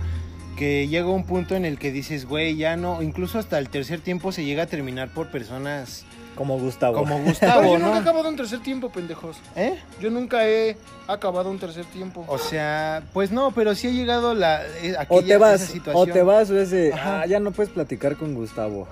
que 0.57 0.87
llega 0.89 1.09
un 1.09 1.25
punto 1.27 1.55
en 1.57 1.65
el 1.65 1.79
que 1.79 1.91
dices, 1.93 2.27
güey, 2.27 2.57
ya 2.57 2.77
no, 2.77 3.03
incluso 3.03 3.39
hasta 3.39 3.59
el 3.59 3.69
tercer 3.69 4.01
tiempo 4.01 4.33
se 4.33 4.45
llega 4.45 4.65
a 4.65 4.67
terminar 4.67 5.09
por 5.13 5.31
personas 5.31 6.05
Como 6.37 6.59
Gustavo. 6.59 6.97
como 6.99 7.15
Pero 7.17 7.25
Gustavo, 7.29 7.63
yo 7.65 7.79
nunca 7.79 7.87
he 7.89 7.93
¿no? 7.93 7.97
acabado 7.97 8.29
un 8.29 8.37
tercer 8.37 8.61
tiempo, 8.61 8.91
pendejos. 8.91 9.37
¿Eh? 9.57 9.77
Yo 10.01 10.11
nunca 10.11 10.49
he 10.49 10.77
acabado 11.09 11.51
un 11.51 11.59
tercer 11.59 11.85
tiempo. 11.87 12.25
O 12.29 12.39
sea, 12.39 13.03
pues 13.13 13.31
no, 13.33 13.51
pero 13.53 13.75
sí 13.75 13.89
ha 13.89 13.91
llegado 13.91 14.35
la 14.35 14.63
eh, 14.83 14.95
O 14.97 15.01
aquella- 15.01 15.27
te 15.27 15.37
vas, 15.39 15.61
esa 15.63 15.71
o 15.71 15.75
situación. 15.75 16.11
te 16.13 16.23
vas, 16.23 16.51
o 16.51 16.59
es 16.61 16.71
de, 16.71 16.93
Ajá. 16.93 17.21
ah, 17.23 17.27
ya 17.27 17.41
no 17.41 17.51
puedes 17.51 17.73
platicar 17.73 18.17
con 18.17 18.35
Gustavo. 18.35 18.87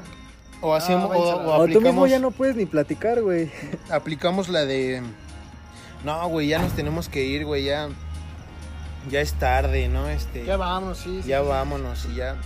O 0.62 0.74
hacemos, 0.74 1.10
Ah, 1.12 1.16
o, 1.16 1.64
tú 1.66 1.80
mismo 1.80 1.80
aplicamos, 1.80 2.10
ya 2.10 2.18
no 2.18 2.30
puedes 2.30 2.56
ni 2.56 2.66
platicar, 2.66 3.20
güey. 3.20 3.50
aplicamos 3.90 4.48
la 4.48 4.64
de, 4.64 5.02
no, 6.04 6.28
güey, 6.28 6.48
ya 6.48 6.58
nos 6.60 6.72
tenemos 6.72 7.08
que 7.08 7.24
ir, 7.24 7.44
güey, 7.44 7.64
ya, 7.64 7.88
ya 9.10 9.20
es 9.20 9.34
tarde, 9.34 9.88
¿no? 9.88 10.08
Este, 10.08 10.44
Ya 10.44 10.56
vámonos, 10.56 10.98
sí. 10.98 11.20
sí, 11.22 11.28
ya 11.28 11.42
sí. 11.42 11.48
vámonos 11.48 12.06
y 12.10 12.14
ya, 12.14 12.36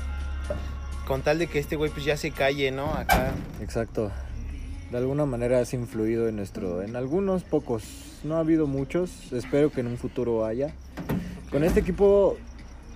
con 1.07 1.23
tal 1.23 1.39
de 1.39 1.47
que 1.47 1.59
este 1.59 1.77
güey 1.77 1.91
pues 1.91 2.05
ya 2.05 2.17
se 2.17 2.31
calle, 2.31 2.71
¿no? 2.73 2.87
Acá, 2.95 3.33
Exacto. 3.61 4.11
De 4.91 4.99
alguna 4.99 5.27
manera 5.27 5.59
has 5.61 5.75
influido 5.75 6.29
en 6.29 6.37
nuestro, 6.37 6.81
en 6.81 6.95
algunos 6.97 7.43
pocos. 7.43 7.83
No 8.23 8.37
ha 8.37 8.39
habido 8.39 8.69
muchos. 8.69 9.33
Espero 9.33 9.71
que 9.73 9.81
en 9.81 9.89
un 9.89 9.99
futuro 9.99 10.45
haya. 10.47 10.73
Con 11.51 11.65
este 11.65 11.81
equipo 11.81 12.37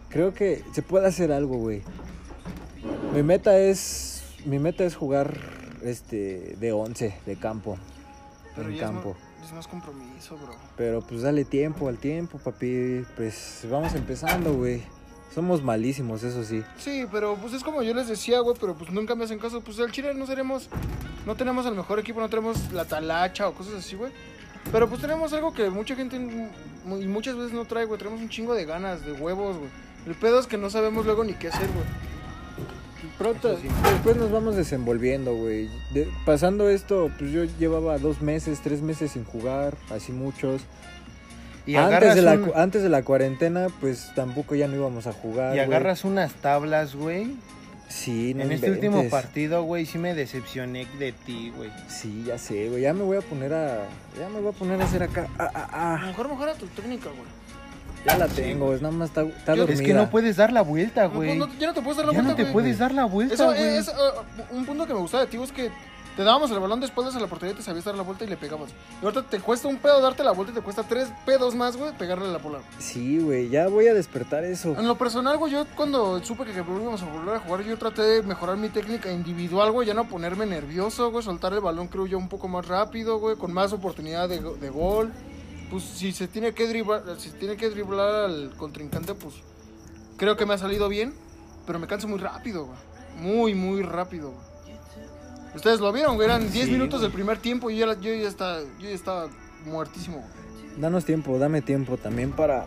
creo 0.08 0.32
que 0.32 0.62
se 0.72 0.82
puede 0.82 1.08
hacer 1.08 1.32
algo, 1.32 1.56
güey. 1.56 1.82
Mi 3.12 3.24
meta 3.24 3.58
es, 3.58 4.09
mi 4.46 4.58
meta 4.58 4.84
es 4.84 4.96
jugar, 4.96 5.36
este, 5.82 6.56
de 6.58 6.72
11 6.72 7.14
de 7.26 7.36
campo, 7.36 7.76
Pero 8.56 8.68
en 8.68 8.74
ya 8.74 8.84
es 8.84 8.90
campo. 8.90 9.16
más, 9.40 9.46
es 9.48 9.52
más 9.54 9.66
compromiso, 9.66 10.36
bro. 10.36 10.54
Pero 10.76 11.00
pues 11.02 11.22
dale 11.22 11.44
tiempo 11.44 11.88
al 11.88 11.98
tiempo, 11.98 12.38
papi. 12.38 13.04
Pues 13.16 13.66
vamos 13.70 13.94
empezando, 13.94 14.54
güey. 14.54 14.82
Somos 15.34 15.62
malísimos, 15.62 16.24
eso 16.24 16.42
sí. 16.42 16.62
Sí, 16.78 17.06
pero 17.10 17.36
pues 17.36 17.52
es 17.54 17.62
como 17.62 17.82
yo 17.82 17.94
les 17.94 18.08
decía, 18.08 18.40
güey, 18.40 18.56
pero 18.60 18.74
pues 18.74 18.90
nunca 18.90 19.14
me 19.14 19.24
hacen 19.24 19.38
caso. 19.38 19.60
Pues 19.60 19.78
al 19.78 19.92
Chile 19.92 20.12
no 20.14 20.26
seremos, 20.26 20.68
no 21.24 21.36
tenemos 21.36 21.64
el 21.66 21.74
mejor 21.76 22.00
equipo, 22.00 22.20
no 22.20 22.28
tenemos 22.28 22.72
la 22.72 22.84
talacha 22.84 23.48
o 23.48 23.54
cosas 23.54 23.74
así, 23.74 23.94
güey. 23.94 24.12
Pero 24.72 24.88
pues 24.88 25.00
tenemos 25.00 25.32
algo 25.32 25.54
que 25.54 25.70
mucha 25.70 25.94
gente 25.94 26.16
y 26.16 27.06
muchas 27.06 27.36
veces 27.36 27.52
no 27.52 27.64
trae, 27.64 27.84
güey. 27.84 27.98
Tenemos 27.98 28.20
un 28.20 28.28
chingo 28.28 28.54
de 28.54 28.64
ganas, 28.64 29.04
de 29.06 29.12
huevos, 29.12 29.56
güey. 29.56 29.70
El 30.06 30.14
pedo 30.16 30.40
es 30.40 30.46
que 30.46 30.58
no 30.58 30.68
sabemos 30.68 31.06
luego 31.06 31.22
ni 31.24 31.34
qué 31.34 31.48
hacer, 31.48 31.68
güey. 31.68 31.86
Pronto, 33.20 33.54
después 33.92 34.16
nos 34.16 34.30
vamos 34.30 34.56
desenvolviendo, 34.56 35.34
güey. 35.34 35.68
De- 35.92 36.08
pasando 36.24 36.70
esto, 36.70 37.10
pues 37.18 37.30
yo 37.30 37.44
llevaba 37.58 37.98
dos 37.98 38.22
meses, 38.22 38.60
tres 38.62 38.80
meses 38.80 39.10
sin 39.12 39.24
jugar, 39.24 39.76
así 39.90 40.10
muchos. 40.10 40.62
y 41.66 41.76
antes, 41.76 42.14
de 42.14 42.22
la, 42.22 42.32
un- 42.32 42.44
cu- 42.46 42.52
antes 42.56 42.82
de 42.82 42.88
la 42.88 43.02
cuarentena, 43.02 43.66
pues 43.82 44.10
tampoco 44.14 44.54
ya 44.54 44.68
no 44.68 44.76
íbamos 44.76 45.06
a 45.06 45.12
jugar. 45.12 45.54
y 45.54 45.58
agarras 45.58 46.06
unas 46.06 46.32
tablas, 46.32 46.94
güey. 46.96 47.36
Sí, 47.88 48.32
no 48.32 48.44
en 48.44 48.52
este 48.52 48.70
último 48.70 49.06
partido, 49.10 49.64
güey, 49.64 49.84
sí 49.84 49.98
me 49.98 50.14
decepcioné 50.14 50.86
de 50.98 51.12
ti, 51.12 51.52
güey. 51.54 51.70
Sí, 51.88 52.24
ya 52.26 52.38
sé, 52.38 52.70
güey. 52.70 52.80
Ya 52.82 52.94
me 52.94 53.02
voy 53.02 53.18
a 53.18 53.20
poner 53.20 53.52
a. 53.52 53.80
Ya 54.18 54.30
me 54.30 54.40
voy 54.40 54.48
a 54.48 54.52
poner 54.52 54.80
a 54.80 54.84
hacer 54.84 55.02
acá. 55.02 55.26
Ah, 55.38 55.50
A 55.52 55.58
ah, 55.60 55.68
ah. 56.00 56.06
mejor 56.06 56.28
mejora 56.30 56.54
tu 56.54 56.66
técnica, 56.68 57.10
güey. 57.10 57.28
Ya 58.06 58.16
la 58.16 58.28
tengo, 58.28 58.72
es 58.72 58.80
nada 58.80 58.94
más 58.94 59.08
está, 59.10 59.22
está 59.22 59.54
dormida. 59.54 59.74
Es 59.74 59.82
que 59.82 59.92
no 59.94 60.08
puedes 60.10 60.36
dar 60.36 60.52
la 60.52 60.62
vuelta, 60.62 61.04
No, 61.08 61.10
güey. 61.14 61.36
no, 61.38 61.48
ya 61.58 61.66
no 61.68 61.74
te 61.74 61.82
puedes 61.82 61.98
dar 61.98 62.06
la 62.06 62.12
ya 62.12 62.18
no 62.18 62.24
vuelta, 62.24 62.36
te 62.36 62.42
güey. 62.44 62.52
puedes 62.52 62.78
dar 62.78 62.94
la 62.94 63.04
vuelta, 63.04 63.34
Eso 63.34 63.46
güey. 63.46 63.62
es 63.76 63.88
uh, 63.88 64.56
un 64.56 64.64
punto 64.64 64.86
que 64.86 64.94
me 64.94 65.00
gustaba 65.00 65.24
de 65.24 65.30
ti, 65.30 65.36
es 65.42 65.52
que 65.52 65.70
te 66.16 66.24
dábamos 66.24 66.50
el 66.50 66.58
balón 66.58 66.80
de 66.80 66.86
espaldas 66.86 67.14
a 67.14 67.20
la 67.20 67.28
portería 67.28 67.52
y 67.54 67.56
te 67.56 67.62
sabías 67.62 67.84
dar 67.84 67.94
la 67.94 68.02
vuelta 68.02 68.24
y 68.24 68.26
le 68.26 68.36
pegabas. 68.36 68.70
Y 69.00 69.04
ahorita 69.04 69.22
te 69.24 69.38
cuesta 69.38 69.68
un 69.68 69.76
pedo 69.76 70.00
darte 70.00 70.24
la 70.24 70.32
vuelta 70.32 70.52
y 70.52 70.54
te 70.56 70.60
cuesta 70.60 70.82
tres 70.82 71.08
pedos 71.24 71.54
más, 71.54 71.76
güey, 71.76 71.92
pegarle 71.96 72.26
a 72.26 72.32
la 72.32 72.38
bola. 72.38 72.58
Sí, 72.78 73.20
güey, 73.20 73.48
ya 73.48 73.68
voy 73.68 73.86
a 73.86 73.94
despertar 73.94 74.44
eso. 74.44 74.74
En 74.78 74.88
lo 74.88 74.96
personal, 74.98 75.36
güey, 75.38 75.52
yo 75.52 75.64
cuando 75.76 76.22
supe 76.24 76.44
que, 76.44 76.52
que 76.52 76.58
íbamos 76.60 77.00
a 77.02 77.06
volver 77.06 77.36
a 77.36 77.40
jugar, 77.40 77.62
yo 77.64 77.76
traté 77.78 78.02
de 78.02 78.22
mejorar 78.22 78.56
mi 78.56 78.70
técnica 78.70 79.12
individual, 79.12 79.70
güey, 79.72 79.86
ya 79.86 79.94
no 79.94 80.08
ponerme 80.08 80.46
nervioso, 80.46 81.10
güey, 81.10 81.22
soltar 81.22 81.52
el 81.52 81.60
balón, 81.60 81.86
creo 81.88 82.06
yo, 82.06 82.18
un 82.18 82.28
poco 82.28 82.48
más 82.48 82.66
rápido, 82.66 83.18
güey, 83.18 83.36
con 83.36 83.52
más 83.52 83.72
oportunidad 83.72 84.28
de, 84.28 84.38
go- 84.38 84.56
de 84.56 84.68
gol. 84.70 85.12
Pues 85.70 85.84
si 85.84 86.12
se 86.12 86.26
tiene 86.28 86.52
que 86.52 86.66
driblar, 86.66 87.02
si 87.18 87.30
tiene 87.30 87.56
que 87.56 87.70
driblar 87.70 88.24
al 88.24 88.50
contrincante, 88.56 89.14
pues 89.14 89.34
creo 90.16 90.36
que 90.36 90.44
me 90.46 90.54
ha 90.54 90.58
salido 90.58 90.88
bien, 90.88 91.14
pero 91.66 91.78
me 91.78 91.86
canso 91.86 92.08
muy 92.08 92.18
rápido, 92.18 92.66
güey. 92.66 92.78
Muy, 93.20 93.54
muy 93.54 93.82
rápido, 93.82 94.30
güey. 94.32 94.50
Ustedes 95.54 95.80
lo 95.80 95.92
vieron, 95.92 96.14
güey, 96.16 96.28
eran 96.28 96.50
10 96.50 96.66
Sí, 96.66 96.72
minutos 96.72 97.00
del 97.02 97.10
primer 97.12 97.38
tiempo 97.38 97.70
y 97.70 97.76
yo, 97.76 97.86
ya- 97.86 98.00
yo 98.00 98.14
ya 98.14 98.28
estaba, 98.28 98.60
yo 98.60 98.88
ya 98.88 98.90
estaba 98.90 99.28
muertísimo, 99.66 100.18
güey. 100.18 100.80
Danos 100.80 101.04
tiempo, 101.04 101.38
dame 101.38 101.60
tiempo 101.62 101.96
también 101.96 102.30
para, 102.32 102.66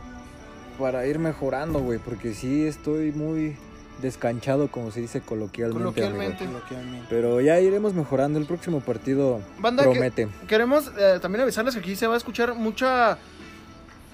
para 0.78 1.06
ir 1.08 1.18
mejorando, 1.20 1.80
güey, 1.80 2.00
porque 2.00 2.34
sí 2.34 2.66
estoy 2.66 3.12
muy 3.14 3.56
descanchado, 4.02 4.70
como 4.70 4.92
se 4.92 5.00
dice 5.02 5.22
coloquialmente. 5.22 5.78
amigo. 5.84 5.94
Coloquialmente. 5.94 6.46
Coloquialmente. 6.46 7.08
Pero 7.10 7.40
ya 7.42 7.60
iremos 7.60 7.94
mejorando. 7.94 8.40
El 8.40 8.46
próximo 8.46 8.82
partido 8.82 9.40
Banda, 9.60 9.84
que- 9.84 9.90
promete. 9.92 10.28
Queremos 10.48 10.92
eh, 10.98 11.20
también 11.22 11.42
avisarles 11.42 11.74
que 11.74 11.80
aquí 11.80 11.96
se 11.96 12.08
va 12.08 12.16
a 12.16 12.18
escuchar 12.18 12.54
mucha 12.56 13.18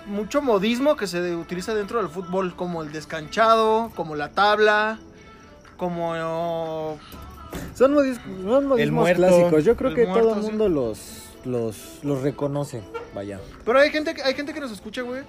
mucho 0.08 0.42
modismo 0.42 0.96
que 0.96 1.06
se 1.08 1.36
utiliza 1.36 1.74
dentro 1.76 2.00
del 2.00 2.10
fútbol, 2.10 2.56
como 2.56 2.82
el 2.82 2.92
descanchado, 2.92 3.92
como 3.96 4.16
la 4.16 4.30
tabla, 4.30 4.98
como 5.78 6.98
Son, 7.76 7.94
modis- 7.96 8.20
son 8.44 8.66
modismos 8.68 9.02
muerto, 9.04 9.22
clásicos. 9.28 9.64
Yo 9.66 9.76
creo 9.76 9.94
que 9.94 10.06
muerto, 10.08 10.28
todo 10.30 10.36
el 10.38 10.44
sí. 10.44 10.50
mundo 10.50 10.70
los, 10.70 11.24
los, 11.46 12.00
los 12.04 12.22
reconoce. 12.22 12.82
Vaya. 13.14 13.40
pero 13.66 13.80
hay 13.80 13.90
gente 13.92 14.14
que 14.14 14.22
hay 14.22 14.34
gente 14.36 14.54
que 14.54 14.60
nos 14.60 14.72
escucha, 14.72 15.02
güey. 15.02 15.24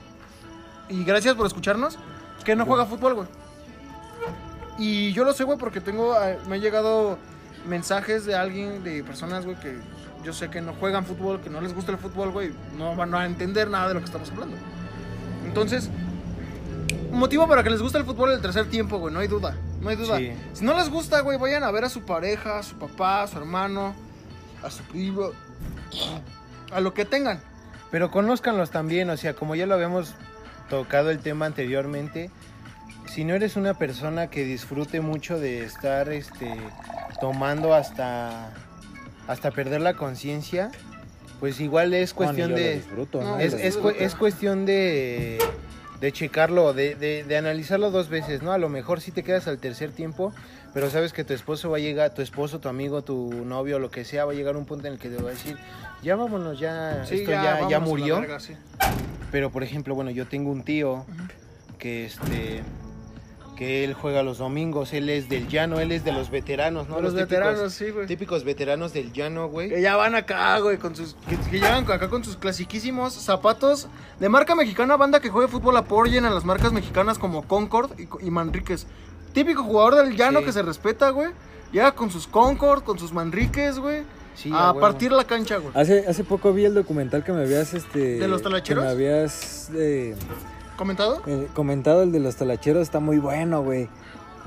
Y 0.89 1.05
gracias 1.05 1.35
por 1.35 1.47
escucharnos, 1.47 1.99
que 2.45 2.57
no 2.57 2.65
juega 2.67 2.85
fútbol, 2.87 3.15
güey. 3.15 3.29
Y 4.81 5.13
yo 5.13 5.25
lo 5.25 5.35
sé, 5.35 5.45
güey, 5.45 5.59
porque 5.59 5.83
tengo 5.83 6.17
eh, 6.25 6.39
me 6.49 6.57
han 6.57 6.63
llegado 6.63 7.19
mensajes 7.69 8.25
de 8.25 8.35
alguien, 8.35 8.83
de 8.83 9.05
personas, 9.05 9.45
güey, 9.45 9.61
que 9.61 9.77
yo 10.25 10.33
sé 10.33 10.49
que 10.49 10.63
no 10.63 10.73
juegan 10.73 11.05
fútbol, 11.05 11.43
que 11.43 11.51
no 11.51 11.61
les 11.61 11.75
gusta 11.75 11.93
el 11.93 11.99
fútbol, 11.99 12.31
güey, 12.31 12.51
no 12.79 12.97
van 12.97 13.15
a 13.15 13.27
entender 13.27 13.69
nada 13.69 13.89
de 13.89 13.95
lo 13.95 14.01
que 14.01 14.07
estamos 14.07 14.31
hablando. 14.31 14.57
Entonces, 15.45 15.91
motivo 17.13 17.47
para 17.47 17.63
que 17.63 17.69
les 17.69 17.83
guste 17.83 17.99
el 17.99 18.05
fútbol 18.05 18.33
el 18.33 18.41
tercer 18.41 18.71
tiempo, 18.71 18.99
güey, 18.99 19.13
no 19.13 19.21
hay 19.21 19.29
duda, 19.29 19.55
no 19.83 19.91
hay 19.91 19.97
duda. 19.97 20.17
Sí. 20.17 20.33
Si 20.55 20.65
no 20.65 20.75
les 20.75 20.89
gusta, 20.89 21.21
güey, 21.21 21.37
vayan 21.37 21.63
a 21.63 21.71
ver 21.71 21.85
a 21.85 21.91
su 21.91 22.01
pareja, 22.07 22.59
a 22.59 22.63
su 22.63 22.77
papá, 22.77 23.25
a 23.25 23.27
su 23.27 23.37
hermano, 23.37 23.95
a 24.63 24.71
su 24.71 24.83
primo, 24.85 25.33
a 26.73 26.81
lo 26.81 26.95
que 26.95 27.05
tengan. 27.05 27.39
Pero 27.91 28.11
conózcanlos 28.11 28.71
también, 28.71 29.11
o 29.11 29.17
sea, 29.19 29.35
como 29.35 29.55
ya 29.57 29.67
lo 29.67 29.75
habíamos 29.75 30.15
tocado 30.71 31.11
el 31.11 31.19
tema 31.19 31.45
anteriormente, 31.45 32.31
si 33.13 33.25
no 33.25 33.35
eres 33.35 33.57
una 33.57 33.75
persona 33.75 34.29
que 34.31 34.45
disfrute 34.45 35.01
mucho 35.01 35.39
de 35.39 35.65
estar 35.65 36.09
este 36.13 36.51
tomando 37.21 37.75
hasta 37.75 38.53
hasta 39.27 39.51
perder 39.51 39.81
la 39.81 39.95
conciencia, 39.95 40.71
pues 41.39 41.61
igual 41.61 41.95
es 41.95 42.15
cuestión 42.15 42.55
de 42.55 42.77
disfruto, 42.77 43.21
No, 43.23 43.33
¿no? 43.37 43.39
es, 43.39 43.53
es, 43.55 43.79
es 43.99 44.15
cuestión 44.15 44.65
de 44.67 45.39
de 46.01 46.13
checarlo, 46.13 46.73
de, 46.73 46.95
de, 46.95 47.25
de 47.25 47.37
analizarlo 47.37 47.91
dos 47.91 48.09
veces, 48.09 48.43
¿no? 48.43 48.53
A 48.53 48.59
lo 48.59 48.71
mejor 48.71 49.03
sí 49.03 49.11
te 49.11 49.23
quedas 49.23 49.47
al 49.49 49.59
tercer 49.59 49.91
tiempo, 49.93 50.33
pero 50.73 50.89
sabes 50.89 51.13
que 51.13 51.25
tu 51.25 51.35
esposo 51.35 51.69
va 51.71 51.77
a 51.77 51.81
llegar, 51.81 52.15
tu 52.15 52.23
esposo, 52.23 52.59
tu 52.59 52.71
amigo, 52.71 53.03
tu 53.03 53.31
novio, 53.45 53.79
lo 53.79 53.91
que 53.91 54.07
sea, 54.07 54.25
va 54.25 54.33
a 54.33 54.35
llegar 54.35 54.57
un 54.57 54.65
punto 54.65 54.87
en 54.87 54.95
el 54.95 54.99
que 54.99 55.11
te 55.11 55.17
va 55.23 55.29
a 55.29 55.33
decir, 55.33 55.59
ya 56.03 56.17
vámonos, 56.17 56.59
ya, 56.59 57.05
Sí, 57.05 57.17
esto 57.17 57.33
ya, 57.33 57.69
ya, 57.69 57.81
murió. 57.81 58.19
verga, 58.19 58.41
sí. 58.41 58.55
Pero 59.31 59.51
por 59.51 59.63
ejemplo, 59.63 59.95
bueno, 59.95 60.11
yo 60.11 60.27
tengo 60.27 60.51
un 60.51 60.63
tío 60.63 61.05
que 61.79 62.07
este 62.07 62.63
que 63.61 63.85
él 63.85 63.93
juega 63.93 64.23
los 64.23 64.39
domingos, 64.39 64.95
él 64.95 65.11
es 65.11 65.29
del 65.29 65.47
llano, 65.47 65.81
él 65.81 65.93
es 65.93 66.03
de 66.03 66.13
los 66.13 66.31
veteranos, 66.31 66.89
¿no? 66.89 66.97
De 66.97 67.03
los 67.03 67.13
típicos- 67.13 67.29
veteranos, 67.29 67.73
sí, 67.75 67.91
güey. 67.91 68.07
Típicos 68.07 68.43
veteranos 68.43 68.95
del 68.95 69.13
llano, 69.13 69.49
güey. 69.49 69.69
Que 69.69 69.83
ya 69.83 69.97
van 69.97 70.15
acá, 70.15 70.59
güey, 70.61 70.79
con 70.79 70.97
sus. 70.97 71.15
Que, 71.29 71.37
que 71.37 71.59
llegan 71.61 71.85
acá 71.91 72.09
con 72.09 72.25
sus 72.25 72.39
clasiquísimos 72.39 73.13
zapatos 73.13 73.89
de 74.19 74.29
marca 74.31 74.55
mexicana, 74.55 74.97
banda 74.97 75.21
que 75.21 75.29
juegue 75.29 75.47
fútbol 75.47 75.77
apoyen 75.77 76.25
a 76.25 76.31
las 76.31 76.47
marcas 76.47 76.73
mexicanas 76.73 77.19
como 77.19 77.43
Concord 77.47 77.91
y, 78.01 78.09
y 78.27 78.31
Manríquez. 78.31 78.87
Típico 79.35 79.63
jugador 79.63 79.95
del 79.97 80.17
llano 80.17 80.39
Sí. 80.39 80.47
que 80.47 80.53
se 80.53 80.63
respeta, 80.63 81.11
güey. 81.11 81.29
Llega 81.71 81.93
con 81.95 82.11
sus 82.11 82.27
Concord, 82.27 82.83
con 82.83 82.99
sus 82.99 83.13
Manríquez, 83.13 83.79
güey. 83.79 84.05
Sí, 84.35 84.51
a 84.55 84.73
partir 84.73 85.13
la 85.13 85.25
cancha, 85.25 85.59
güey. 85.59 85.71
Hace, 85.75 86.07
hace 86.09 86.25
poco 86.25 86.55
vi 86.55 86.65
el 86.65 86.73
documental 86.73 87.23
que 87.23 87.33
me 87.33 87.43
habías 87.43 87.75
este 87.75 88.19
¿De 88.19 88.27
los 88.27 88.41
que 88.41 88.45
talacheros? 88.45 88.85
me 88.85 88.91
habías 88.91 89.71
eh, 89.75 90.17
¿Comentado? 90.81 91.21
eh, 91.27 91.47
comentado 91.53 92.03
el 92.03 92.11
de 92.11 92.21
los 92.21 92.37
talacheros 92.37 92.81
está 92.83 93.01
muy 93.01 93.19
bueno, 93.19 93.63
güey. 93.63 93.89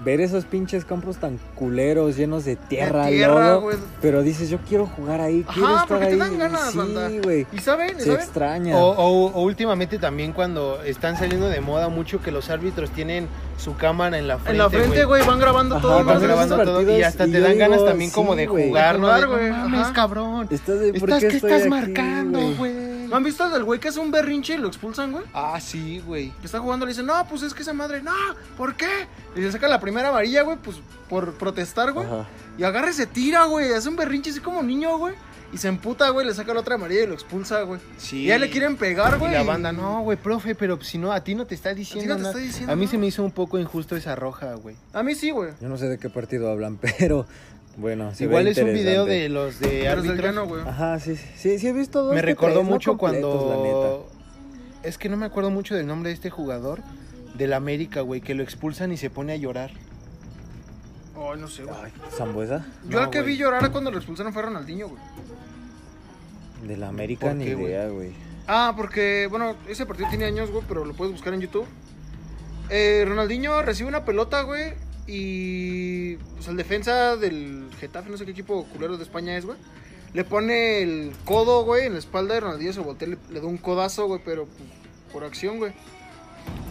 Ver 0.04 0.19
esos 0.22 0.46
pinches 0.46 0.84
campos 0.84 1.17
tan 1.17 1.39
culeros, 1.54 2.17
llenos 2.17 2.43
de 2.46 2.56
tierra, 2.56 3.06
tierra, 3.08 3.34
lodo, 3.52 3.62
güey. 3.62 3.78
pero 4.02 4.24
dices, 4.24 4.50
yo 4.50 4.58
quiero 4.67 4.88
jugar 4.88 5.22
ahí, 5.22 5.46
quiero 5.54 5.67
Ajá, 5.67 5.84
estar 5.84 5.88
porque 6.00 6.06
te 6.08 6.13
ahí. 6.13 6.19
dan 6.19 6.38
ganas, 6.39 6.72
sí, 6.72 7.19
güey. 7.24 7.46
¿Y 7.54 7.60
saben? 7.60 7.91
¿Y 7.98 8.00
Se 8.00 8.06
saben? 8.08 8.19
extraña. 8.22 8.76
O, 8.78 8.89
o- 8.89 9.32
o 9.32 9.41
últimamente 9.43 10.00
también 10.00 10.34
cuando 10.34 10.82
están 10.82 11.15
saliendo 11.15 11.48
de 11.48 11.62
moda 11.62 11.89
mucho 11.89 12.19
que 12.24 12.32
los 12.32 12.50
árbitros 12.50 12.89
tienen 12.89 13.28
su 13.60 13.76
cámara 13.78 14.17
en 14.17 14.28
la 14.28 14.38
frente. 14.39 14.52
En 14.52 14.58
la 14.58 14.69
frente, 14.72 15.06
güey, 15.06 15.24
van 15.28 15.39
grabando 15.39 15.76
Ajá, 15.76 15.82
todo. 15.84 16.04
Van 16.04 16.19
grabando 16.22 16.63
todo 16.63 16.98
y 16.98 17.04
hasta 17.04 17.28
y 17.28 17.32
te 17.32 17.39
dan 17.39 17.58
ganas 17.60 17.86
también 17.86 18.10
como 18.10 18.36
de 18.36 18.48
jugar, 18.48 18.96
De 18.96 19.00
¿no? 19.00 19.06
jugar, 19.06 19.22
De, 19.22 19.28
güey, 19.28 19.50
"No 19.52 19.69
mames, 19.69 19.88
cabrón. 19.89 20.48
Estás 20.50 20.80
de, 20.80 20.93
¿por 21.00 21.08
Estás, 21.12 21.19
qué 21.22 21.28
¿Qué 21.30 21.36
estoy 21.36 21.52
estás 21.52 21.62
aquí, 21.62 21.69
marcando, 21.69 22.39
güey? 22.58 22.83
¿No 23.13 23.17
han 23.17 23.23
visto 23.23 23.45
el 23.45 23.52
del 23.52 23.63
güey 23.63 23.80
que 23.80 23.89
es 23.89 23.97
un 23.97 24.10
berrinche 24.10 24.56
y 24.56 24.58
lo 24.58 24.67
expulsan, 24.67 25.12
güey? 25.12 25.23
Ah, 25.36 25.60
sí, 25.62 26.02
güey. 26.04 26.32
que 26.39 26.47
está 26.47 26.58
jugando 26.60 26.84
le 26.88 26.93
dice, 26.93 27.04
no, 27.04 27.13
pues 27.30 27.43
es 27.43 27.54
que 27.54 27.62
esa 27.62 27.71
madre, 27.71 28.02
no, 28.02 28.12
¿por 28.58 28.73
qué? 28.73 28.88
Y 29.36 29.41
le 29.41 29.52
saca 29.52 29.67
la 29.67 29.80
primera 29.80 30.10
amarilla, 30.10 30.41
güey, 30.41 30.58
pues 30.58 30.78
por 31.10 31.36
protestar, 31.36 31.91
güey. 31.91 32.08
Ajá. 32.08 32.26
Y 32.58 32.63
agarra 32.63 32.89
y 32.89 32.93
se 32.93 33.06
tira, 33.06 33.43
güey, 33.45 33.71
hace 33.71 33.88
un 33.88 33.97
berrinche 33.97 34.32
así 34.32 34.39
como 34.39 34.63
niño, 34.63 34.97
güey. 34.97 35.13
Y 35.54 35.60
se 35.60 35.67
emputa, 35.67 36.10
güey, 36.10 36.26
le 36.26 36.34
saca 36.34 36.56
la 36.56 36.62
otra 36.62 36.73
amarilla 36.73 37.04
y 37.04 37.06
lo 37.06 37.13
expulsa, 37.13 37.62
güey. 37.62 37.80
Sí. 37.99 38.23
Y 38.23 38.26
ya 38.30 38.39
le 38.39 38.49
quieren 38.49 38.78
pegar, 38.78 39.13
Y 39.17 39.19
güey. 39.19 39.32
la 39.34 39.43
banda, 39.43 39.71
no, 39.71 40.02
güey, 40.02 40.17
profe, 40.17 40.56
pero 40.56 40.82
si 40.82 40.97
no, 40.97 41.12
a 41.12 41.23
ti 41.23 41.36
no 41.36 41.45
te 41.45 41.54
está 41.54 41.76
diciendo 41.76 42.10
no 42.10 42.15
te 42.15 42.21
nada. 42.23 42.32
está 42.34 42.43
diciendo 42.43 42.73
a 42.73 42.76
mí 42.76 42.88
se 42.88 42.97
me 42.97 43.06
hizo 43.06 43.23
un 43.23 43.30
poco 43.32 43.60
injusto 43.60 43.95
esa 43.95 44.15
roja, 44.15 44.56
güey. 44.56 44.76
A 44.91 45.04
mí 45.04 45.13
sí, 45.13 45.30
güey. 45.30 45.52
Yo 45.62 45.69
no 45.69 45.78
sé 45.78 45.88
de 45.88 45.99
qué 45.99 46.10
partido 46.10 46.49
hablan, 46.49 46.78
pero 46.97 47.28
bueno, 47.78 48.14
se 48.14 48.26
ve 48.26 48.30
Igual 48.32 48.48
es 48.48 48.58
un 48.58 48.74
video 48.74 49.06
de 49.06 49.30
los 49.30 49.60
de 49.60 49.68
del 49.80 49.88
árbitros. 49.88 50.48
güey. 50.48 50.62
Ajá, 50.68 51.00
sí, 51.00 51.16
sí, 51.16 51.26
sí, 51.36 51.60
sí 51.60 51.68
he 51.68 51.74
visto 51.74 52.04
dos 52.04 52.14
Me 52.14 52.22
que 52.22 52.28
recordó 52.28 52.60
tres, 52.60 52.66
mucho 52.70 52.98
cuando. 52.98 54.10
Es 54.84 54.98
que 54.98 55.10
no 55.10 55.18
me 55.18 55.26
acuerdo 55.26 55.50
mucho 55.50 55.76
del 55.76 55.88
nombre 55.88 56.10
de 56.10 56.16
este 56.16 56.30
jugador 56.30 56.82
del 57.36 57.54
América, 57.54 58.02
güey, 58.02 58.22
que 58.22 58.36
lo 58.36 58.44
expulsan 58.44 58.92
y 58.92 58.98
se 58.98 59.10
pone 59.10 59.34
a 59.34 59.38
llorar. 59.38 59.72
Ay, 61.16 61.40
no 61.40 61.48
sé, 61.48 61.64
güey. 61.64 61.76
Ay, 61.84 61.92
¿Zambuesa? 62.18 62.66
Yo 62.84 62.98
no, 62.98 63.06
al 63.06 63.10
que 63.10 63.22
güey. 63.22 63.34
vi 63.34 63.38
llorar 63.40 63.72
cuando 63.72 63.92
lo 63.92 63.98
expulsaron 63.98 64.34
fue 64.34 64.42
Ronaldinho, 64.42 64.90
güey. 64.90 65.02
De 66.68 66.78
la 66.78 66.90
América 66.90 67.28
¿Por 67.28 67.36
ni 67.36 67.46
qué, 67.46 67.56
güey? 67.56 67.66
idea, 67.68 67.88
güey. 67.88 68.12
Ah, 68.48 68.74
porque, 68.76 69.28
bueno, 69.30 69.56
ese 69.68 69.86
partido 69.86 70.10
tiene 70.10 70.26
años, 70.26 70.52
güey, 70.52 70.64
pero 70.68 70.86
lo 70.86 70.94
puedes 70.94 71.14
buscar 71.14 71.34
en 71.34 71.42
YouTube. 71.42 71.66
Eh, 72.70 73.04
Ronaldinho 73.08 73.62
recibe 73.62 73.90
una 73.90 74.06
pelota, 74.06 74.42
güey, 74.42 74.74
y 75.08 76.16
pues 76.16 76.48
el 76.48 76.58
defensa 76.58 77.16
del 77.18 77.70
Getafe, 77.80 78.10
no 78.10 78.18
sé 78.18 78.26
qué 78.26 78.32
equipo 78.32 78.66
culero 78.66 78.98
de 78.98 79.04
España 79.04 79.38
es, 79.38 79.46
güey, 79.46 79.58
le 80.13 80.24
pone 80.24 80.82
el 80.82 81.13
codo, 81.26 81.63
güey, 81.66 81.86
en 81.88 81.94
la 81.94 82.00
espalda 82.00 82.36
de 82.36 82.39
Ronaldinho, 82.42 82.74
se 82.74 82.80
voltea, 82.80 83.08
y 83.08 83.12
le, 83.12 83.18
le 83.32 83.39
da 83.42 83.48
un 83.48 83.58
codazo, 83.58 84.06
güey, 84.08 84.22
pero 84.24 84.46
pues, 84.46 84.70
por 85.12 85.24
acción, 85.24 85.58
güey. 85.58 85.74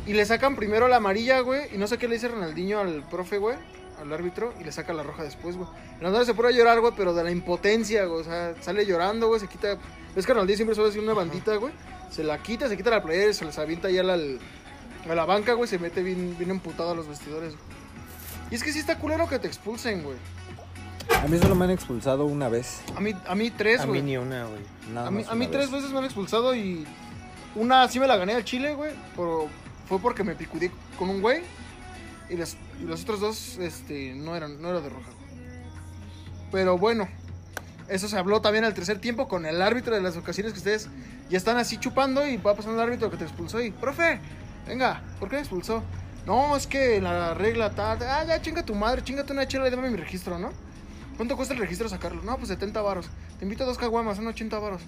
Y 0.06 0.12
le 0.14 0.24
sacan 0.26 0.56
primero 0.56 0.88
la 0.88 0.96
amarilla, 0.96 1.40
güey, 1.40 1.74
y 1.74 1.78
no 1.78 1.86
sé 1.86 1.98
qué 1.98 2.08
le 2.08 2.14
dice 2.14 2.28
Ronaldinho 2.28 2.80
al 2.80 3.02
profe, 3.08 3.38
güey, 3.38 3.56
al 4.00 4.12
árbitro, 4.12 4.52
y 4.60 4.64
le 4.64 4.72
saca 4.72 4.92
la 4.92 5.02
roja 5.02 5.24
después, 5.24 5.56
güey. 5.56 5.68
Ronaldinho 5.98 6.24
se 6.24 6.34
pone 6.34 6.48
a 6.48 6.52
llorar, 6.52 6.80
güey, 6.80 6.92
pero 6.96 7.14
de 7.14 7.24
la 7.24 7.30
impotencia, 7.30 8.04
güey, 8.06 8.20
o 8.20 8.24
sea, 8.24 8.54
sale 8.60 8.86
llorando, 8.86 9.28
güey, 9.28 9.40
se 9.40 9.48
quita... 9.48 9.76
Es 10.14 10.26
que 10.26 10.32
Ronaldinho 10.34 10.56
siempre 10.56 10.74
suele 10.74 10.90
decir 10.90 11.02
una 11.02 11.14
bandita, 11.14 11.56
güey. 11.56 11.72
Se 12.10 12.22
la 12.22 12.42
quita, 12.42 12.68
se 12.68 12.76
quita 12.76 12.90
la 12.90 13.02
playera 13.02 13.30
y 13.30 13.34
se 13.34 13.46
les 13.46 13.58
avienta 13.58 13.90
ya 13.90 14.02
al- 14.02 14.38
a 15.08 15.14
la 15.14 15.24
banca, 15.24 15.54
güey. 15.54 15.66
Se 15.66 15.78
mete 15.78 16.02
bien, 16.02 16.36
bien 16.36 16.50
emputado 16.50 16.90
a 16.90 16.94
los 16.94 17.08
vestidores, 17.08 17.52
güey. 17.54 17.81
Y 18.52 18.54
es 18.54 18.62
que 18.62 18.70
sí 18.70 18.80
está 18.80 18.98
culero 18.98 19.26
que 19.26 19.38
te 19.38 19.46
expulsen, 19.48 20.02
güey. 20.02 20.18
A 21.22 21.26
mí 21.26 21.38
solo 21.38 21.54
me 21.54 21.64
han 21.64 21.70
expulsado 21.70 22.26
una 22.26 22.50
vez. 22.50 22.82
A 22.94 23.00
mí, 23.00 23.14
a 23.26 23.34
mí 23.34 23.50
tres, 23.50 23.80
A 23.80 23.84
mí 23.86 23.88
güey. 23.92 24.02
ni 24.02 24.18
una, 24.18 24.44
güey. 24.44 24.60
Nada 24.92 25.08
A 25.08 25.10
mí, 25.10 25.22
más 25.22 25.32
a 25.32 25.34
mí 25.34 25.46
una 25.46 25.52
tres 25.52 25.70
vez. 25.70 25.80
veces 25.80 25.90
me 25.90 25.98
han 26.00 26.04
expulsado 26.04 26.54
y 26.54 26.86
una 27.54 27.88
sí 27.88 27.98
me 27.98 28.06
la 28.06 28.16
gané 28.18 28.34
al 28.34 28.44
Chile, 28.44 28.74
güey. 28.74 28.92
Pero 29.16 29.48
fue 29.88 29.98
porque 30.00 30.22
me 30.22 30.34
picudí 30.34 30.70
con 30.98 31.08
un 31.08 31.22
güey. 31.22 31.42
Y, 32.28 32.36
las, 32.36 32.58
y 32.78 32.84
los 32.84 33.02
otros 33.04 33.20
dos, 33.20 33.56
este, 33.58 34.12
no 34.14 34.36
eran, 34.36 34.60
no 34.60 34.68
era 34.68 34.82
de 34.82 34.90
roja. 34.90 35.08
güey. 35.18 35.32
Pero 36.52 36.76
bueno, 36.76 37.08
eso 37.88 38.06
se 38.06 38.18
habló 38.18 38.42
también 38.42 38.64
al 38.66 38.74
tercer 38.74 38.98
tiempo 38.98 39.28
con 39.28 39.46
el 39.46 39.62
árbitro 39.62 39.94
de 39.94 40.02
las 40.02 40.18
ocasiones 40.18 40.52
que 40.52 40.58
ustedes 40.58 40.88
ya 41.30 41.38
están 41.38 41.56
así 41.56 41.78
chupando 41.78 42.26
y 42.26 42.36
va 42.36 42.54
pasando 42.54 42.82
el 42.82 42.86
árbitro 42.86 43.10
que 43.10 43.16
te 43.16 43.24
expulsó 43.24 43.62
y, 43.62 43.70
profe, 43.70 44.20
venga, 44.66 45.02
¿por 45.18 45.30
qué 45.30 45.36
me 45.36 45.40
expulsó? 45.40 45.82
No, 46.26 46.56
es 46.56 46.66
que 46.66 47.00
la 47.00 47.34
regla 47.34 47.70
tal, 47.70 47.98
ah, 48.02 48.24
ya 48.26 48.40
chinga 48.40 48.62
tu 48.64 48.74
madre, 48.74 49.02
chingate 49.02 49.32
una 49.32 49.46
chela 49.48 49.66
y 49.66 49.70
dame 49.70 49.90
mi 49.90 49.96
registro, 49.96 50.38
¿no? 50.38 50.50
¿Cuánto 51.16 51.36
cuesta 51.36 51.54
el 51.54 51.60
registro 51.60 51.88
sacarlo? 51.88 52.22
No, 52.22 52.36
pues 52.36 52.48
70 52.48 52.80
varos. 52.80 53.06
Te 53.38 53.44
invito 53.44 53.64
a 53.64 53.66
dos 53.66 53.76
caguamas, 53.78 54.16
son 54.16 54.26
80 54.28 54.58
varos. 54.58 54.82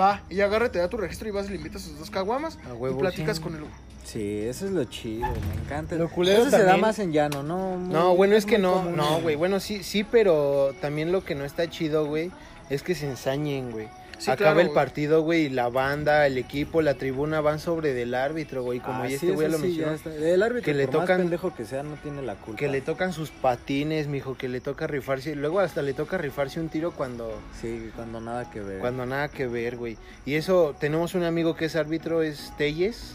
Va, 0.00 0.22
y 0.30 0.40
agarra, 0.40 0.72
te 0.72 0.78
da 0.78 0.88
tu 0.88 0.96
registro 0.96 1.28
y 1.28 1.30
vas 1.32 1.46
y 1.46 1.50
le 1.50 1.56
invitas 1.56 1.82
sus 1.82 1.98
dos 1.98 2.10
caguamas 2.10 2.58
A 2.68 2.72
huevo, 2.72 2.96
y 2.96 3.00
platicas 3.00 3.36
sí. 3.36 3.42
con 3.42 3.54
él. 3.54 3.64
Sí, 4.04 4.40
eso 4.40 4.64
es 4.66 4.72
lo 4.72 4.84
chido, 4.84 5.26
me 5.28 5.62
encanta. 5.64 5.94
Lo 5.96 6.08
culero 6.08 6.42
eso 6.42 6.50
se 6.50 6.62
da 6.64 6.76
más 6.78 6.98
en 6.98 7.12
llano, 7.12 7.42
¿no? 7.42 7.76
Muy- 7.76 7.92
No, 7.92 8.16
bueno, 8.16 8.34
es 8.34 8.46
que 8.46 8.58
no, 8.58 8.72
común. 8.74 8.96
no, 8.96 9.20
güey. 9.20 9.36
Bueno, 9.36 9.60
sí, 9.60 9.82
sí, 9.84 10.02
pero 10.04 10.74
también 10.80 11.12
lo 11.12 11.22
que 11.24 11.34
no 11.34 11.44
está 11.44 11.68
chido, 11.70 12.06
güey, 12.06 12.32
es 12.70 12.82
que 12.82 12.94
se 12.94 13.06
ensañen, 13.08 13.70
güey. 13.70 13.88
Sí, 14.22 14.30
Acaba 14.30 14.52
claro, 14.54 14.68
el 14.68 14.72
partido, 14.72 15.22
güey, 15.22 15.46
y 15.46 15.48
la 15.48 15.68
banda, 15.68 16.26
el 16.28 16.38
equipo, 16.38 16.80
la 16.80 16.94
tribuna 16.94 17.40
van 17.40 17.58
sobre 17.58 17.92
del 17.92 18.14
árbitro, 18.14 18.62
güey. 18.62 18.78
Como 18.78 19.02
Ah, 19.02 19.08
ya 19.08 19.18
sí, 19.18 19.26
este 19.26 19.32
güey 19.32 19.50
lo 19.50 19.56
sí, 19.58 19.64
mencionó. 19.82 19.96
El 20.24 20.42
árbitro, 20.44 20.64
Que 20.64 20.74
le 20.74 20.86
por 20.86 20.94
más 20.98 21.02
tocan- 21.08 21.16
pendejo 21.22 21.54
que 21.54 21.64
sea, 21.64 21.82
no 21.82 21.96
tiene 21.96 22.22
la 22.22 22.36
culpa. 22.36 22.56
Que 22.56 22.68
le 22.68 22.80
tocan 22.82 23.12
sus 23.12 23.30
patines, 23.30 24.06
mijo, 24.06 24.36
que 24.36 24.48
le 24.48 24.60
toca 24.60 24.86
rifarse. 24.86 25.34
Luego 25.34 25.58
hasta 25.58 25.82
le 25.82 25.92
toca 25.92 26.18
rifarse 26.18 26.60
un 26.60 26.68
tiro 26.68 26.92
cuando, 26.92 27.36
Sí, 27.60 27.90
cuando 27.96 28.20
nada 28.20 28.48
que 28.48 28.60
ver. 28.60 28.78
cuando 28.78 29.06
nada 29.06 29.26
que 29.28 29.48
ver, 29.48 29.76
güey. 29.76 29.96
Y 30.24 30.34
eso, 30.36 30.76
tenemos 30.78 31.14
un 31.16 31.24
amigo 31.24 31.56
que 31.56 31.64
es 31.64 31.74
árbitro, 31.74 32.22
es 32.22 32.52
Telles, 32.56 33.14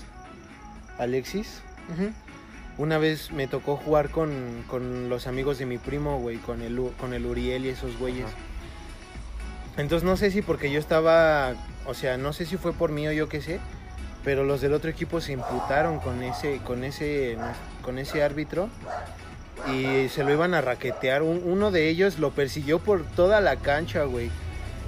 Alexis. 0.97 1.61
Una 2.77 2.97
vez 2.97 3.31
me 3.31 3.47
tocó 3.47 3.75
jugar 3.77 4.09
con, 4.09 4.63
con 4.67 5.09
los 5.09 5.25
amigos 5.25 5.57
de 5.57 5.65
mi 5.65 5.77
primo, 5.77 6.19
güey, 6.19 6.37
con 6.37 6.61
el, 6.61 6.79
con 6.99 7.13
el 7.13 7.25
Uriel 7.25 7.65
y 7.65 7.69
esos 7.69 7.97
güeyes. 7.97 8.25
Entonces 9.77 10.03
no 10.03 10.17
sé 10.17 10.31
si 10.31 10.41
porque 10.41 10.71
yo 10.71 10.79
estaba, 10.79 11.53
o 11.85 11.93
sea, 11.93 12.17
no 12.17 12.33
sé 12.33 12.45
si 12.45 12.57
fue 12.57 12.73
por 12.73 12.91
mí 12.91 13.07
o 13.07 13.11
yo 13.11 13.29
qué 13.29 13.41
sé, 13.41 13.59
pero 14.23 14.43
los 14.43 14.59
del 14.61 14.73
otro 14.73 14.89
equipo 14.89 15.21
se 15.21 15.33
imputaron 15.33 15.99
con 15.99 16.23
ese, 16.23 16.57
con 16.59 16.83
ese, 16.83 17.37
con 17.83 17.99
ese 17.99 18.23
árbitro 18.23 18.69
y 19.71 20.09
se 20.09 20.23
lo 20.23 20.31
iban 20.31 20.53
a 20.53 20.61
raquetear. 20.61 21.21
Un- 21.21 21.41
uno 21.45 21.71
de 21.71 21.89
ellos 21.89 22.19
lo 22.19 22.31
persiguió 22.31 22.79
por 22.79 23.03
toda 23.03 23.39
la 23.41 23.55
cancha, 23.57 24.03
güey. 24.03 24.29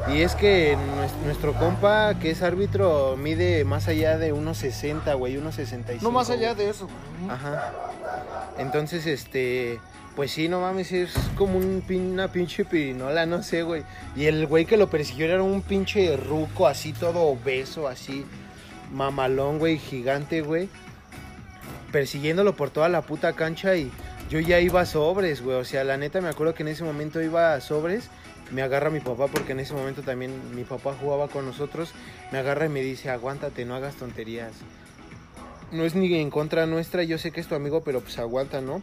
Y 0.08 0.22
es 0.22 0.34
que 0.34 0.78
nues- 0.78 1.26
nuestro 1.26 1.54
compa, 1.54 2.16
que 2.20 2.32
es 2.32 2.42
árbitro, 2.42 3.18
mide 3.18 3.66
más 3.66 3.88
allá 3.90 4.18
de 4.18 4.32
unos 4.32 4.58
60, 4.58 5.14
güey, 5.16 5.36
unos 5.38 5.56
65. 5.56 6.04
No 6.04 6.12
más 6.12 6.30
allá 6.30 6.54
güey. 6.54 6.66
de 6.66 6.72
eso, 6.72 6.88
güey. 6.88 7.30
Ajá. 7.30 7.74
Entonces, 8.58 9.06
este, 9.06 9.80
pues 10.20 10.32
sí, 10.32 10.50
no 10.50 10.60
mames, 10.60 10.92
es 10.92 11.14
como 11.38 11.58
un, 11.58 11.82
pin- 11.82 12.12
una 12.12 12.30
pinche 12.30 12.66
pirinola, 12.66 13.26
no 13.26 13.42
sé, 13.42 13.64
güey. 13.64 13.84
Y 14.18 14.26
el 14.26 14.48
güey 14.48 14.66
que 14.66 14.76
lo 14.76 14.90
persiguió 14.90 15.26
era 15.26 15.42
un 15.42 15.62
pinche 15.62 16.18
ruco, 16.18 16.68
así 16.68 16.92
todo 16.92 17.22
obeso, 17.22 17.88
así, 17.88 18.26
mamalón, 18.92 19.60
güey, 19.60 19.78
gigante, 19.80 20.42
güey. 20.42 20.68
Persiguiéndolo 21.94 22.54
por 22.54 22.70
toda 22.70 22.90
la 22.90 23.02
puta 23.02 23.32
cancha 23.32 23.78
y 23.78 23.90
yo 24.30 24.42
ya 24.42 24.60
iba 24.60 24.82
a 24.82 24.86
sobres, 24.86 25.42
güey. 25.42 25.56
O 25.56 25.64
sea, 25.64 25.86
la 25.86 25.96
neta 25.96 26.20
me 26.20 26.28
acuerdo 26.28 26.54
que 26.54 26.64
en 26.64 26.68
ese 26.70 26.84
momento 26.84 27.22
iba 27.22 27.54
a 27.54 27.62
sobres. 27.62 28.10
Me 28.52 28.62
agarra 28.62 28.90
mi 28.90 29.00
papá 29.00 29.28
porque 29.28 29.54
en 29.54 29.62
ese 29.62 29.74
momento 29.74 30.02
también 30.02 30.34
mi 30.54 30.66
papá 30.66 30.98
jugaba 31.00 31.30
con 31.30 31.46
nosotros. 31.46 31.94
Me 32.34 32.40
agarra 32.40 32.66
y 32.66 32.70
me 32.70 32.82
dice, 32.82 33.10
aguántate, 33.10 33.64
no 33.64 33.74
hagas 33.74 33.96
tonterías 33.96 34.52
no 35.72 35.86
es 35.86 35.94
ni 35.96 36.14
en 36.16 36.30
contra 36.30 36.66
nuestra, 36.66 37.04
yo 37.04 37.20
sé 37.20 37.30
que 37.32 37.40
es 37.40 37.48
tu 37.48 37.54
amigo, 37.54 37.84
pero 37.84 38.02
pues 38.02 38.18
aguanta, 38.18 38.60
¿no? 38.60 38.82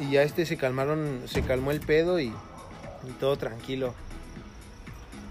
Y 0.00 0.12
ya 0.12 0.22
este 0.22 0.46
se 0.46 0.56
calmaron, 0.56 1.22
se 1.26 1.42
calmó 1.42 1.72
el 1.72 1.80
pedo 1.80 2.20
y, 2.20 2.32
todo 3.18 3.36
tranquilo. 3.36 3.94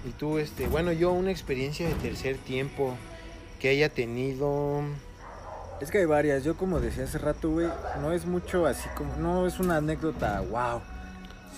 Y 0.05 0.11
tú, 0.11 0.37
este, 0.37 0.67
bueno, 0.67 0.91
yo 0.91 1.11
una 1.11 1.31
experiencia 1.31 1.87
de 1.87 1.95
tercer 1.95 2.37
tiempo 2.37 2.95
que 3.59 3.69
haya 3.69 3.89
tenido. 3.89 4.81
Es 5.81 5.91
que 5.91 5.99
hay 5.99 6.05
varias. 6.05 6.43
Yo 6.43 6.57
como 6.57 6.79
decía 6.79 7.05
hace 7.05 7.17
rato, 7.17 7.51
güey, 7.51 7.69
no 8.01 8.11
es 8.11 8.25
mucho 8.25 8.65
así 8.65 8.89
como... 8.95 9.15
No 9.17 9.47
es 9.47 9.59
una 9.59 9.77
anécdota, 9.77 10.41
wow. 10.41 10.81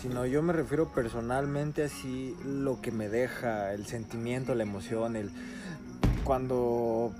Sino 0.01 0.25
yo 0.25 0.41
me 0.41 0.53
refiero 0.53 0.89
personalmente 0.89 1.83
así 1.83 2.35
lo 2.45 2.81
que 2.81 2.91
me 2.91 3.09
deja, 3.09 3.73
el 3.73 3.85
sentimiento, 3.85 4.55
la 4.55 4.63
emoción, 4.63 5.15
el... 5.15 5.31
Cuando 6.23 7.13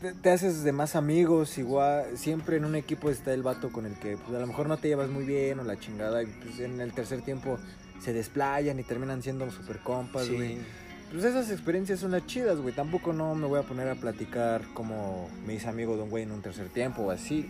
te, 0.00 0.12
te 0.12 0.30
haces 0.30 0.62
de 0.62 0.72
más 0.72 0.96
amigos, 0.96 1.58
igual, 1.58 2.16
siempre 2.16 2.56
en 2.56 2.64
un 2.64 2.74
equipo 2.74 3.10
está 3.10 3.32
el 3.32 3.42
vato 3.42 3.70
con 3.70 3.86
el 3.86 3.94
que 3.94 4.16
pues, 4.16 4.36
a 4.36 4.40
lo 4.40 4.46
mejor 4.46 4.68
no 4.68 4.76
te 4.76 4.88
llevas 4.88 5.08
muy 5.08 5.24
bien 5.24 5.58
o 5.58 5.64
la 5.64 5.78
chingada, 5.78 6.22
y 6.22 6.26
pues 6.26 6.60
en 6.60 6.80
el 6.80 6.92
tercer 6.92 7.22
tiempo 7.22 7.58
se 8.00 8.12
desplayan 8.12 8.78
y 8.78 8.82
terminan 8.82 9.22
siendo 9.22 9.50
super 9.50 9.78
compas, 9.78 10.28
güey. 10.30 10.58
Pues 11.10 11.24
esas 11.24 11.50
experiencias 11.50 12.00
son 12.00 12.10
las 12.10 12.26
chidas, 12.26 12.58
güey. 12.58 12.74
Tampoco 12.74 13.12
no 13.12 13.34
me 13.34 13.46
voy 13.46 13.60
a 13.60 13.62
poner 13.62 13.88
a 13.88 13.94
platicar 13.94 14.62
como 14.74 15.30
me 15.46 15.54
hice 15.54 15.68
amigo 15.68 15.96
de 15.96 16.02
un 16.02 16.10
güey 16.10 16.24
en 16.24 16.32
un 16.32 16.42
tercer 16.42 16.68
tiempo 16.68 17.02
o 17.02 17.10
así. 17.10 17.48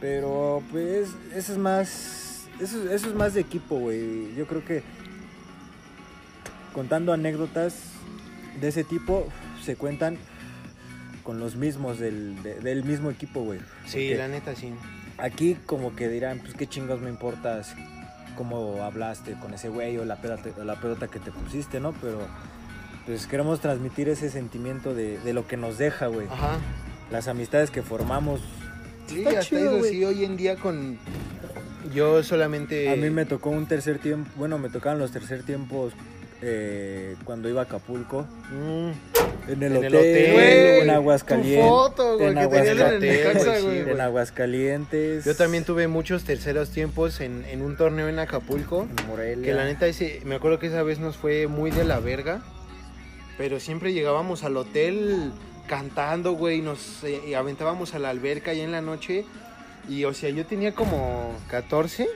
Pero 0.00 0.62
pues 0.70 1.08
eso 1.34 1.52
es 1.52 1.58
más. 1.58 2.46
Eso, 2.60 2.90
eso 2.90 3.08
es 3.08 3.14
más 3.14 3.34
de 3.34 3.40
equipo, 3.40 3.76
güey. 3.76 4.34
Yo 4.34 4.46
creo 4.46 4.64
que 4.64 4.82
contando 6.72 7.12
anécdotas 7.12 7.74
de 8.60 8.68
ese 8.68 8.84
tipo 8.84 9.26
se 9.62 9.76
cuentan 9.76 10.16
con 11.26 11.40
los 11.40 11.56
mismos 11.56 11.98
del, 11.98 12.40
de- 12.44 12.60
del 12.60 12.84
mismo 12.84 13.10
equipo, 13.10 13.40
güey. 13.42 13.58
Sí, 13.86 14.14
la 14.14 14.28
neta 14.28 14.54
sí. 14.54 14.72
Aquí 15.18 15.56
como 15.66 15.96
que 15.96 16.08
dirán, 16.08 16.38
pues 16.38 16.54
qué 16.54 16.66
chingos 16.68 17.00
me 17.00 17.10
importas 17.10 17.74
cómo 18.36 18.82
hablaste 18.84 19.32
con 19.34 19.52
ese 19.52 19.68
güey 19.68 19.96
o 19.98 20.04
la 20.04 20.16
pelota, 20.16 20.50
la 20.64 20.80
pelota 20.80 21.08
que 21.08 21.18
te 21.18 21.32
pusiste, 21.32 21.80
¿no? 21.80 21.92
Pero 22.00 22.20
pues 23.06 23.26
queremos 23.26 23.60
transmitir 23.60 24.08
ese 24.08 24.30
sentimiento 24.30 24.94
de, 24.94 25.18
de 25.18 25.32
lo 25.32 25.46
que 25.48 25.56
nos 25.56 25.78
deja, 25.78 26.06
güey. 26.06 26.26
Ajá. 26.28 26.58
Las 27.10 27.28
amistades 27.28 27.70
que 27.70 27.82
formamos. 27.82 28.40
Sí, 29.08 29.18
Está 29.18 29.30
hasta 29.30 29.42
chido, 29.42 29.76
eso 29.78 29.84
sí, 29.88 30.04
hoy 30.04 30.24
en 30.24 30.36
día 30.36 30.56
con... 30.56 30.98
Yo 31.94 32.22
solamente... 32.24 32.88
A 32.90 32.96
mí 32.96 33.08
me 33.10 33.24
tocó 33.24 33.50
un 33.50 33.66
tercer 33.66 33.98
tiempo, 34.00 34.28
bueno, 34.36 34.58
me 34.58 34.68
tocaban 34.68 34.98
los 34.98 35.12
tercer 35.12 35.42
tiempos 35.44 35.92
eh, 36.42 37.16
cuando 37.24 37.48
iba 37.48 37.62
a 37.62 37.64
Acapulco. 37.64 38.26
Mm, 38.50 38.90
En 39.50 39.62
el 39.62 39.76
En 39.76 39.84
el 39.84 39.94
hotel, 39.94 40.82
en. 40.82 40.90
Aguascalientes. 40.90 41.64
Tu 41.64 41.68
foto, 41.68 42.16
güey, 42.18 42.28
en 42.30 42.38
Aguascalientes, 42.38 43.00
Necaxa, 43.00 43.60
güey, 43.60 43.82
güey. 43.82 43.90
En 43.94 44.00
Aguascalientes. 44.00 45.24
Yo 45.24 45.36
también 45.36 45.64
tuve 45.64 45.88
muchos 45.88 46.24
terceros 46.24 46.70
tiempos 46.70 47.20
en, 47.20 47.44
en 47.46 47.62
un 47.62 47.76
torneo 47.76 48.08
en 48.08 48.18
Acapulco. 48.18 48.82
En 48.98 49.06
Morelia. 49.06 49.44
Que 49.44 49.54
la 49.54 49.64
neta, 49.64 49.86
ese, 49.86 50.20
me 50.24 50.34
acuerdo 50.34 50.58
que 50.58 50.66
esa 50.66 50.82
vez 50.82 50.98
nos 50.98 51.16
fue 51.16 51.46
muy 51.46 51.70
de 51.70 51.84
la 51.84 52.00
verga. 52.00 52.42
Pero 53.38 53.60
siempre 53.60 53.92
llegábamos 53.92 54.44
al 54.44 54.56
hotel 54.56 55.32
cantando, 55.68 56.32
güey. 56.32 56.60
Nos 56.60 57.04
eh, 57.04 57.20
y 57.26 57.34
aventábamos 57.34 57.94
a 57.94 57.98
la 57.98 58.10
alberca 58.10 58.52
ya 58.52 58.64
en 58.64 58.72
la 58.72 58.80
noche. 58.80 59.24
Y, 59.88 60.04
o 60.04 60.12
sea, 60.12 60.30
yo 60.30 60.44
tenía 60.44 60.72
como 60.72 61.32
14. 61.50 62.08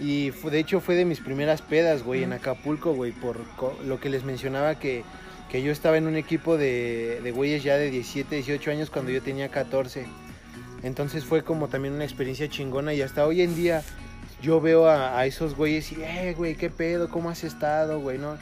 Y 0.00 0.30
fu- 0.32 0.50
de 0.50 0.58
hecho 0.58 0.80
fue 0.80 0.96
de 0.96 1.04
mis 1.04 1.20
primeras 1.20 1.62
pedas, 1.62 2.02
güey, 2.02 2.22
en 2.24 2.32
Acapulco, 2.32 2.92
güey. 2.94 3.12
Por 3.12 3.38
lo 3.86 4.00
que 4.00 4.08
les 4.10 4.24
mencionaba 4.24 4.78
que, 4.78 5.04
que 5.50 5.62
yo 5.62 5.70
estaba 5.72 5.96
en 5.96 6.06
un 6.06 6.16
equipo 6.16 6.56
de, 6.56 7.20
de 7.22 7.30
güeyes 7.30 7.62
ya 7.62 7.76
de 7.76 7.90
17, 7.90 8.34
18 8.36 8.70
años 8.72 8.90
cuando 8.90 9.10
yo 9.12 9.22
tenía 9.22 9.48
14. 9.48 10.04
Entonces 10.82 11.24
fue 11.24 11.42
como 11.44 11.68
también 11.68 11.94
una 11.94 12.04
experiencia 12.04 12.48
chingona. 12.48 12.92
Y 12.92 13.02
hasta 13.02 13.26
hoy 13.26 13.40
en 13.42 13.54
día 13.54 13.82
yo 14.42 14.60
veo 14.60 14.86
a, 14.88 15.18
a 15.18 15.26
esos 15.26 15.54
güeyes 15.56 15.90
y, 15.92 16.02
eh, 16.02 16.34
güey, 16.36 16.56
¿qué 16.56 16.70
pedo? 16.70 17.08
¿Cómo 17.08 17.30
has 17.30 17.44
estado, 17.44 18.00
güey? 18.00 18.18
¿No? 18.18 18.36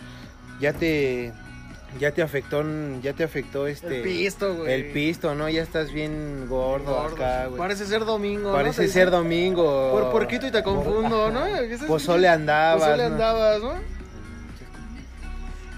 Ya 0.61 0.73
te, 0.73 1.33
ya 1.99 2.13
te 2.13 2.23
afectó, 2.23 2.65
ya 3.03 3.13
te 3.13 3.25
afectó 3.25 3.67
este... 3.67 3.99
El 3.99 4.03
pisto, 4.03 4.55
güey. 4.57 4.73
El 4.73 4.93
pisto, 4.93 5.35
¿no? 5.35 5.49
Ya 5.49 5.63
estás 5.63 5.93
bien 5.93 6.47
gordo, 6.49 6.95
Gordo. 6.95 7.15
acá, 7.17 7.47
güey. 7.47 7.59
Parece 7.59 7.87
ser 7.87 8.05
domingo. 8.05 8.53
Parece 8.53 8.89
ser 8.89 9.11
domingo. 9.11 9.91
Por 9.93 10.11
porquito 10.11 10.47
y 10.47 10.51
te 10.51 10.63
confundo, 10.63 11.31
¿no? 11.31 11.45
Pozole 11.87 12.29
andabas, 12.29 12.83
Pozole 12.83 13.09
¿no? 13.09 13.13
andabas, 13.15 13.63
¿no? 13.63 13.73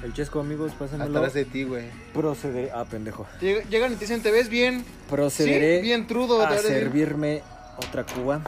El 0.04 0.12
chesco, 0.12 0.40
amigos, 0.40 0.72
pásenmelo. 0.78 1.18
Atrás 1.18 1.32
de 1.32 1.46
ti, 1.46 1.64
güey. 1.64 1.86
Procederé. 2.12 2.70
Ah, 2.74 2.84
pendejo. 2.84 3.26
Lleg- 3.40 3.66
Llegan 3.70 3.92
y 3.92 3.94
te 3.94 4.00
dicen, 4.02 4.22
te 4.22 4.30
ves 4.30 4.50
bien. 4.50 4.84
Procederé 5.08 5.76
Sí, 5.78 5.82
bien 5.82 6.06
trudo. 6.06 6.42
a 6.44 6.58
servirme 6.58 7.42
otra 7.78 8.04
cuba. 8.04 8.42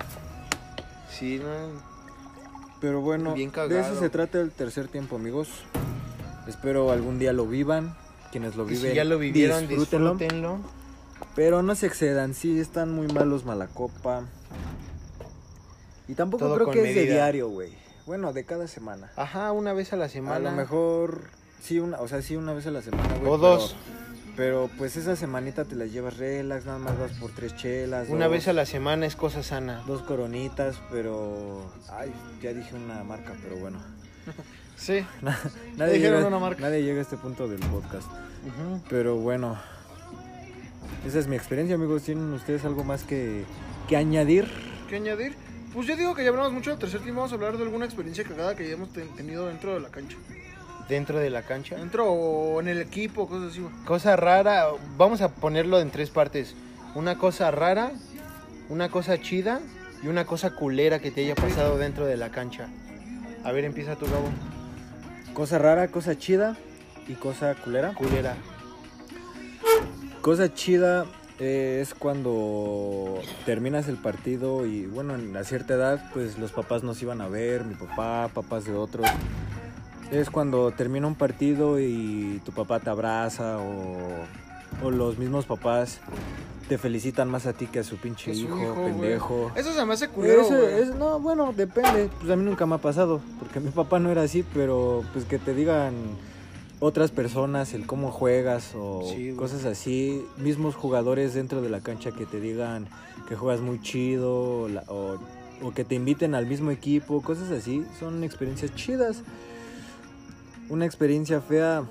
Sí, 1.10 1.40
¿no? 1.42 1.96
Pero 2.78 3.00
bueno, 3.00 3.32
Bien 3.32 3.50
de 3.70 3.80
eso 3.80 3.98
se 3.98 4.10
trata 4.10 4.38
el 4.38 4.50
tercer 4.50 4.88
tiempo, 4.88 5.16
amigos. 5.16 5.48
Espero 6.47 6.90
algún 6.90 7.18
día 7.18 7.32
lo 7.32 7.47
vivan. 7.47 7.97
Quienes 8.32 8.57
lo 8.57 8.64
viven, 8.64 8.90
si 8.90 8.97
ya 8.97 9.05
lo 9.05 9.18
vivieron, 9.18 9.66
disfrútenlo. 9.68 10.14
disfrútenlo. 10.16 10.59
Pero 11.34 11.62
no 11.62 11.74
se 11.74 11.86
excedan, 11.86 12.34
sí 12.34 12.59
están 12.61 12.92
muy 12.92 13.07
malos 13.09 13.44
mala 13.44 13.66
copa. 13.68 14.24
Y 16.09 16.14
tampoco 16.14 16.44
Todo 16.44 16.55
creo 16.57 16.70
que 16.70 16.88
es 16.90 16.94
de 16.94 17.05
diario, 17.07 17.49
güey. 17.49 17.72
Bueno, 18.07 18.32
de 18.32 18.44
cada 18.44 18.68
semana. 18.68 19.11
Ajá, 19.16 19.53
una 19.53 19.72
vez 19.72 19.92
a 19.92 19.97
la 19.97 20.05
A 20.05 20.09
semana. 20.09 20.51
lo 20.51 20.57
mejor, 20.57 21.22
sí, 21.61 21.78
una, 21.80 21.99
o 22.01 22.09
sea, 22.09 22.22
sí 22.22 22.36
una 22.36 22.53
vez 22.53 22.66
a 22.66 22.70
la 22.70 22.82
semana, 22.82 23.09
güey. 23.18 23.32
O 23.32 23.36
pero- 23.40 23.57
dos. 23.57 23.76
Pero 24.36 24.68
pues 24.76 24.99
esa 24.99 25.16
semanita 25.16 25.64
te 25.64 25.74
la 25.76 25.86
llevas 25.86 26.18
relax, 26.18 26.66
nada 26.66 26.78
más 26.78 26.99
vas 26.99 27.12
por 27.12 27.30
tres 27.30 27.57
chelas. 27.57 28.09
Una 28.11 28.26
dos- 28.26 28.32
vez 28.32 28.49
a 28.49 28.53
la 28.53 28.66
semana 28.66 29.07
es 29.07 29.16
cosa 29.16 29.42
sana. 29.42 29.82
Dos 29.86 30.03
coronitas, 30.03 30.76
pero... 30.90 31.64
Ay, 31.90 32.12
ya 32.42 32.53
dije 32.53 32.74
una 32.76 33.03
marca, 33.03 33.32
pero 33.42 33.57
bueno. 33.57 33.78
Sí. 34.76 35.04
Nadie 35.76 35.94
Dijeron 35.94 36.18
llega, 36.18 36.26
una 36.28 36.38
marca. 36.38 36.60
nadie 36.60 36.82
llega 36.82 36.98
a 36.98 37.02
este 37.02 37.16
punto 37.16 37.48
del 37.48 37.60
podcast. 37.60 38.06
Pero 38.88 39.16
bueno, 39.16 39.56
esa 41.06 41.18
es 41.18 41.26
mi 41.26 41.36
experiencia, 41.36 41.74
amigos. 41.74 42.02
¿Tienen 42.02 42.32
ustedes 42.32 42.64
algo 42.64 42.84
más 42.84 43.02
que, 43.04 43.44
que 43.88 43.96
añadir? 43.96 44.46
¿Qué 44.88 44.96
añadir? 44.96 45.34
Pues 45.72 45.86
yo 45.86 45.96
digo 45.96 46.14
que 46.14 46.22
ya 46.22 46.30
hablamos 46.30 46.52
mucho 46.52 46.70
del 46.70 46.78
tercer 46.78 47.00
tiempo. 47.00 47.20
Vamos 47.20 47.32
a 47.32 47.34
hablar 47.36 47.56
de 47.56 47.62
alguna 47.64 47.84
experiencia 47.84 48.24
cagada 48.24 48.54
que 48.54 48.64
hayamos 48.64 48.92
ten- 48.92 49.08
tenido 49.16 49.46
dentro 49.48 49.74
de 49.74 49.80
la 49.80 49.88
cancha. 49.88 50.16
Dentro 50.88 51.18
de 51.18 51.30
la 51.30 51.42
cancha. 51.42 51.76
Dentro 51.76 52.06
o 52.10 52.60
en 52.60 52.68
el 52.68 52.80
equipo, 52.80 53.28
cosas 53.28 53.50
así. 53.50 53.60
güey. 53.60 53.72
Cosa 53.84 54.14
rara, 54.16 54.66
vamos 54.96 55.20
a 55.20 55.28
ponerlo 55.30 55.80
en 55.80 55.90
tres 55.90 56.10
partes. 56.10 56.54
Una 56.94 57.18
cosa 57.18 57.50
rara, 57.50 57.90
una 58.68 58.88
cosa 58.90 59.20
chida 59.20 59.60
y 60.02 60.06
una 60.06 60.24
cosa 60.24 60.54
culera 60.54 60.98
que 61.00 61.10
te 61.10 61.22
haya 61.24 61.34
pasado 61.34 61.76
dentro 61.76 62.06
de 62.06 62.16
la 62.16 62.30
cancha. 62.30 62.68
A 63.44 63.52
ver, 63.52 63.64
empieza 63.64 63.96
tu 63.96 64.06
Gabo. 64.06 64.28
Cosa 65.37 65.59
rara, 65.59 65.89
cosa 65.89 66.16
chida 66.16 66.57
y 67.07 67.12
cosa 67.12 67.55
culera. 67.57 67.93
Culera. 67.93 68.37
Cosa 70.22 70.55
chida 70.55 71.05
eh, 71.39 71.80
es 71.82 71.93
cuando 71.93 73.20
terminas 73.45 73.87
el 73.89 73.99
partido 73.99 74.64
y 74.64 74.87
bueno, 74.87 75.14
en 75.14 75.37
a 75.37 75.45
cierta 75.45 75.74
edad 75.74 76.11
pues 76.14 76.39
los 76.39 76.53
papás 76.53 76.84
nos 76.84 77.03
iban 77.03 77.20
a 77.20 77.28
ver, 77.28 77.66
mi 77.66 77.74
papá, 77.74 78.30
papás 78.32 78.64
de 78.64 78.72
otros. 78.72 79.07
Es 80.11 80.30
cuando 80.30 80.70
termina 80.70 81.07
un 81.07 81.16
partido 81.16 81.78
y 81.78 82.41
tu 82.47 82.53
papá 82.53 82.80
te 82.80 82.89
abraza 82.89 83.59
o, 83.59 84.09
o 84.82 84.91
los 84.91 85.18
mismos 85.18 85.45
papás 85.45 86.01
te 86.68 86.78
felicitan 86.78 87.30
más 87.30 87.46
a 87.46 87.52
ti 87.52 87.66
que 87.66 87.78
a 87.80 87.84
su 87.84 87.96
pinche 87.96 88.34
su 88.34 88.40
hijo, 88.40 88.58
hijo, 88.60 88.74
güey. 88.74 88.92
pendejo. 88.92 89.52
Eso 89.54 89.72
se 89.72 89.84
me 89.84 89.94
hace 89.94 90.08
culero, 90.08 90.42
Eso 90.42 90.56
güey. 90.56 90.74
es- 90.82 90.94
no, 90.94 91.20
bueno, 91.20 91.52
depende. 91.56 92.08
Pues 92.18 92.30
a 92.30 92.36
mí 92.36 92.44
nunca 92.44 92.66
me 92.66 92.74
ha 92.74 92.78
pasado, 92.78 93.20
porque 93.38 93.60
mi 93.60 93.70
papá 93.70 93.98
no 93.98 94.10
era 94.10 94.22
así, 94.22 94.44
pero 94.54 95.02
pues 95.12 95.24
que 95.24 95.38
te 95.38 95.54
digan 95.54 95.94
otras 96.80 97.10
personas 97.10 97.72
el 97.72 97.86
cómo 97.86 98.10
juegas 98.10 98.72
o 98.74 99.02
Sí, 99.14 99.32
cosas 99.36 99.64
así, 99.64 100.22
mismos 100.36 100.74
jugadores 100.74 101.32
dentro 101.34 101.62
de 101.62 101.70
la 101.70 101.80
cancha 101.80 102.10
que 102.12 102.26
te 102.26 102.40
digan 102.40 102.88
que 103.28 103.34
juegas 103.36 103.60
muy 103.60 103.80
chido 103.80 104.62
o, 104.62 104.68
la- 104.68 104.84
o- 104.88 105.18
o 105.62 105.72
que 105.72 105.84
te 105.84 105.94
inviten 105.94 106.34
al 106.34 106.46
mismo 106.46 106.70
equipo, 106.70 107.22
cosas 107.22 107.50
así, 107.50 107.84
son 107.98 108.22
experiencias 108.24 108.74
chidas. 108.74 109.22
Una 110.68 110.84
experiencia 110.84 111.40
fea, 111.40 111.82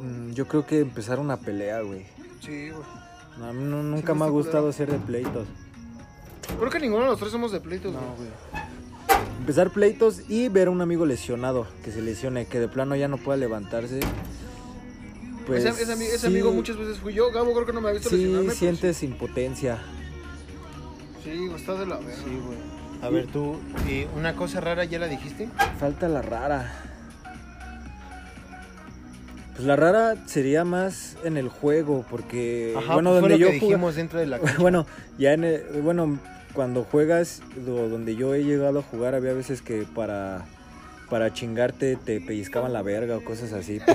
mm, 0.00 0.32
yo 0.32 0.46
creo 0.46 0.64
que 0.66 0.80
empezar 0.80 1.18
una 1.18 1.38
pelea, 1.38 1.80
güey. 1.80 2.06
Sí, 2.40 2.70
güey. 2.70 3.01
No, 3.38 3.46
a 3.46 3.52
mí 3.52 3.64
no- 3.64 3.82
nunca 3.82 4.14
me 4.14 4.24
ha 4.24 4.28
gustado 4.28 4.72
ser 4.72 4.90
de 4.90 4.98
pleitos. 4.98 5.46
Creo 6.58 6.70
que 6.70 6.80
ninguno 6.80 7.04
de 7.04 7.10
los 7.10 7.18
tres 7.18 7.32
somos 7.32 7.50
de 7.52 7.60
pleitos, 7.60 7.92
güey. 7.92 8.28
Empezar 9.38 9.70
pleitos 9.70 10.22
y 10.28 10.48
ver 10.48 10.68
a 10.68 10.70
un 10.70 10.80
amigo 10.80 11.04
lesionado, 11.06 11.66
que 11.84 11.90
se 11.90 12.00
lesione, 12.02 12.46
que 12.46 12.60
de 12.60 12.68
plano 12.68 12.94
ya 12.94 13.08
no 13.08 13.16
pueda 13.16 13.36
levantarse. 13.38 14.00
Pues, 15.46 15.64
ese 15.64 15.82
ese 15.82 15.92
ami- 15.96 16.02
ese 16.06 16.18
sí, 16.18 16.26
amigo 16.26 16.52
muchas 16.52 16.76
veces 16.76 16.98
fui 16.98 17.14
yo. 17.14 17.32
Gabo 17.32 17.52
creo 17.52 17.66
que 17.66 17.72
no 17.72 17.80
me 17.80 17.88
ha 17.88 17.92
visto 17.92 18.08
Sí, 18.10 18.16
lesionarme. 18.18 18.54
sientes 18.54 19.02
impotencia. 19.02 19.78
Sí, 21.24 21.30
Sí, 21.32 21.46
güey, 21.46 21.54
está 21.60 21.74
de 21.74 21.86
la 21.86 21.96
verga. 21.96 22.14
Sí, 22.16 22.40
güey. 22.44 22.58
A 23.02 23.08
ver, 23.08 23.26
tú, 23.26 23.56
¿y 23.88 24.06
una 24.16 24.36
cosa 24.36 24.60
rara 24.60 24.84
ya 24.84 25.00
la 25.00 25.08
dijiste? 25.08 25.48
Falta 25.80 26.08
la 26.08 26.22
rara. 26.22 26.70
Pues 29.54 29.64
la 29.66 29.76
rara 29.76 30.16
sería 30.26 30.64
más 30.64 31.16
en 31.24 31.36
el 31.36 31.48
juego, 31.48 32.04
porque 32.10 32.74
Ajá, 32.76 32.94
bueno, 32.94 33.10
pues 33.10 33.20
donde 33.22 33.38
yo 33.38 33.48
dijimos 33.50 33.96
dentro 33.96 34.18
de 34.18 34.26
la 34.26 34.38
cancha. 34.40 34.58
bueno, 34.58 34.86
ya 35.18 35.32
en 35.34 35.44
el- 35.44 35.62
bueno, 35.82 36.18
cuando 36.54 36.84
juegas 36.84 37.42
do- 37.56 37.88
donde 37.88 38.16
yo 38.16 38.34
he 38.34 38.44
llegado 38.44 38.78
a 38.78 38.82
jugar 38.82 39.14
había 39.14 39.32
veces 39.32 39.62
que 39.62 39.82
para 39.94 40.44
para 41.10 41.30
chingarte 41.32 41.96
te 41.96 42.22
pellizcaban 42.22 42.72
la 42.72 42.80
verga 42.82 43.16
o 43.18 43.24
cosas 43.24 43.52
así. 43.52 43.80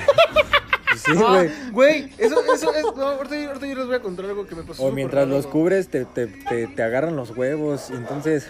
Sí, 1.05 1.11
Ah, 1.17 1.35
güey. 1.35 1.49
güey, 1.71 2.11
eso, 2.17 2.41
eso, 2.55 2.73
es, 2.73 2.83
no, 2.95 3.03
ahorita, 3.03 3.35
ahorita 3.49 3.67
yo 3.67 3.75
les 3.75 3.85
voy 3.85 3.95
a 3.95 3.99
contar 3.99 4.25
algo 4.25 4.47
que 4.47 4.55
me 4.55 4.63
pasó. 4.63 4.81
O 4.83 4.91
mientras 4.91 5.27
los 5.27 5.45
cubres 5.45 5.89
te, 5.89 6.05
te, 6.05 6.25
te, 6.25 6.65
te 6.67 6.81
agarran 6.81 7.15
los 7.15 7.37
huevos. 7.37 7.91
Entonces, 7.91 8.47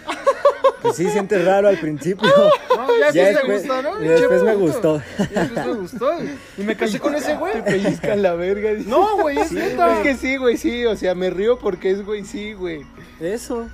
pues 0.82 0.96
sí 0.96 1.08
sientes 1.10 1.44
raro 1.44 1.68
al 1.68 1.78
principio. 1.78 2.28
No, 2.78 2.86
ya, 3.00 3.10
Ya 3.10 3.24
después 3.26 3.62
te 3.62 3.68
después- 3.68 3.68
gustó, 3.68 3.82
¿no? 3.82 4.04
y 4.04 4.08
después 4.08 4.42
me 4.44 4.54
gustó. 4.54 5.02
Ya 5.18 5.40
después 5.42 5.66
me 5.66 5.72
gustó. 5.74 6.22
Y, 6.22 6.38
y 6.58 6.64
me 6.64 6.76
casé 6.76 7.00
con 7.00 7.14
ese 7.14 7.34
güey. 7.34 7.52
Te 7.62 7.62
pellizcan 7.62 8.22
la 8.22 8.34
verga. 8.34 8.70
No, 8.86 9.16
güey, 9.18 9.38
es 9.38 9.48
Sí, 9.48 9.54
neta. 9.56 9.96
Es 9.96 10.02
que 10.04 10.14
sí, 10.14 10.36
güey, 10.36 10.56
sí. 10.56 10.86
O 10.86 10.96
sea, 10.96 11.14
me 11.16 11.28
río 11.28 11.58
porque 11.58 11.90
es 11.90 12.04
güey, 12.04 12.24
sí, 12.24 12.52
güey. 12.52 12.86
Eso. 13.20 13.68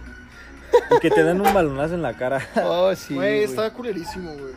Y 0.97 0.99
que 1.01 1.11
te 1.11 1.23
dan 1.23 1.41
un 1.41 1.53
balonazo 1.55 1.95
en 1.95 2.03
la 2.03 2.15
cara. 2.17 2.49
Oh, 2.65 2.95
sí. 2.97 3.15
Güey, 3.15 3.35
güey. 3.41 3.45
está 3.45 3.71
culerísimo, 3.73 4.33
güey. 4.33 4.55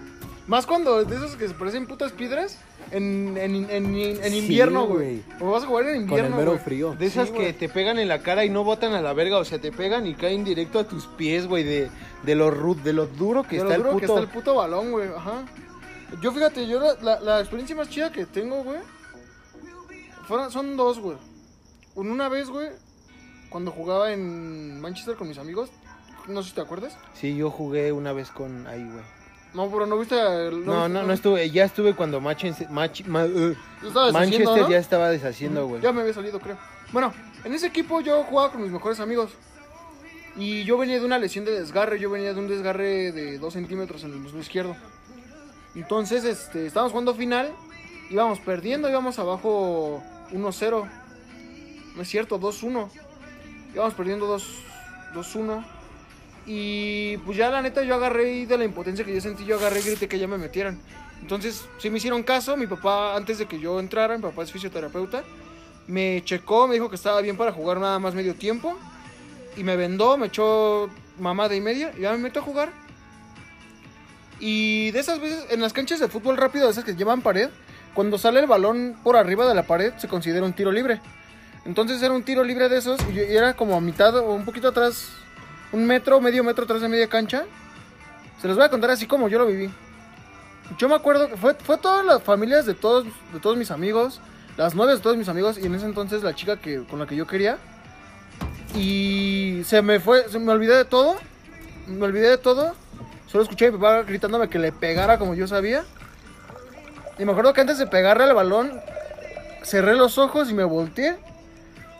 Más 0.48 0.66
cuando 0.66 1.04
de 1.04 1.16
esos 1.16 1.36
que 1.36 1.48
se 1.48 1.54
parecen 1.54 1.86
putas 1.86 2.14
piedras 2.14 2.58
en, 2.92 3.38
en, 3.38 3.70
en, 3.70 3.96
en 4.24 4.34
invierno, 4.34 4.86
güey. 4.88 5.22
güey. 5.22 5.42
O 5.42 5.52
vas 5.52 5.64
a 5.64 5.68
jugar 5.68 5.86
en 5.88 6.08
Con 6.08 6.20
el 6.20 6.26
invierno, 6.26 6.36
mero 6.38 6.58
frío. 6.58 6.96
De 6.96 7.06
esas 7.08 7.30
Sí, 7.30 7.34
que 7.36 7.54
te 7.54 7.70
pegan 7.70 8.00
en 8.00 8.08
la 8.08 8.20
cara 8.22 8.46
y 8.46 8.50
no 8.50 8.64
botan 8.64 8.94
a 8.94 9.02
la 9.02 9.14
verga, 9.14 9.38
o 9.38 9.46
sea, 9.46 9.60
te 9.60 9.72
pegan 9.72 10.06
y 10.08 10.14
caen 10.16 10.44
directo 10.44 10.80
a 10.80 10.84
tus 10.88 11.06
pies, 11.08 11.48
güey, 11.48 11.64
de, 11.64 11.90
de 12.24 12.36
lo 12.36 12.52
de 12.76 12.94
lo 12.94 13.08
duro 13.08 13.44
que 13.44 13.58
De 13.58 13.62
está 13.64 13.78
lo 13.78 13.84
duro 13.84 13.92
el 13.96 14.00
que 14.02 14.08
puto. 14.08 14.20
está 14.20 14.28
el 14.30 14.34
puto 14.34 14.56
balón, 14.56 14.92
güey. 14.92 15.10
Ajá. 15.10 15.44
Yo 16.22 16.32
fíjate, 16.32 16.68
yo 16.68 16.80
la, 16.80 16.94
la, 17.02 17.20
la 17.20 17.40
experiencia 17.42 17.76
más 17.76 17.90
chida 17.90 18.12
que 18.12 18.26
tengo, 18.26 18.64
güey. 18.64 18.80
fueron- 20.28 20.52
son 20.52 20.78
dos, 20.78 21.00
güey. 21.00 21.18
Un- 21.96 22.12
Una 22.12 22.30
vez, 22.30 22.50
güey, 22.50 22.70
cuando 23.50 23.72
jugaba 23.72 24.12
en 24.14 24.80
Manchester 24.82 25.16
con 25.16 25.28
mis 25.28 25.38
amigos. 25.38 25.70
No 26.28 26.44
sé 26.44 26.50
si 26.50 26.56
te 26.56 26.62
acuerdas. 26.62 26.98
Sí, 27.14 27.36
yo 27.38 27.50
jugué 27.50 27.92
una 27.94 28.12
vez 28.12 28.30
con 28.32 28.68
ahí, 28.68 28.84
güey. 28.84 29.04
No, 29.54 29.70
pero 29.72 29.86
no 29.86 29.98
viste. 29.98 30.16
el- 30.48 30.66
No, 30.66 30.88
no, 30.88 31.04
no 31.04 31.14
estuve, 31.14 31.50
ya 31.50 31.66
estuve 31.66 31.94
cuando 31.96 32.20
Manchester, 32.22 32.68
uh, 32.70 32.76
haciendo, 32.76 33.56
Manchester 34.12 34.62
¿no? 34.62 34.70
ya 34.70 34.78
estaba 34.78 35.10
deshaciendo, 35.10 35.68
güey. 35.68 35.82
Ya 35.82 35.92
me 35.92 36.02
había 36.02 36.14
salido, 36.14 36.40
creo. 36.40 36.58
Bueno, 36.92 37.14
en 37.44 37.54
ese 37.54 37.68
equipo 37.68 38.02
yo 38.02 38.24
jugaba 38.24 38.52
con 38.52 38.62
mis 38.62 38.72
mejores 38.72 39.00
amigos. 39.00 39.32
Y 40.36 40.64
yo 40.66 40.78
venía 40.78 41.00
de 41.00 41.06
una 41.06 41.18
lesión 41.18 41.46
de 41.46 41.52
desgarre. 41.60 42.00
Yo 42.00 42.12
venía 42.12 42.34
de 42.34 42.40
un 42.40 42.48
desgarre 42.48 43.12
de 43.12 43.40
2 43.40 43.54
centímetros 43.54 44.04
en 44.04 44.12
el 44.12 44.20
muslo 44.20 44.40
izquierdo. 44.40 44.76
Entonces, 45.74 46.24
este, 46.26 46.68
estábamos 46.68 46.92
jugando 46.92 47.16
final. 47.16 47.52
Íbamos 48.10 48.40
perdiendo, 48.40 48.88
íbamos 48.90 49.18
abajo 49.18 50.04
1-0. 50.32 50.88
No 51.96 52.02
es 52.02 52.08
cierto, 52.08 52.40
2-1. 52.40 52.90
Íbamos 53.74 53.94
perdiendo 53.96 54.28
2 54.28 54.48
2-1. 55.16 55.66
Y 56.50 57.18
pues 57.18 57.38
ya 57.38 57.50
la 57.50 57.62
neta 57.62 57.84
yo 57.84 57.94
agarré 57.96 58.32
y 58.32 58.46
de 58.46 58.58
la 58.58 58.64
impotencia 58.64 59.04
que 59.06 59.14
yo 59.14 59.20
sentí, 59.22 59.44
yo 59.46 59.58
agarré 59.58 59.82
y 59.82 59.84
grité 59.84 60.08
que 60.08 60.18
ya 60.18 60.28
me 60.28 60.38
metieran. 60.38 60.80
Entonces, 61.22 61.66
sí 61.78 61.90
me 61.90 61.98
hicieron 61.98 62.24
caso. 62.24 62.56
Mi 62.56 62.68
papá, 62.68 63.16
antes 63.18 63.38
de 63.38 63.46
que 63.48 63.60
yo 63.60 63.80
entrara, 63.82 64.16
mi 64.16 64.22
papá 64.24 64.44
es 64.44 64.52
fisioterapeuta, 64.52 65.24
me 65.88 66.22
checó, 66.24 66.68
me 66.68 66.76
dijo 66.76 66.90
que 66.90 66.96
estaba 66.96 67.20
bien 67.22 67.36
para 67.36 67.52
jugar 67.52 67.80
nada 67.80 68.00
más 68.00 68.16
medio 68.16 68.34
tiempo. 68.36 68.78
Y 69.58 69.64
me 69.64 69.76
vendó, 69.76 70.18
me 70.18 70.28
echó 70.28 70.90
mamada 71.20 71.54
y 71.56 71.60
media 71.62 71.92
y 71.98 72.02
ya 72.02 72.12
me 72.14 72.20
meto 72.20 72.40
a 72.40 72.44
jugar. 72.44 72.70
Y 74.40 74.92
de 74.92 75.00
esas 75.00 75.20
veces, 75.20 75.46
en 75.50 75.62
las 75.62 75.74
canchas 75.74 76.00
de 76.00 76.08
fútbol 76.08 76.38
rápido, 76.38 76.66
de 76.66 76.72
esas 76.72 76.84
que 76.84 76.96
llevan 76.96 77.22
pared, 77.22 77.50
cuando 77.94 78.18
sale 78.18 78.40
el 78.40 78.46
balón 78.48 78.96
por 79.04 79.18
arriba 79.18 79.48
de 79.48 79.56
la 79.56 79.64
pared, 79.64 79.94
se 79.98 80.08
considera 80.08 80.46
un 80.46 80.54
tiro 80.54 80.72
libre. 80.72 81.02
Entonces 81.66 82.02
era 82.02 82.14
un 82.14 82.24
tiro 82.24 82.44
libre 82.44 82.70
de 82.70 82.78
esos 82.78 83.00
y, 83.10 83.14
yo- 83.14 83.24
y 83.24 83.36
era 83.36 83.56
como 83.56 83.76
a 83.76 83.82
mitad 83.82 84.16
o 84.16 84.34
un 84.34 84.46
poquito 84.46 84.68
atrás, 84.68 85.10
un 85.72 85.86
metro, 85.86 86.22
medio 86.22 86.44
metro 86.44 86.64
atrás 86.64 86.82
de 86.82 86.88
media 86.88 87.08
cancha. 87.08 87.46
Se 88.42 88.48
los 88.48 88.56
voy 88.56 88.66
a 88.66 88.70
contar 88.70 88.92
así 88.92 89.08
como 89.08 89.28
yo 89.28 89.40
lo 89.40 89.48
viví. 89.48 89.70
Yo 90.78 90.90
me 90.90 90.96
acuerdo 90.96 91.30
que 91.30 91.38
fue, 91.38 91.54
fue 91.56 91.78
todas 91.78 92.06
las 92.06 92.22
familias 92.22 92.66
de 92.66 92.74
todos, 92.74 93.06
de 93.34 93.40
todos 93.40 93.58
mis 93.58 93.72
amigos, 93.72 94.22
las 94.58 94.76
novias 94.76 94.98
de 94.98 95.04
todos 95.04 95.18
mis 95.18 95.30
amigos 95.30 95.58
y 95.58 95.66
en 95.66 95.76
ese 95.76 95.86
entonces 95.86 96.24
la 96.24 96.36
chica 96.36 96.58
que, 96.58 96.84
con 96.84 97.00
la 97.00 97.08
que 97.08 97.16
yo 97.16 97.26
quería. 97.26 97.58
Y 98.76 99.62
se 99.66 99.82
me 99.82 100.00
fue, 100.00 100.28
se 100.30 100.40
me 100.40 100.52
olvidé 100.52 100.76
de 100.76 100.86
todo. 100.86 101.16
Me 101.88 102.06
olvidé 102.06 102.30
de 102.30 102.38
todo. 102.38 102.76
Solo 103.28 103.44
escuché 103.44 103.68
a 103.68 103.72
mi 103.72 103.78
papá 103.78 104.04
gritándome 104.04 104.50
que 104.50 104.60
le 104.60 104.72
pegara 104.72 105.18
como 105.18 105.36
yo 105.36 105.48
sabía. 105.48 105.86
Y 107.18 107.26
me 107.26 107.32
acuerdo 107.32 107.54
que 107.54 107.62
antes 107.62 107.78
de 107.78 107.88
pegarle 107.88 108.26
al 108.26 108.34
balón, 108.34 108.80
cerré 109.64 109.96
los 109.96 110.18
ojos 110.18 110.50
y 110.50 110.54
me 110.54 110.64
volteé. 110.64 111.18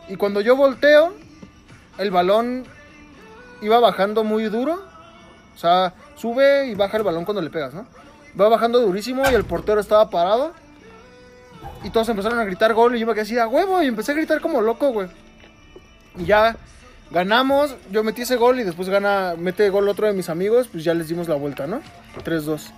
Y 0.08 0.16
cuando 0.16 0.40
yo 0.40 0.56
volteo, 0.56 1.14
el 1.98 2.10
balón 2.10 2.64
iba 3.60 3.78
bajando 3.80 4.24
muy 4.24 4.44
duro. 4.44 4.82
O 5.54 5.58
sea, 5.58 5.94
sube 6.16 6.66
y 6.66 6.74
baja 6.74 6.96
el 6.96 7.02
balón 7.02 7.24
cuando 7.24 7.42
le 7.42 7.50
pegas, 7.50 7.74
¿no? 7.74 7.86
Va 8.40 8.48
bajando 8.48 8.80
durísimo 8.80 9.24
y 9.28 9.34
el 9.34 9.44
portero 9.44 9.80
estaba 9.80 10.08
parado. 10.10 10.52
Y 11.82 11.90
todos 11.90 12.08
empezaron 12.08 12.38
a 12.38 12.44
gritar 12.44 12.74
gol 12.74 12.96
y 12.96 13.00
yo 13.00 13.06
me 13.06 13.12
quedé 13.12 13.22
así 13.22 13.38
a 13.38 13.48
huevo 13.48 13.82
y 13.82 13.86
empecé 13.86 14.12
a 14.12 14.14
gritar 14.14 14.40
como 14.40 14.60
loco, 14.60 14.90
güey. 14.92 15.08
Y 16.16 16.24
ya 16.24 16.56
ganamos, 17.10 17.74
yo 17.90 18.04
metí 18.04 18.22
ese 18.22 18.36
gol 18.36 18.60
y 18.60 18.64
después 18.64 18.88
gana, 18.88 19.34
mete 19.36 19.70
gol 19.70 19.88
otro 19.88 20.06
de 20.06 20.12
mis 20.12 20.28
amigos, 20.28 20.68
pues 20.70 20.84
ya 20.84 20.94
les 20.94 21.08
dimos 21.08 21.28
la 21.28 21.36
vuelta, 21.36 21.66
¿no? 21.66 21.80
3-2. 22.24 22.70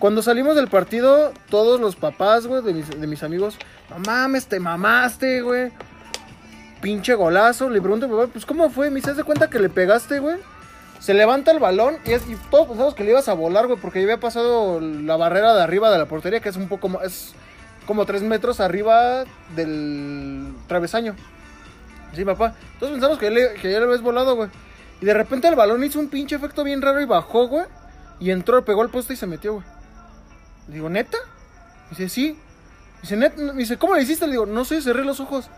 Cuando 0.00 0.22
salimos 0.22 0.56
del 0.56 0.68
partido, 0.68 1.32
todos 1.48 1.80
los 1.80 1.96
papás, 1.96 2.46
güey, 2.46 2.62
de 2.62 3.06
mis, 3.06 3.22
amigos, 3.22 3.56
no 3.90 3.98
mames, 4.00 4.46
te 4.46 4.58
mamaste, 4.58 5.40
güey. 5.42 5.70
Pinche 6.84 7.14
golazo. 7.14 7.70
Le 7.70 7.80
pregunto 7.80 8.04
a 8.04 8.08
mi 8.10 8.14
papá, 8.14 8.28
pues 8.30 8.44
¿cómo 8.44 8.68
fue? 8.68 8.90
Me 8.90 8.96
dice, 8.96 9.10
¿haz 9.10 9.16
de 9.16 9.24
cuenta 9.24 9.48
que 9.48 9.58
le 9.58 9.70
pegaste, 9.70 10.18
güey? 10.18 10.36
Se 11.00 11.14
levanta 11.14 11.50
el 11.50 11.58
balón 11.58 11.96
y, 12.04 12.12
es- 12.12 12.24
todos 12.50 12.68
pensamos 12.68 12.94
que 12.94 13.04
le 13.04 13.10
ibas 13.10 13.26
a 13.28 13.32
volar, 13.32 13.66
güey, 13.66 13.78
porque 13.80 14.00
ya 14.00 14.04
había 14.04 14.20
pasado 14.20 14.80
la 14.80 15.16
barrera 15.16 15.54
de 15.54 15.62
arriba 15.62 15.90
de 15.90 15.98
la 15.98 16.04
portería, 16.06 16.40
que 16.40 16.50
es 16.50 16.56
un 16.56 16.68
poco 16.68 16.90
más, 16.90 17.02
es 17.04 17.34
como 17.86 18.04
3 18.04 18.22
metros 18.22 18.60
arriba 18.60 19.24
del 19.56 20.54
travesaño. 20.68 21.16
Sí, 22.14 22.24
papá. 22.24 22.54
Entonces 22.74 22.90
pensamos 22.98 23.18
que, 23.18 23.26
ya 23.26 23.78
le 23.78 23.84
habías 23.84 24.02
volado, 24.02 24.36
güey. 24.36 24.50
Y 25.00 25.06
de 25.06 25.14
repente 25.14 25.48
el 25.48 25.54
balón 25.56 25.82
hizo 25.84 25.98
un 25.98 26.08
pinche 26.08 26.36
efecto 26.36 26.64
bien 26.64 26.82
raro 26.82 27.00
y 27.00 27.06
bajó, 27.06 27.48
güey. 27.48 27.64
Y 28.20 28.30
entró, 28.30 28.62
pegó 28.64 28.82
el 28.82 28.90
poste 28.90 29.14
y 29.14 29.16
se 29.16 29.26
metió, 29.26 29.54
güey. 29.54 29.64
Le 30.68 30.74
digo, 30.74 30.88
¿neta? 30.90 31.18
Dice, 31.90 32.08
sí. 32.10 32.38
Dice, 33.56 33.76
¿cómo 33.78 33.94
le 33.94 34.02
hiciste? 34.02 34.26
Le 34.26 34.32
digo, 34.32 34.46
no 34.46 34.64
sé, 34.64 34.80
cerré 34.80 35.04
los 35.04 35.20
ojos. 35.20 35.50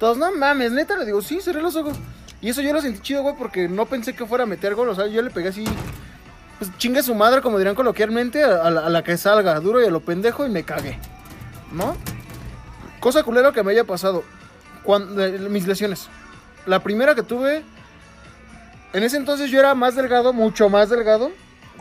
Todos, 0.00 0.16
no 0.16 0.32
mames, 0.32 0.72
¿neta? 0.72 0.96
Le 0.96 1.04
digo, 1.04 1.20
sí, 1.20 1.42
cerré 1.42 1.60
los 1.60 1.76
ojos. 1.76 1.98
Y 2.40 2.48
eso 2.48 2.62
yo 2.62 2.72
lo 2.72 2.80
sentí 2.80 3.00
chido, 3.00 3.22
güey, 3.22 3.34
porque 3.36 3.68
no 3.68 3.84
pensé 3.84 4.14
que 4.14 4.24
fuera 4.24 4.44
a 4.44 4.46
meter 4.46 4.74
gol. 4.74 4.88
O 4.88 4.94
sea, 4.94 5.06
yo 5.06 5.20
le 5.20 5.28
pegué 5.28 5.48
así, 5.48 5.62
pues 6.58 6.76
chingue 6.78 7.02
su 7.02 7.14
madre, 7.14 7.42
como 7.42 7.58
dirían 7.58 7.74
coloquialmente, 7.74 8.42
a, 8.42 8.70
la, 8.70 9.04
que 9.04 9.18
salga, 9.18 9.60
duro 9.60 9.82
y 9.82 9.84
a 9.84 9.90
lo 9.90 10.00
pendejo, 10.00 10.46
y 10.46 10.48
me 10.48 10.64
cagué. 10.64 10.98
¿No? 11.70 11.98
Cosa 12.98 13.22
culera 13.22 13.52
que 13.52 13.62
me 13.62 13.72
haya 13.72 13.84
pasado. 13.84 14.24
Cuando, 14.84 15.22
mis 15.50 15.66
lesiones. 15.66 16.08
La 16.64 16.82
primera 16.82 17.14
que 17.14 17.22
tuve. 17.22 17.62
En 18.94 19.02
ese 19.02 19.18
entonces 19.18 19.50
yo 19.50 19.60
era 19.60 19.74
más 19.74 19.96
delgado, 19.96 20.32
mucho 20.32 20.70
más 20.70 20.88
delgado. 20.88 21.30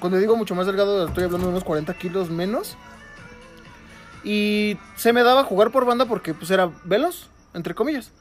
Cuando 0.02 0.18
digo 0.18 0.36
mucho 0.36 0.56
más 0.56 0.68
delgado, 0.68 1.08
estoy 1.08 1.24
hablando 1.24 1.48
de 1.48 1.54
unos 1.54 1.64
40 1.64 1.94
kilos 1.94 2.30
menos. 2.30 2.76
Y 4.26 4.78
se 4.98 5.14
me 5.14 5.24
daba 5.24 5.46
jugar 5.46 5.72
por 5.72 5.86
banda 5.86 6.06
porque 6.06 6.34
pues 6.34 6.52
era 6.52 6.70
veloz, 6.84 7.30
entre 7.54 7.76
comillas. 7.76 8.12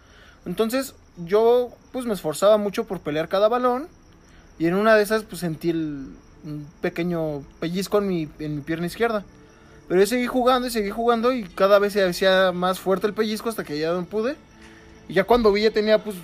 Entonces 0.47 0.95
yo 1.25 1.71
pues 1.93 2.07
me 2.07 2.15
esforzaba 2.15 2.57
mucho 2.57 2.85
por 2.85 3.01
pelear 3.01 3.29
cada 3.29 3.49
balón. 3.49 3.89
Y 4.59 4.67
en 4.67 4.75
una 4.75 4.95
de 4.97 5.03
esas 5.03 5.23
pues 5.23 5.41
sentí 5.41 5.71
el, 5.71 6.09
un 6.45 6.67
pequeño 6.81 7.43
pellizco 7.61 7.99
en 7.99 8.09
mi, 8.09 8.29
en 8.39 8.57
mi 8.57 8.61
pierna 8.63 8.87
izquierda. 8.87 9.25
Pero 9.89 10.01
yo 10.01 10.07
seguí 10.07 10.27
jugando 10.27 10.69
y 10.69 10.71
seguí 10.71 10.91
jugando 10.91 11.33
y 11.33 11.45
cada 11.45 11.79
vez 11.79 11.95
se 11.95 12.05
hacía 12.05 12.53
más 12.53 12.79
fuerte 12.79 13.07
el 13.07 13.15
pellizco 13.15 13.49
hasta 13.49 13.65
que 13.65 13.79
ya 13.79 13.93
no 13.93 14.05
pude. 14.05 14.37
Y 15.09 15.15
ya 15.15 15.25
cuando 15.25 15.53
vi 15.53 15.63
ya 15.63 15.71
tenía 15.71 16.03
pues 16.03 16.17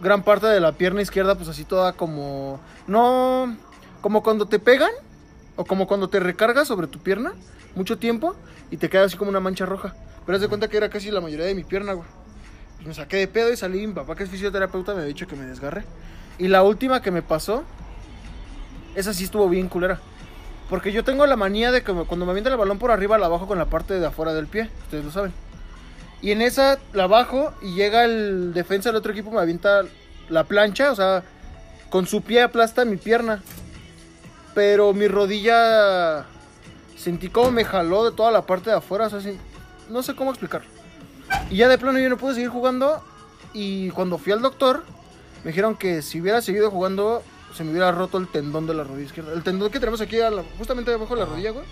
gran 0.00 0.22
parte 0.22 0.46
de 0.46 0.60
la 0.60 0.72
pierna 0.72 1.02
izquierda 1.02 1.34
pues 1.34 1.48
así 1.48 1.64
toda 1.64 1.92
como... 1.92 2.60
No... 2.86 3.56
Como 4.00 4.22
cuando 4.22 4.46
te 4.46 4.60
pegan 4.60 4.92
o 5.56 5.64
como 5.64 5.88
cuando 5.88 6.08
te 6.08 6.20
recargas 6.20 6.68
sobre 6.68 6.86
tu 6.86 7.00
pierna 7.00 7.32
mucho 7.74 7.98
tiempo 7.98 8.36
y 8.70 8.76
te 8.76 8.88
queda 8.88 9.04
así 9.04 9.16
como 9.16 9.30
una 9.30 9.40
mancha 9.40 9.66
roja. 9.66 9.96
Pero 10.24 10.36
haz 10.36 10.42
de 10.42 10.48
cuenta 10.48 10.68
que 10.68 10.76
era 10.76 10.88
casi 10.88 11.10
la 11.10 11.20
mayoría 11.20 11.46
de 11.46 11.54
mi 11.54 11.64
pierna, 11.64 11.94
güey. 11.94 12.06
Me 12.84 12.94
saqué 12.94 13.16
de 13.16 13.28
pedo 13.28 13.52
y 13.52 13.56
salí. 13.56 13.86
Mi 13.86 13.92
papá, 13.92 14.14
que 14.14 14.24
es 14.24 14.30
fisioterapeuta, 14.30 14.92
me 14.92 15.00
había 15.00 15.08
dicho 15.08 15.26
que 15.26 15.36
me 15.36 15.46
desgarré. 15.46 15.84
Y 16.38 16.48
la 16.48 16.62
última 16.62 17.02
que 17.02 17.10
me 17.10 17.22
pasó, 17.22 17.64
esa 18.94 19.12
sí 19.12 19.24
estuvo 19.24 19.48
bien 19.48 19.68
culera. 19.68 20.00
Porque 20.70 20.92
yo 20.92 21.02
tengo 21.02 21.26
la 21.26 21.36
manía 21.36 21.72
de 21.72 21.82
que 21.82 21.92
cuando 21.92 22.26
me 22.26 22.30
avienta 22.30 22.50
el 22.50 22.56
balón 22.56 22.78
por 22.78 22.90
arriba, 22.90 23.18
la 23.18 23.28
bajo 23.28 23.46
con 23.46 23.58
la 23.58 23.66
parte 23.66 23.98
de 23.98 24.06
afuera 24.06 24.34
del 24.34 24.46
pie. 24.46 24.70
Ustedes 24.84 25.04
lo 25.04 25.10
saben. 25.10 25.32
Y 26.20 26.32
en 26.32 26.42
esa 26.42 26.78
la 26.92 27.06
bajo 27.06 27.54
y 27.62 27.74
llega 27.74 28.04
el 28.04 28.52
defensa 28.52 28.88
del 28.90 28.96
otro 28.96 29.12
equipo, 29.12 29.30
me 29.30 29.40
avienta 29.40 29.82
la 30.28 30.44
plancha, 30.44 30.90
o 30.90 30.96
sea, 30.96 31.22
con 31.90 32.06
su 32.06 32.22
pie 32.22 32.42
aplasta 32.42 32.84
mi 32.84 32.96
pierna. 32.96 33.42
Pero 34.54 34.92
mi 34.92 35.08
rodilla 35.08 36.26
sentí 36.96 37.28
como 37.28 37.50
me 37.50 37.64
jaló 37.64 38.04
de 38.04 38.16
toda 38.16 38.30
la 38.30 38.42
parte 38.42 38.70
de 38.70 38.76
afuera, 38.76 39.06
o 39.06 39.20
sea, 39.20 39.32
no 39.88 40.02
sé 40.02 40.14
cómo 40.14 40.30
explicar. 40.30 40.62
Y 41.50 41.56
ya 41.56 41.68
de 41.68 41.78
plano 41.78 41.98
yo 41.98 42.08
no 42.08 42.16
pude 42.18 42.34
seguir 42.34 42.50
jugando 42.50 43.02
y 43.54 43.90
cuando 43.90 44.18
fui 44.18 44.32
al 44.32 44.42
doctor 44.42 44.84
me 45.44 45.50
dijeron 45.50 45.76
que 45.76 46.02
si 46.02 46.20
hubiera 46.20 46.42
seguido 46.42 46.70
jugando 46.70 47.22
se 47.54 47.64
me 47.64 47.70
hubiera 47.70 47.90
roto 47.92 48.18
el 48.18 48.28
tendón 48.28 48.66
de 48.66 48.74
la 48.74 48.84
rodilla 48.84 49.06
izquierda. 49.06 49.32
El 49.32 49.42
tendón 49.42 49.70
que 49.70 49.80
tenemos 49.80 50.00
aquí 50.00 50.20
a 50.20 50.30
la- 50.30 50.44
justamente 50.58 50.90
debajo 50.90 51.14
de 51.14 51.20
la 51.20 51.26
rodilla, 51.26 51.50
güey. 51.52 51.64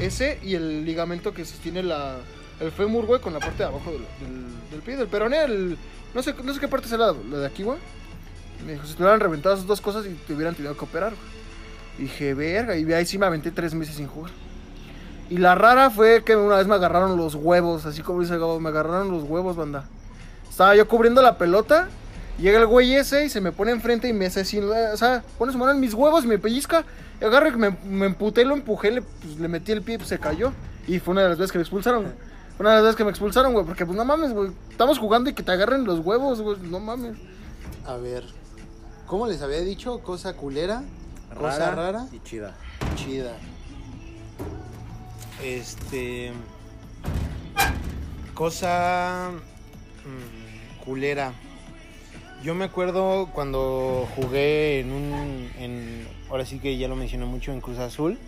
Ese 0.00 0.38
y 0.42 0.54
el 0.54 0.84
ligamento 0.84 1.32
que 1.32 1.44
sostiene 1.44 1.82
la, 1.82 2.16
el 2.60 2.70
fémur, 2.70 3.06
güey, 3.06 3.20
con 3.20 3.32
la 3.32 3.38
parte 3.40 3.58
de 3.58 3.64
abajo 3.64 3.90
del, 3.90 4.00
del, 4.20 4.70
del 4.70 4.80
pie, 4.82 4.96
del 4.96 5.08
peroné, 5.08 5.44
el, 5.44 5.78
no 6.14 6.22
sé, 6.22 6.34
no 6.42 6.52
sé 6.54 6.60
qué 6.60 6.68
parte 6.68 6.86
es 6.86 6.92
el 6.92 7.00
lado, 7.00 7.16
la 7.30 7.38
de 7.38 7.46
aquí, 7.46 7.62
güey. 7.62 7.78
Me 8.66 8.72
dijo, 8.72 8.86
si 8.86 8.94
te 8.94 9.02
hubieran 9.02 9.20
reventado 9.20 9.54
esas 9.54 9.66
dos 9.66 9.80
cosas 9.80 10.06
y 10.06 10.10
te 10.10 10.34
hubieran 10.34 10.54
tenido 10.54 10.76
que 10.76 10.84
operar, 10.84 11.10
güey. 11.14 12.06
Dije, 12.08 12.34
verga, 12.34 12.76
y 12.76 12.90
ahí 12.92 13.06
sí 13.06 13.18
me 13.18 13.26
aventé 13.26 13.50
tres 13.50 13.74
meses 13.74 13.96
sin 13.96 14.06
jugar. 14.06 14.30
Y 15.30 15.38
la 15.38 15.54
rara 15.54 15.90
fue 15.90 16.22
que 16.22 16.36
una 16.36 16.56
vez 16.56 16.66
me 16.66 16.74
agarraron 16.74 17.16
los 17.16 17.34
huevos, 17.34 17.86
así 17.86 18.02
como 18.02 18.20
dice 18.20 18.38
Gabo, 18.38 18.60
me 18.60 18.68
agarraron 18.68 19.10
los 19.10 19.24
huevos, 19.24 19.56
banda. 19.56 19.84
Estaba 20.48 20.76
yo 20.76 20.86
cubriendo 20.86 21.22
la 21.22 21.38
pelota, 21.38 21.88
llega 22.38 22.58
el 22.58 22.66
güey 22.66 22.94
ese 22.94 23.24
y 23.24 23.28
se 23.28 23.40
me 23.40 23.50
pone 23.50 23.72
enfrente 23.72 24.06
y 24.06 24.12
me 24.12 24.26
hace 24.26 24.40
así, 24.40 24.58
o 24.60 24.96
sea, 24.96 25.24
pone 25.38 25.52
su 25.52 25.58
mano 25.58 25.72
en 25.72 25.80
mis 25.80 25.94
huevos 25.94 26.24
y 26.24 26.28
me 26.28 26.38
pellizca. 26.38 26.84
Y 27.20 27.24
agarro 27.24 27.48
y 27.48 27.56
me, 27.56 27.70
me 27.84 28.06
emputé, 28.06 28.44
lo 28.44 28.54
empujé, 28.54 28.90
le, 28.90 29.02
pues, 29.02 29.38
le 29.38 29.48
metí 29.48 29.72
el 29.72 29.82
pie 29.82 29.94
y 29.94 29.98
pues, 29.98 30.08
se 30.08 30.18
cayó. 30.18 30.52
Y 30.86 30.98
fue 30.98 31.12
una 31.12 31.22
de 31.22 31.30
las 31.30 31.38
veces 31.38 31.52
que 31.52 31.58
me 31.58 31.62
expulsaron, 31.62 32.02
güey. 32.02 32.14
Fue 32.56 32.64
una 32.64 32.70
de 32.70 32.76
las 32.76 32.84
veces 32.84 32.96
que 32.96 33.04
me 33.04 33.10
expulsaron, 33.10 33.52
güey, 33.52 33.64
porque 33.64 33.86
pues 33.86 33.96
no 33.96 34.04
mames, 34.04 34.32
güey. 34.32 34.50
Estamos 34.70 34.98
jugando 34.98 35.30
y 35.30 35.32
que 35.32 35.42
te 35.42 35.50
agarren 35.50 35.84
los 35.84 36.00
huevos, 36.00 36.40
güey, 36.40 36.58
no 36.60 36.80
mames. 36.80 37.16
A 37.86 37.96
ver, 37.96 38.24
¿cómo 39.06 39.26
les 39.26 39.42
había 39.42 39.60
dicho? 39.60 40.00
Cosa 40.00 40.34
culera, 40.34 40.82
cosa 41.36 41.70
rara, 41.72 42.06
y 42.12 42.20
chida. 42.20 42.54
chida. 42.94 43.32
Este. 45.42 46.32
Cosa. 48.34 49.30
mm, 50.04 50.84
culera. 50.84 51.32
Yo 52.42 52.54
me 52.54 52.64
acuerdo 52.66 53.30
cuando 53.32 54.06
jugué 54.14 54.80
en 54.80 54.92
un. 54.92 55.50
En, 55.58 56.06
ahora 56.30 56.44
sí 56.44 56.58
que 56.58 56.76
ya 56.76 56.88
lo 56.88 56.96
mencioné 56.96 57.24
mucho 57.24 57.52
en 57.52 57.60
Cruz 57.60 57.78
Azul. 57.78 58.18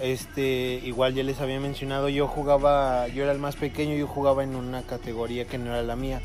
Este, 0.00 0.80
igual 0.84 1.14
ya 1.14 1.22
les 1.22 1.40
había 1.40 1.60
mencionado, 1.60 2.08
yo 2.08 2.26
jugaba, 2.26 3.06
yo 3.06 3.22
era 3.22 3.30
el 3.30 3.38
más 3.38 3.54
pequeño, 3.54 3.94
yo 3.94 4.08
jugaba 4.08 4.42
en 4.42 4.56
una 4.56 4.82
categoría 4.82 5.44
que 5.44 5.58
no 5.58 5.66
era 5.66 5.82
la 5.82 5.94
mía, 5.94 6.20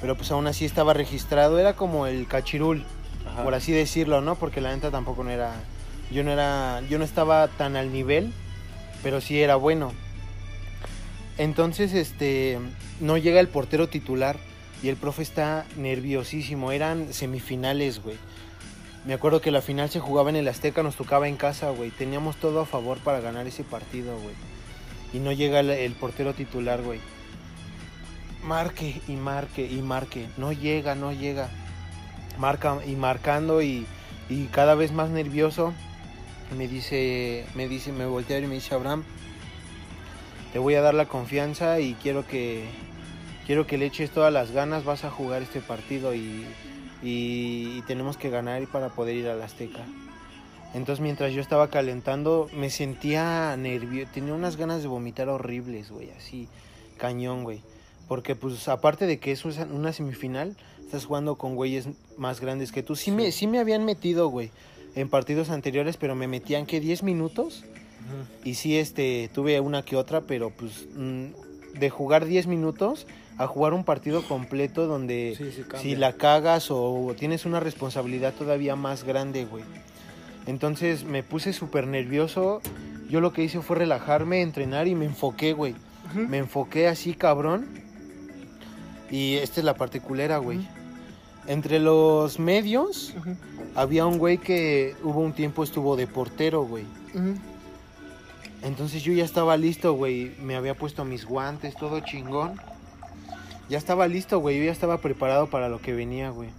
pero 0.00 0.16
pues 0.16 0.30
aún 0.30 0.46
así 0.46 0.64
estaba 0.64 0.94
registrado, 0.94 1.58
era 1.58 1.74
como 1.74 2.06
el 2.06 2.26
cachirul, 2.26 2.86
Ajá. 3.26 3.44
por 3.44 3.54
así 3.54 3.70
decirlo, 3.70 4.22
¿no? 4.22 4.36
Porque 4.36 4.62
la 4.62 4.74
neta 4.74 4.90
tampoco 4.90 5.24
no 5.24 5.30
era, 5.30 5.52
yo 6.10 6.24
no 6.24 6.30
era, 6.32 6.80
yo 6.88 6.96
no 6.96 7.04
estaba 7.04 7.48
tan 7.48 7.76
al 7.76 7.92
nivel, 7.92 8.32
pero 9.02 9.20
sí 9.20 9.40
era 9.40 9.56
bueno. 9.56 9.92
Entonces, 11.36 11.92
este, 11.94 12.58
no 13.00 13.16
llega 13.16 13.40
el 13.40 13.48
portero 13.48 13.88
titular 13.88 14.36
y 14.82 14.88
el 14.88 14.96
profe 14.96 15.22
está 15.22 15.66
nerviosísimo, 15.76 16.72
eran 16.72 17.12
semifinales, 17.12 18.02
güey. 18.02 18.16
Me 19.04 19.14
acuerdo 19.14 19.40
que 19.40 19.50
la 19.50 19.62
final 19.62 19.88
se 19.88 20.00
jugaba 20.00 20.30
en 20.30 20.36
el 20.36 20.48
Azteca, 20.48 20.82
nos 20.82 20.96
tocaba 20.96 21.28
en 21.28 21.36
casa, 21.36 21.70
güey. 21.70 21.90
Teníamos 21.90 22.36
todo 22.36 22.60
a 22.60 22.66
favor 22.66 22.98
para 22.98 23.20
ganar 23.20 23.46
ese 23.46 23.64
partido, 23.64 24.18
güey. 24.18 24.34
Y 25.12 25.18
no 25.18 25.32
llega 25.32 25.60
el, 25.60 25.92
portero 25.92 26.34
titular, 26.34 26.82
güey. 26.82 27.00
Marque 28.44 29.00
y 29.08 29.12
marque 29.12 29.66
y 29.66 29.80
marque. 29.80 30.28
No 30.36 30.52
llega, 30.52 30.94
no 30.94 31.12
llega. 31.12 31.48
Marca 32.38 32.78
y 32.86 32.96
marcando 32.96 33.62
y, 33.62 33.86
y 34.28 34.46
cada 34.46 34.74
vez 34.74 34.92
más 34.92 35.08
nervioso. 35.10 35.72
Me 36.56 36.66
dice, 36.66 37.44
me 37.54 37.68
dice, 37.68 37.92
me 37.92 38.06
voltea 38.06 38.38
y 38.38 38.46
me 38.46 38.54
dice 38.54 38.74
Abraham, 38.74 39.04
te 40.52 40.58
voy 40.58 40.74
a 40.74 40.80
dar 40.80 40.94
la 40.94 41.06
confianza 41.06 41.78
y 41.80 41.94
quiero 41.94 42.26
que 42.26 42.64
quiero 43.46 43.66
que 43.66 43.78
le 43.78 43.86
eches 43.86 44.10
todas 44.10 44.32
las 44.32 44.50
ganas, 44.50 44.84
vas 44.84 45.04
a 45.04 45.10
jugar 45.10 45.42
este 45.42 45.60
partido 45.60 46.14
y, 46.14 46.44
y- 47.02 47.78
y 47.78 47.82
tenemos 47.86 48.16
que 48.16 48.30
ganar 48.30 48.66
para 48.68 48.88
poder 48.88 49.16
ir 49.16 49.28
al 49.28 49.42
Azteca. 49.42 49.84
Entonces 50.74 51.00
mientras 51.02 51.32
yo 51.32 51.40
estaba 51.40 51.68
calentando 51.68 52.48
me 52.54 52.70
sentía 52.70 53.54
nervioso, 53.56 54.10
tenía 54.12 54.34
unas 54.34 54.56
ganas 54.56 54.82
de 54.82 54.88
vomitar 54.88 55.28
horribles, 55.28 55.90
güey, 55.90 56.10
así, 56.10 56.48
cañón, 56.96 57.44
güey. 57.44 57.60
Porque 58.08 58.34
pues 58.34 58.68
aparte 58.68 59.06
de 59.06 59.18
que 59.18 59.32
eso 59.32 59.50
es 59.50 59.58
una 59.58 59.92
semifinal, 59.92 60.56
estás 60.80 61.04
jugando 61.04 61.36
con 61.36 61.54
güeyes 61.56 61.88
más 62.16 62.40
grandes 62.40 62.72
que 62.72 62.82
tú. 62.82 62.96
Sí, 62.96 63.10
Me, 63.10 63.32
sí 63.32 63.46
me 63.46 63.58
habían 63.58 63.84
metido, 63.84 64.28
güey, 64.28 64.50
en 65.00 65.08
partidos 65.08 65.50
anteriores, 65.50 65.96
pero 65.96 66.14
me 66.14 66.26
metían 66.26 66.66
que 66.66 66.80
10 66.80 67.02
minutos. 67.02 67.64
Y 68.42 68.54
sí, 68.54 68.78
este, 68.78 69.28
tuve 69.34 69.60
una 69.60 69.82
que 69.82 69.96
otra, 69.96 70.22
pero 70.22 70.50
pues 70.50 70.86
mm, 70.96 71.26
de 71.78 71.90
jugar 71.90 72.24
10 72.24 72.46
minutos 72.46 73.06
a 73.36 73.46
jugar 73.46 73.74
un 73.74 73.84
partido 73.84 74.22
completo 74.26 74.86
donde 74.86 75.34
Sí, 75.36 75.52
sí, 75.54 75.62
cambia. 75.62 75.80
si 75.80 75.94
la 75.94 76.14
cagas 76.14 76.70
o 76.70 77.14
tienes 77.18 77.44
una 77.44 77.60
responsabilidad 77.60 78.32
todavía 78.34 78.76
más 78.76 79.04
grande, 79.04 79.44
güey. 79.44 79.62
Entonces 80.46 81.04
me 81.04 81.22
puse 81.22 81.52
súper 81.52 81.86
nervioso. 81.86 82.62
Yo 83.10 83.20
lo 83.20 83.32
que 83.32 83.44
hice 83.44 83.60
fue 83.60 83.76
relajarme, 83.76 84.40
entrenar 84.40 84.88
y 84.88 84.94
me 84.94 85.04
enfoqué, 85.04 85.52
güey. 85.52 85.74
Me 86.14 86.38
enfoqué 86.38 86.88
así, 86.88 87.12
cabrón. 87.12 87.68
Y 89.10 89.34
esta 89.34 89.60
es 89.60 89.64
la 89.64 89.74
particulera, 89.74 90.38
güey. 90.38 90.66
Entre 91.48 91.80
los 91.80 92.38
medios 92.38 93.14
había 93.74 94.06
un 94.06 94.18
güey 94.18 94.38
que 94.38 94.94
hubo 95.02 95.20
un 95.20 95.32
tiempo 95.32 95.64
estuvo 95.64 95.96
de 95.96 96.06
portero, 96.06 96.62
güey. 96.62 96.84
Entonces 98.62 99.02
yo 99.02 99.12
ya 99.12 99.24
estaba 99.24 99.56
listo, 99.56 99.92
güey. 99.94 100.32
Me 100.40 100.56
había 100.56 100.74
puesto 100.76 101.04
mis 101.04 101.24
guantes, 101.24 101.74
todo 101.74 102.00
chingón. 102.00 102.60
Ya 103.68 103.78
estaba 103.78 104.06
listo, 104.08 104.40
güey. 104.40 104.58
Yo 104.58 104.64
ya 104.64 104.72
estaba 104.72 104.98
preparado 104.98 105.48
para 105.48 105.68
lo 105.68 105.80
que 105.80 105.92
venía, 105.94 106.30
güey. 106.30 106.50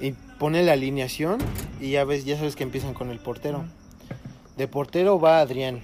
Y 0.00 0.12
pone 0.38 0.62
la 0.62 0.72
alineación 0.72 1.38
y 1.80 1.90
ya 1.92 2.04
ves, 2.04 2.24
ya 2.24 2.36
sabes 2.36 2.56
que 2.56 2.62
empiezan 2.64 2.94
con 2.94 3.10
el 3.10 3.18
portero. 3.18 3.64
De 4.56 4.68
portero 4.68 5.18
va 5.20 5.40
Adrián. 5.40 5.82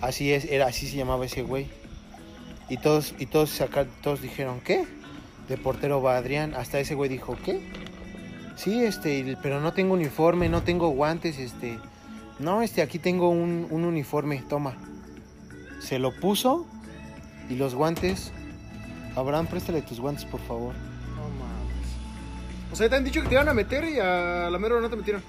Así 0.00 0.32
es, 0.32 0.44
era 0.46 0.66
así 0.66 0.88
se 0.88 0.96
llamaba 0.96 1.24
ese 1.26 1.42
güey. 1.42 1.66
Y 2.68 2.76
todos 2.78 3.14
y 3.18 3.26
todos 3.26 3.50
saca- 3.50 3.86
todos 4.02 4.22
dijeron, 4.22 4.60
"¿Qué?" 4.60 4.86
De 5.50 5.58
portero 5.58 6.00
va 6.00 6.16
Adrián. 6.16 6.54
Hasta 6.54 6.78
ese 6.78 6.94
güey 6.94 7.10
dijo, 7.10 7.36
"¿Qué?" 7.44 7.60
Sí, 8.54 8.84
este, 8.84 9.36
pero 9.42 9.60
no 9.60 9.72
tengo 9.72 9.94
uniforme, 9.94 10.48
no 10.48 10.62
tengo 10.62 10.90
guantes, 10.90 11.38
este. 11.38 11.80
No, 12.38 12.62
este, 12.62 12.82
aquí 12.82 13.00
tengo 13.00 13.30
un, 13.30 13.66
un 13.68 13.84
uniforme, 13.84 14.42
toma. 14.48 14.76
Se 15.80 15.98
lo 15.98 16.14
puso 16.14 16.66
y 17.48 17.56
los 17.56 17.74
guantes. 17.74 18.30
Abraham, 19.16 19.48
préstale 19.48 19.82
tus 19.82 19.98
guantes, 19.98 20.24
por 20.24 20.40
favor. 20.40 20.72
No 21.16 21.22
mames. 21.22 21.88
O 22.72 22.76
sea, 22.76 22.88
te 22.88 22.94
han 22.94 23.02
dicho 23.02 23.20
que 23.20 23.28
te 23.28 23.34
iban 23.34 23.48
a 23.48 23.54
meter 23.54 23.84
y 23.84 23.98
a 23.98 24.48
la 24.50 24.58
mera 24.58 24.80
no 24.80 24.88
te 24.88 24.94
metieron. 24.94 25.22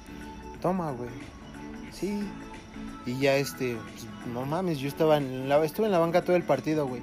Toma, 0.62 0.92
güey. 0.92 1.10
Sí. 1.92 2.22
Y 3.08 3.18
ya 3.18 3.38
este, 3.38 3.76
pues, 3.76 4.06
no 4.32 4.46
mames, 4.46 4.78
yo 4.78 4.88
estaba 4.88 5.18
en 5.18 5.50
la, 5.50 5.66
estuve 5.66 5.88
en 5.88 5.92
la 5.92 5.98
banca 5.98 6.24
todo 6.24 6.36
el 6.36 6.44
partido, 6.44 6.86
güey. 6.86 7.02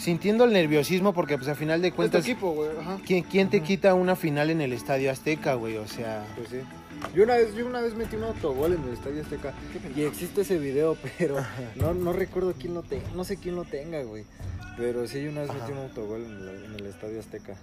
Sintiendo 0.00 0.44
el 0.44 0.52
nerviosismo 0.52 1.12
porque 1.12 1.36
pues 1.36 1.48
a 1.48 1.54
final 1.54 1.82
de 1.82 1.92
cuentas, 1.92 2.24
equipo, 2.24 2.52
güey. 2.52 2.70
Ajá. 2.80 2.98
¿quién, 3.06 3.22
quién 3.22 3.50
te 3.50 3.60
quita 3.60 3.92
una 3.94 4.16
final 4.16 4.48
en 4.50 4.60
el 4.62 4.72
Estadio 4.72 5.10
Azteca, 5.10 5.54
güey? 5.54 5.76
O 5.76 5.86
sea, 5.86 6.24
Pues 6.36 6.48
sí. 6.48 6.56
Yo 7.14 7.22
una 7.24 7.34
vez, 7.36 7.54
yo 7.54 7.66
una 7.66 7.80
vez 7.80 7.94
metí 7.94 8.16
un 8.16 8.24
autogol 8.24 8.72
en 8.74 8.82
el 8.84 8.90
Estadio 8.94 9.22
Azteca 9.22 9.52
y 9.96 10.02
existe 10.02 10.40
ese 10.42 10.58
video, 10.58 10.96
pero 11.18 11.36
no, 11.76 11.92
no 11.94 12.12
recuerdo 12.12 12.54
quién 12.58 12.74
lo 12.74 12.82
tenga, 12.82 13.04
no 13.14 13.24
sé 13.24 13.36
quién 13.36 13.56
lo 13.56 13.64
tenga, 13.64 14.02
güey. 14.02 14.24
Pero 14.76 15.06
sí, 15.06 15.22
yo 15.22 15.30
una 15.30 15.42
vez 15.42 15.50
metí 15.52 15.72
un 15.72 15.78
autogol 15.78 16.24
en, 16.24 16.48
el- 16.48 16.64
en 16.64 16.74
el 16.76 16.86
Estadio 16.86 17.20
Azteca. 17.20 17.56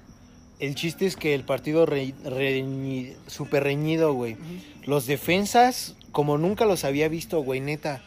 el 0.59 0.75
chiste 0.75 1.05
es 1.07 1.15
que 1.15 1.33
el 1.35 1.43
partido 1.43 1.85
re, 1.87 2.13
reñi- 2.23 3.15
súper 3.27 3.63
reñido, 3.63 4.13
güey. 4.13 4.37
Los 4.85 5.05
defensas, 5.07 5.95
como 6.11 6.37
nunca 6.37 6.65
los 6.65 6.83
había 6.83 7.07
visto, 7.07 7.39
güey, 7.41 7.59
neta. 7.61 8.01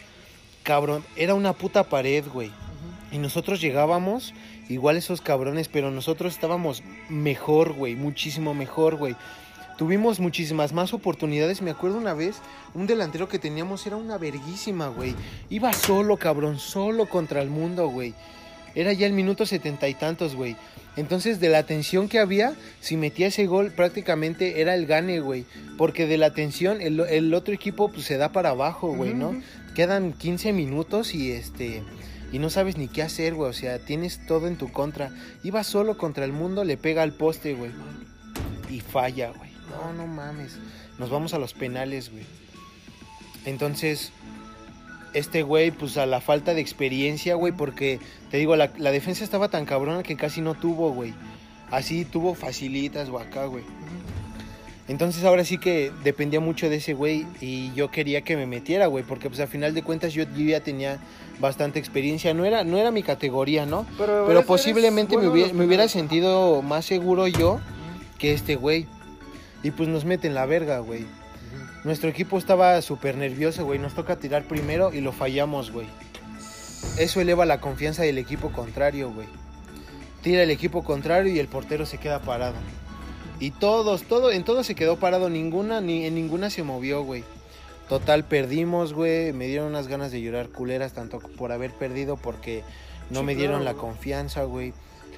Cabrón, 0.63 1.05
era 1.17 1.35
una 1.35 1.53
puta 1.53 1.85
pared, 1.85 2.25
güey. 2.33 2.51
Y 3.13 3.19
nosotros 3.19 3.61
llegábamos, 3.61 4.35
igual 4.69 4.97
esos 4.97 5.21
cabrones, 5.21 5.69
pero 5.69 5.91
nosotros 5.91 6.33
estábamos 6.33 6.83
mejor, 7.09 7.73
güey, 7.73 7.97
muchísimo 7.97 8.55
mejor, 8.55 8.97
güey. 8.97 9.17
Tuvimos 9.81 10.21
muchísimas 10.21 10.75
más 10.75 10.93
oportunidades. 10.93 11.63
Me 11.63 11.71
acuerdo 11.71 11.97
una 11.97 12.13
vez, 12.13 12.37
un 12.75 12.87
delantero 12.87 13.31
que 13.31 13.39
teníamos 13.39 13.87
era 13.87 13.97
una 13.97 14.19
verguísima, 14.19 14.89
güey. 14.89 15.15
Iba 15.49 15.73
solo, 15.73 16.19
cabrón, 16.19 16.59
solo 16.59 17.07
contra 17.07 17.41
el 17.41 17.49
mundo, 17.49 17.89
güey. 17.89 18.13
Era 18.75 18.93
ya 18.93 19.07
el 19.07 19.15
minuto 19.15 19.47
setenta 19.47 19.89
y 19.89 19.95
tantos, 19.95 20.35
güey. 20.35 20.55
Entonces, 20.97 21.41
de 21.41 21.49
la 21.49 21.63
tensión 21.63 22.09
que 22.09 22.19
había, 22.19 22.53
si 22.81 22.97
metía 22.97 23.29
ese 23.29 23.47
gol, 23.47 23.73
prácticamente 23.73 24.61
era 24.61 24.75
el 24.75 24.85
gane, 24.87 25.21
güey. 25.21 25.47
Porque 25.79 26.07
de 26.07 26.19
la 26.19 26.35
tensión, 26.35 26.83
el, 26.83 27.01
el 27.01 27.33
otro 27.33 27.55
equipo 27.55 27.89
pues, 27.91 28.05
se 28.05 28.19
da 28.19 28.33
para 28.33 28.51
abajo, 28.51 28.93
güey, 28.95 29.15
¿no? 29.15 29.41
Quedan 29.75 30.13
15 30.13 30.53
minutos 30.53 31.15
y 31.15 31.33
este. 31.33 31.83
Y 32.33 32.39
no 32.39 32.51
sabes 32.51 32.77
ni 32.77 32.89
qué 32.89 33.03
hacer, 33.03 33.35
güey. 33.35 33.51
O 33.51 33.53
sea, 33.53 33.79
tienes 33.79 34.25
todo 34.27 34.47
en 34.47 34.57
tu 34.57 34.71
contra. 34.73 35.11
Iba 35.43 35.65
solo 35.65 35.99
contra 35.99 36.25
el 36.25 36.33
mundo, 36.33 36.65
le 36.65 36.77
pega 36.77 37.03
al 37.03 37.13
poste, 37.13 37.55
güey. 37.55 37.73
Y 38.69 38.81
falla, 38.81 39.33
güey. 39.37 39.51
No, 39.71 39.93
no 39.93 40.07
mames. 40.07 40.59
Nos 40.99 41.11
vamos 41.11 41.35
a 41.35 41.39
los 41.39 41.55
penales, 41.55 42.11
güey. 42.11 42.25
Entonces, 43.47 44.13
este 45.13 45.43
güey, 45.43 45.71
pues 45.71 45.97
a 45.97 46.07
la 46.07 46.21
falta 46.21 46.55
de 46.55 46.61
experiencia, 46.61 47.35
güey, 47.35 47.53
porque 47.53 47.99
te 48.31 48.37
digo, 48.37 48.57
la, 48.57 48.69
defensa 48.69 49.25
estaba 49.25 49.49
tan 49.49 49.65
cabrona 49.65 50.03
que 50.03 50.17
casi 50.17 50.41
no 50.41 50.55
tuvo, 50.55 50.93
güey. 50.93 51.15
Así 51.71 52.05
tuvo 52.05 52.35
facilitas 52.35 53.09
o 53.09 53.19
acá, 53.19 53.47
güey. 53.47 53.65
Entonces 54.91 55.23
ahora 55.23 55.45
sí 55.45 55.57
que 55.57 55.93
dependía 56.03 56.41
mucho 56.41 56.69
de 56.69 56.77
ese 56.77 56.95
güey 56.95 57.25
y 57.41 57.73
yo 57.75 57.93
quería 57.93 58.23
que 58.23 58.37
me 58.37 58.45
metiera, 58.45 58.87
güey, 58.87 59.05
porque 59.05 59.29
pues 59.29 59.39
a 59.39 59.47
final 59.47 59.73
de 59.73 59.85
cuentas 59.85 60.13
yo, 60.13 60.25
yo 60.25 60.45
ya 60.45 60.59
tenía 60.65 60.99
bastante 61.39 61.79
experiencia, 61.79 62.35
no 62.35 62.45
era, 62.45 62.65
no 62.65 62.77
era 62.77 62.91
mi 62.91 63.05
categoría, 63.05 63.67
¿no? 63.67 63.87
Pero, 63.97 64.45
posiblemente 64.45 65.17
me 65.17 65.29
bueno 65.29 65.33
hubiera, 65.63 65.83
me 65.85 65.89
sentido 65.89 66.61
más 66.63 66.87
seguro 66.87 67.29
yo 67.29 67.61
que 68.19 68.33
este 68.33 68.57
güey. 68.57 68.89
Y 69.63 69.71
pues 69.71 69.89
nos 69.89 70.05
meten 70.05 70.35
la 70.35 70.45
verga, 70.45 70.81
güey. 70.81 71.07
Nuestro 71.85 72.11
equipo 72.11 72.37
estaba 72.37 72.83
súper 72.83 73.17
nervioso, 73.17 73.65
güey. 73.65 73.79
Nos 73.79 73.95
toca 73.95 74.17
tirar 74.17 74.43
primero 74.43 74.93
y 74.93 75.01
lo 75.01 75.13
fallamos, 75.13 75.71
güey. 75.71 75.87
Eso 76.99 77.21
eleva 77.21 77.47
la 77.47 77.61
confianza 77.61 78.03
del 78.03 78.19
equipo 78.19 78.51
contrario, 78.51 79.13
güey. 79.13 79.29
Tira 80.21 80.43
el 80.43 80.51
equipo 80.51 80.83
contrario 80.83 81.33
y 81.33 81.39
el 81.39 81.47
portero 81.47 81.87
se 81.87 81.99
queda 81.99 82.19
parado. 82.19 82.57
Y 83.41 83.51
todos, 83.53 84.03
todo, 84.05 84.31
en 84.31 84.45
todo 84.45 84.63
se 84.63 84.75
quedó 84.75 84.97
parado, 84.97 85.31
ninguna, 85.31 85.81
ni 85.81 86.05
en 86.05 86.15
ninguna 86.15 86.51
se 86.51 86.63
movió, 86.63 87.03
güey. 87.03 87.25
Total, 87.89 88.25
perdimos, 88.25 88.93
güey. 88.93 89.33
Me 89.33 89.47
dieron 89.47 89.67
unas 89.69 89.89
ganas 89.89 90.13
de 90.13 90.21
llorar 90.21 90.51
culeras, 90.51 90.93
tanto 90.93 91.19
por 91.19 91.51
haber 91.51 91.73
perdido, 91.73 92.17
porque 92.17 92.63
no 93.09 93.21
Sí, 93.21 93.27
me 93.27 93.35
dieron 93.35 93.63
claro, 93.63 93.65
la 93.65 93.73
güey. 93.73 93.81
confianza, 93.93 94.45
güey. 94.45 94.75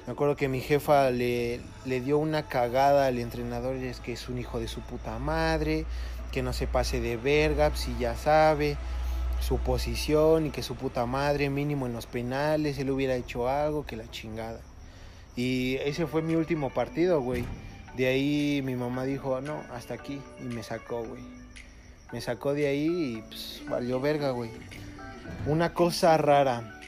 Me 0.07 0.13
acuerdo 0.13 0.35
que 0.35 0.47
mi 0.47 0.59
jefa 0.61 1.11
le, 1.11 1.61
le 1.85 2.01
dio 2.01 2.17
una 2.17 2.47
cagada 2.47 3.07
al 3.07 3.19
entrenador, 3.19 3.75
y 3.77 3.85
es 3.85 3.99
que 3.99 4.13
es 4.13 4.27
un 4.29 4.39
hijo 4.39 4.59
de 4.59 4.67
su 4.67 4.81
puta 4.81 5.19
madre, 5.19 5.85
que 6.31 6.41
no 6.41 6.51
se 6.53 6.65
pase 6.65 6.99
de 6.99 7.17
verga, 7.17 7.75
si 7.75 7.95
ya 7.99 8.15
sabe 8.15 8.77
su 9.39 9.57
posición 9.59 10.45
y 10.47 10.49
que 10.51 10.63
su 10.63 10.75
puta 10.75 11.05
madre 11.05 11.49
mínimo 11.49 11.85
en 11.85 11.93
los 11.93 12.05
penales, 12.05 12.79
él 12.79 12.89
hubiera 12.89 13.15
hecho 13.15 13.49
algo, 13.49 13.85
que 13.85 13.97
la 13.97 14.09
chingada. 14.09 14.61
Y 15.35 15.75
ese 15.83 16.07
fue 16.07 16.21
mi 16.21 16.35
último 16.35 16.69
partido, 16.69 17.21
güey. 17.21 17.43
De 17.95 18.07
ahí 18.07 18.61
mi 18.63 18.75
mamá 18.75 19.03
dijo, 19.05 19.39
no, 19.41 19.61
hasta 19.73 19.93
aquí, 19.93 20.19
y 20.39 20.43
me 20.43 20.63
sacó, 20.63 21.03
güey. 21.03 21.21
Me 22.11 22.21
sacó 22.21 22.53
de 22.53 22.67
ahí 22.67 23.17
y 23.17 23.21
pues 23.21 23.61
valió 23.69 23.99
verga, 23.99 24.31
güey. 24.31 24.51
Una 25.47 25.73
cosa 25.73 26.17
rara. 26.17 26.79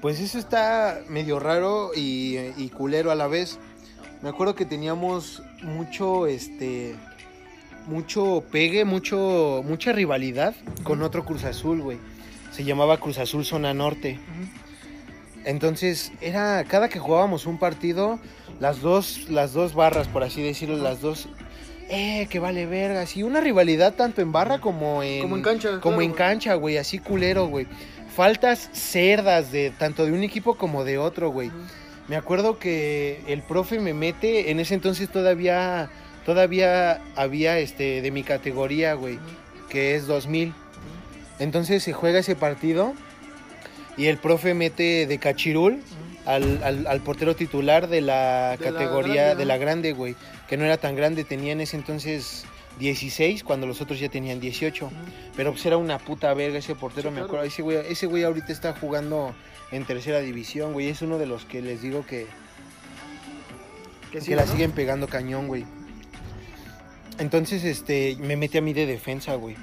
Pues 0.00 0.20
eso 0.20 0.38
está 0.38 1.00
medio 1.08 1.40
raro 1.40 1.90
y, 1.94 2.38
y 2.56 2.68
culero 2.70 3.10
a 3.10 3.14
la 3.14 3.26
vez. 3.26 3.58
Me 4.22 4.28
acuerdo 4.28 4.54
que 4.54 4.64
teníamos 4.64 5.42
mucho, 5.62 6.26
este, 6.26 6.96
mucho 7.88 8.44
pegue, 8.50 8.84
mucho, 8.84 9.62
mucha 9.64 9.92
rivalidad 9.92 10.54
con 10.84 11.02
otro 11.02 11.24
Cruz 11.24 11.44
Azul, 11.44 11.80
güey. 11.80 11.98
Se 12.52 12.64
llamaba 12.64 12.98
Cruz 12.98 13.18
Azul 13.18 13.44
Zona 13.44 13.74
Norte. 13.74 14.18
Entonces, 15.44 16.12
era, 16.20 16.64
cada 16.64 16.88
que 16.88 16.98
jugábamos 16.98 17.46
un 17.46 17.58
partido, 17.58 18.18
las 18.60 18.80
dos, 18.80 19.28
las 19.28 19.52
dos 19.52 19.74
barras, 19.74 20.08
por 20.08 20.22
así 20.22 20.42
decirlo, 20.42 20.76
las 20.76 21.00
dos, 21.00 21.28
eh, 21.88 22.26
que 22.28 22.38
vale 22.38 22.66
verga, 22.66 23.06
sí, 23.06 23.22
una 23.22 23.40
rivalidad 23.40 23.94
tanto 23.94 24.20
en 24.20 24.32
barra 24.32 24.58
como 24.60 25.02
en, 25.02 25.22
Como 25.22 25.36
en 25.36 25.42
cancha, 25.42 25.68
como 25.68 25.80
claro, 25.80 26.00
en 26.02 26.08
güey. 26.10 26.18
cancha, 26.18 26.54
güey, 26.54 26.76
así 26.76 26.98
culero, 26.98 27.46
güey. 27.46 27.66
Faltas 28.14 28.68
cerdas 28.72 29.52
de 29.52 29.70
tanto 29.70 30.04
de 30.04 30.12
un 30.12 30.22
equipo 30.22 30.56
como 30.56 30.84
de 30.84 30.98
otro, 30.98 31.30
güey. 31.30 31.50
Me 32.08 32.16
acuerdo 32.16 32.58
que 32.58 33.22
el 33.28 33.42
profe 33.42 33.78
me 33.78 33.94
mete, 33.94 34.50
en 34.50 34.60
ese 34.60 34.74
entonces 34.74 35.08
todavía, 35.08 35.88
todavía 36.26 37.00
había 37.16 37.58
este 37.58 38.02
de 38.02 38.10
mi 38.10 38.22
categoría, 38.22 38.94
güey, 38.94 39.18
que 39.68 39.94
es 39.94 40.06
2000. 40.06 40.52
Entonces 41.38 41.82
se 41.82 41.92
juega 41.92 42.18
ese 42.18 42.34
partido 42.34 42.94
y 43.96 44.06
el 44.06 44.18
profe 44.18 44.54
mete 44.54 45.06
de 45.06 45.18
cachirul 45.18 45.80
al, 46.28 46.62
al- 46.62 46.86
al 46.86 47.00
portero 47.00 47.34
titular 47.34 47.88
de 47.88 48.00
la 48.00 48.56
De 48.58 48.64
la 48.64 48.70
categoría 48.72 49.22
grande, 49.24 49.36
de 49.36 49.44
la 49.44 49.56
grande, 49.58 49.92
güey, 49.92 50.14
que 50.48 50.56
no 50.56 50.64
era 50.64 50.76
tan 50.76 50.94
grande, 50.94 51.24
tenía 51.24 51.52
en 51.52 51.60
ese 51.60 51.76
entonces 51.76 52.44
16 52.78 53.42
cuando 53.44 53.66
los 53.66 53.80
otros 53.80 53.98
ya 53.98 54.08
tenían 54.08 54.38
18. 54.40 54.90
Pero 55.36 55.52
pues 55.52 55.66
era 55.66 55.76
una 55.76 55.98
puta 55.98 56.32
verga 56.34 56.58
ese 56.58 56.74
portero, 56.74 57.08
Sí, 57.08 57.14
me 57.14 57.20
claro. 57.20 57.26
acuerdo. 57.26 57.46
Ese 57.46 57.62
güey, 57.62 57.78
ese 57.88 58.06
güey 58.06 58.22
ahorita 58.24 58.52
está 58.52 58.72
jugando 58.74 59.34
en 59.72 59.84
tercera 59.84 60.20
división, 60.20 60.72
güey. 60.72 60.88
Es 60.88 61.02
uno 61.02 61.18
de 61.18 61.26
los 61.26 61.44
que 61.44 61.60
les 61.62 61.82
digo 61.82 62.04
que, 62.06 62.26
Que 64.12 64.36
la 64.36 64.44
¿no? 64.44 64.52
siguen 64.52 64.72
pegando 64.72 65.06
cañón, 65.08 65.48
güey. 65.48 65.64
Entonces, 67.18 67.64
este, 67.64 68.16
me 68.20 68.36
metí 68.36 68.58
a 68.58 68.62
mí 68.62 68.72
de 68.72 68.86
defensa, 68.86 69.34
güey. 69.34 69.56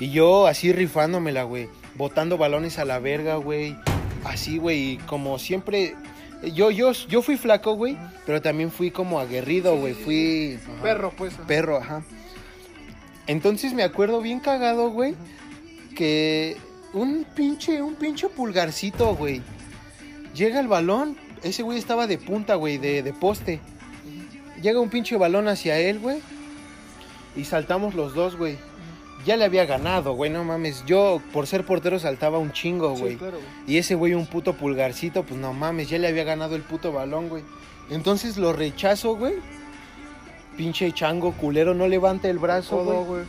Y 0.00 0.10
yo 0.10 0.46
así 0.46 0.72
rifándomela, 0.72 1.42
güey. 1.42 1.68
Botando 1.96 2.38
balones 2.38 2.78
a 2.78 2.84
la 2.84 2.98
verga, 2.98 3.36
güey. 3.36 3.76
Así, 4.26 4.58
güey. 4.58 4.98
Como 5.06 5.38
siempre. 5.38 5.94
Yo, 6.54 6.70
yo, 6.70 6.92
yo 6.92 7.22
fui 7.22 7.36
flaco, 7.36 7.74
güey. 7.74 7.96
Pero 8.26 8.42
también 8.42 8.70
fui 8.70 8.90
como 8.90 9.20
aguerrido, 9.20 9.76
güey. 9.76 9.94
Fui. 9.94 10.58
Perro, 10.82 11.12
pues. 11.16 11.34
Perro, 11.46 11.78
ajá. 11.78 12.02
Entonces 13.26 13.72
me 13.72 13.82
acuerdo 13.82 14.20
bien 14.20 14.40
cagado, 14.40 14.90
güey. 14.90 15.14
Que 15.94 16.56
un 16.92 17.24
pinche, 17.34 17.82
un 17.82 17.94
pinche 17.94 18.28
pulgarcito, 18.28 19.14
güey. 19.16 19.42
Llega 20.34 20.60
el 20.60 20.68
balón. 20.68 21.16
Ese 21.42 21.62
güey 21.62 21.78
estaba 21.78 22.06
de 22.06 22.18
punta, 22.18 22.54
güey, 22.56 22.78
de, 22.78 23.02
de 23.02 23.12
poste. 23.12 23.60
Llega 24.60 24.80
un 24.80 24.90
pinche 24.90 25.16
balón 25.16 25.48
hacia 25.48 25.78
él, 25.78 25.98
güey. 25.98 26.18
Y 27.36 27.44
saltamos 27.44 27.94
los 27.94 28.14
dos, 28.14 28.36
güey. 28.36 28.56
Ya 29.26 29.36
le 29.36 29.44
había 29.44 29.66
ganado, 29.66 30.12
güey, 30.12 30.30
no 30.30 30.44
mames. 30.44 30.84
Yo, 30.86 31.20
por 31.32 31.48
ser 31.48 31.66
portero, 31.66 31.98
saltaba 31.98 32.38
un 32.38 32.52
chingo, 32.52 32.94
güey. 32.94 33.14
Sí, 33.14 33.18
claro. 33.18 33.38
Y 33.66 33.76
ese 33.78 33.96
güey, 33.96 34.14
un 34.14 34.26
puto 34.26 34.54
pulgarcito, 34.54 35.24
pues 35.24 35.38
no 35.38 35.52
mames, 35.52 35.88
ya 35.88 35.98
le 35.98 36.06
había 36.06 36.22
ganado 36.22 36.54
el 36.54 36.62
puto 36.62 36.92
balón, 36.92 37.28
güey. 37.28 37.42
Entonces 37.90 38.36
lo 38.36 38.52
rechazo, 38.52 39.16
güey. 39.16 39.34
Pinche 40.56 40.92
chango 40.92 41.32
culero, 41.32 41.74
no 41.74 41.88
levanta 41.88 42.28
el 42.28 42.38
brazo, 42.38 42.78
Codo, 42.78 43.04
güey. 43.04 43.24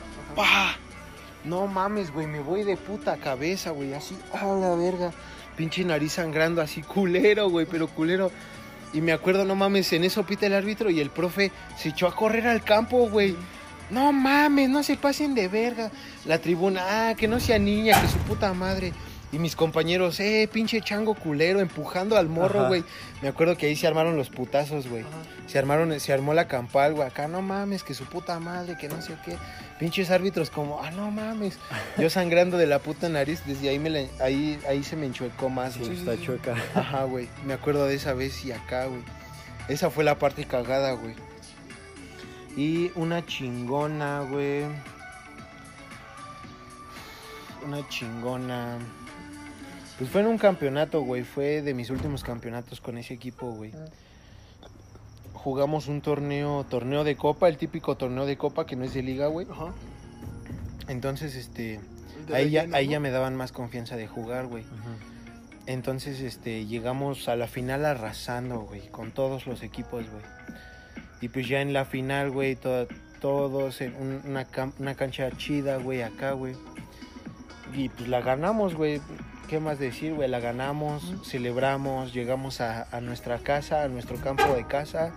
No 1.43 1.65
mames, 1.65 2.13
güey, 2.13 2.27
me 2.27 2.41
voy 2.41 2.63
de 2.63 2.77
puta 2.77 3.17
cabeza, 3.17 3.71
güey, 3.71 3.93
así, 3.93 4.15
a 4.33 4.45
la 4.45 4.75
verga. 4.75 5.11
Pinche 5.55 5.83
nariz 5.83 6.13
sangrando 6.13 6.61
así, 6.61 6.83
culero, 6.83 7.49
güey, 7.49 7.65
pero 7.65 7.87
culero. 7.87 8.31
Y 8.93 9.01
me 9.01 9.13
acuerdo, 9.13 9.45
no 9.45 9.55
mames, 9.55 9.91
en 9.93 10.03
eso 10.03 10.23
pita 10.23 10.45
el 10.45 10.53
árbitro 10.53 10.91
y 10.91 10.99
el 10.99 11.09
profe 11.09 11.51
se 11.75 11.89
echó 11.89 12.07
a 12.07 12.15
correr 12.15 12.47
al 12.47 12.63
campo, 12.63 13.09
güey. 13.09 13.35
No 13.89 14.11
mames, 14.11 14.69
no 14.69 14.83
se 14.83 14.97
pasen 14.97 15.33
de 15.35 15.47
verga. 15.47 15.91
La 16.25 16.39
tribuna, 16.39 17.09
ah, 17.09 17.15
que 17.15 17.27
no 17.27 17.39
sea 17.39 17.57
niña, 17.59 17.99
que 18.01 18.07
su 18.07 18.17
puta 18.19 18.53
madre. 18.53 18.93
Y 19.29 19.39
mis 19.39 19.57
compañeros, 19.57 20.21
eh, 20.21 20.49
pinche 20.51 20.79
chango 20.81 21.13
culero, 21.13 21.59
empujando 21.59 22.15
al 22.17 22.29
morro, 22.29 22.67
güey. 22.69 22.85
Me 23.21 23.27
acuerdo 23.27 23.57
que 23.57 23.65
ahí 23.65 23.75
se 23.75 23.85
armaron 23.85 24.15
los 24.15 24.29
putazos, 24.29 24.87
güey. 24.87 25.03
Se 25.47 25.59
armaron, 25.59 25.99
se 25.99 26.13
armó 26.13 26.33
la 26.33 26.47
campal, 26.47 26.93
güey. 26.93 27.05
Acá 27.07 27.27
no 27.27 27.41
mames, 27.41 27.83
que 27.83 27.93
su 27.93 28.05
puta 28.05 28.39
madre, 28.39 28.77
que 28.79 28.87
no 28.87 29.01
sé 29.01 29.15
qué. 29.25 29.37
Pinches 29.79 30.11
árbitros 30.11 30.49
como, 30.49 30.81
ah, 30.81 30.91
no 30.91 31.11
mames. 31.11 31.57
Yo 31.97 32.09
sangrando 32.09 32.57
de 32.57 32.67
la 32.67 32.79
puta 32.79 33.09
nariz, 33.09 33.41
desde 33.45 33.67
ahí 33.67 33.79
me 33.79 33.89
la- 33.89 34.05
ahí, 34.23 34.57
ahí 34.67 34.81
se 34.83 34.95
me 34.95 35.05
enchuecó 35.05 35.49
más, 35.49 35.73
Sí, 35.73 35.79
güey. 35.81 35.97
está 35.97 36.17
chueca. 36.21 36.55
Ajá, 36.73 37.03
güey. 37.03 37.27
Me 37.45 37.53
acuerdo 37.53 37.85
de 37.85 37.95
esa 37.95 38.13
vez 38.13 38.45
y 38.45 38.53
acá, 38.53 38.85
güey. 38.85 39.01
Esa 39.67 39.89
fue 39.89 40.05
la 40.05 40.17
parte 40.17 40.45
cagada, 40.45 40.93
güey. 40.93 41.15
Y 42.57 42.91
una 42.95 43.23
chingona, 43.23 44.21
güey. 44.21 44.63
Una 47.63 47.87
chingona. 47.87 48.79
Pues 49.99 50.09
fue 50.09 50.21
en 50.21 50.27
un 50.27 50.39
campeonato, 50.39 51.01
güey. 51.01 51.23
Fue 51.23 51.61
de 51.61 51.75
mis 51.75 51.91
últimos 51.91 52.23
campeonatos 52.23 52.81
con 52.81 52.97
ese 52.97 53.13
equipo, 53.13 53.51
güey. 53.51 53.73
Jugamos 55.33 55.87
un 55.87 56.01
torneo, 56.01 56.65
torneo 56.67 57.03
de 57.03 57.15
copa, 57.15 57.47
el 57.47 57.57
típico 57.57 57.95
torneo 57.95 58.25
de 58.25 58.37
copa 58.37 58.65
que 58.65 58.75
no 58.75 58.85
es 58.85 58.95
de 58.95 59.03
liga, 59.03 59.27
güey. 59.27 59.45
Ajá. 59.51 59.71
Entonces, 60.87 61.35
este, 61.35 61.79
ahí 62.33 62.49
ya, 62.49 62.65
ahí 62.73 62.87
ya 62.87 62.99
me 62.99 63.11
daban 63.11 63.35
más 63.35 63.51
confianza 63.51 63.97
de 63.97 64.07
jugar, 64.07 64.47
güey. 64.47 64.63
Entonces, 65.67 66.21
este, 66.21 66.65
llegamos 66.65 67.29
a 67.29 67.35
la 67.35 67.47
final 67.47 67.85
arrasando, 67.85 68.61
güey, 68.61 68.87
con 68.87 69.11
todos 69.11 69.45
los 69.45 69.61
equipos, 69.61 70.09
güey. 70.09 70.23
Y 71.21 71.29
pues 71.29 71.47
ya 71.47 71.61
en 71.61 71.73
la 71.73 71.85
final, 71.85 72.29
güey, 72.31 72.55
to- 72.55 72.87
todos 73.21 73.81
en 73.81 73.95
un- 73.95 74.21
una, 74.25 74.45
una 74.79 74.95
cancha 74.95 75.31
chida, 75.31 75.77
güey, 75.77 76.01
acá, 76.03 76.33
güey. 76.33 76.55
Y 77.73 77.89
pues 77.89 78.07
la 78.07 78.21
ganamos, 78.21 78.75
güey. 78.75 79.01
¿Qué 79.49 79.59
más 79.59 79.79
decir, 79.79 80.13
güey? 80.13 80.29
La 80.29 80.39
ganamos, 80.39 81.13
celebramos, 81.25 82.13
llegamos 82.13 82.59
a, 82.61 82.87
a 82.95 83.01
nuestra 83.01 83.39
casa, 83.39 83.83
a 83.83 83.87
nuestro 83.87 84.17
campo 84.17 84.43
de 84.53 84.65
casa. 84.65 85.13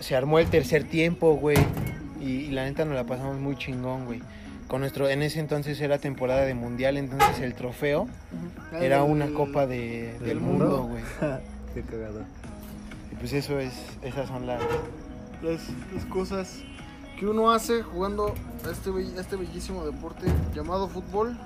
Se 0.00 0.16
armó 0.16 0.38
el 0.38 0.48
tercer 0.48 0.84
tiempo, 0.84 1.34
güey. 1.36 1.58
Y, 2.20 2.24
y 2.24 2.50
la 2.50 2.64
neta 2.64 2.84
nos 2.84 2.94
la 2.94 3.04
pasamos 3.04 3.38
muy 3.38 3.56
chingón, 3.56 4.06
güey. 4.06 4.22
Con 4.68 4.80
nuestro, 4.80 5.08
en 5.08 5.22
ese 5.22 5.38
entonces 5.38 5.80
era 5.80 5.98
temporada 5.98 6.42
de 6.44 6.54
mundial, 6.54 6.96
entonces 6.96 7.38
el 7.40 7.54
trofeo 7.54 8.08
era 8.80 9.04
una 9.04 9.28
copa 9.28 9.66
de, 9.66 10.14
del 10.18 10.24
del 10.24 10.40
mundo, 10.40 10.64
mundo. 10.64 10.82
güey. 10.88 11.02
Qué 11.74 11.82
cagado. 11.82 12.24
Y 13.16 13.20
pues 13.20 13.32
eso 13.32 13.58
es, 13.58 13.72
esas 14.02 14.28
son 14.28 14.46
las... 14.46 14.60
las, 15.42 15.60
las 15.94 16.04
cosas 16.06 16.58
que 17.18 17.26
uno 17.26 17.50
hace 17.50 17.82
jugando 17.82 18.34
a 18.66 18.70
este, 18.70 18.90
a 18.90 19.20
este 19.20 19.36
bellísimo 19.36 19.84
deporte 19.86 20.26
llamado 20.54 20.86
fútbol. 20.88 21.36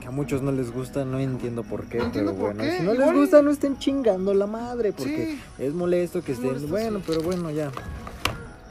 Que 0.00 0.06
a 0.08 0.10
muchos 0.10 0.40
no 0.42 0.50
les 0.52 0.70
gusta, 0.70 1.04
no 1.04 1.18
entiendo 1.18 1.62
por 1.62 1.84
qué, 1.86 1.98
No 1.98 2.04
entiendo 2.04 2.32
pero 2.32 2.42
por 2.46 2.54
bueno. 2.54 2.70
qué, 2.70 2.78
Si 2.78 2.82
no 2.84 2.94
igual- 2.94 3.08
les 3.10 3.16
gusta, 3.20 3.42
no 3.42 3.50
estén 3.50 3.78
chingando 3.78 4.32
la 4.34 4.46
madre, 4.46 4.92
porque 4.92 5.38
Sí. 5.58 5.62
es 5.64 5.74
molesto 5.74 6.22
que 6.22 6.32
Es 6.32 6.38
estén. 6.38 6.50
molesto, 6.52 6.68
bueno, 6.68 6.98
sí. 6.98 7.04
pero 7.06 7.22
bueno, 7.22 7.50
ya. 7.50 7.70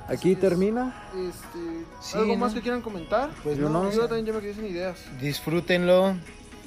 aquí 0.08 0.36
termina. 0.36 0.94
Este, 1.16 1.86
Sí, 2.02 2.18
¿Algo 2.18 2.34
¿no? 2.34 2.40
más 2.40 2.54
que 2.54 2.62
quieran 2.62 2.82
comentar? 2.82 3.30
Pues 3.44 3.58
Yo 3.58 3.70
no, 3.70 3.84
no. 3.84 3.92
Yo 3.92 4.08
también 4.08 4.26
ya 4.26 4.34
me 4.34 4.42
quedé 4.42 4.54
sin 4.56 4.66
ideas. 4.66 4.98
disfrútenlo. 5.22 6.16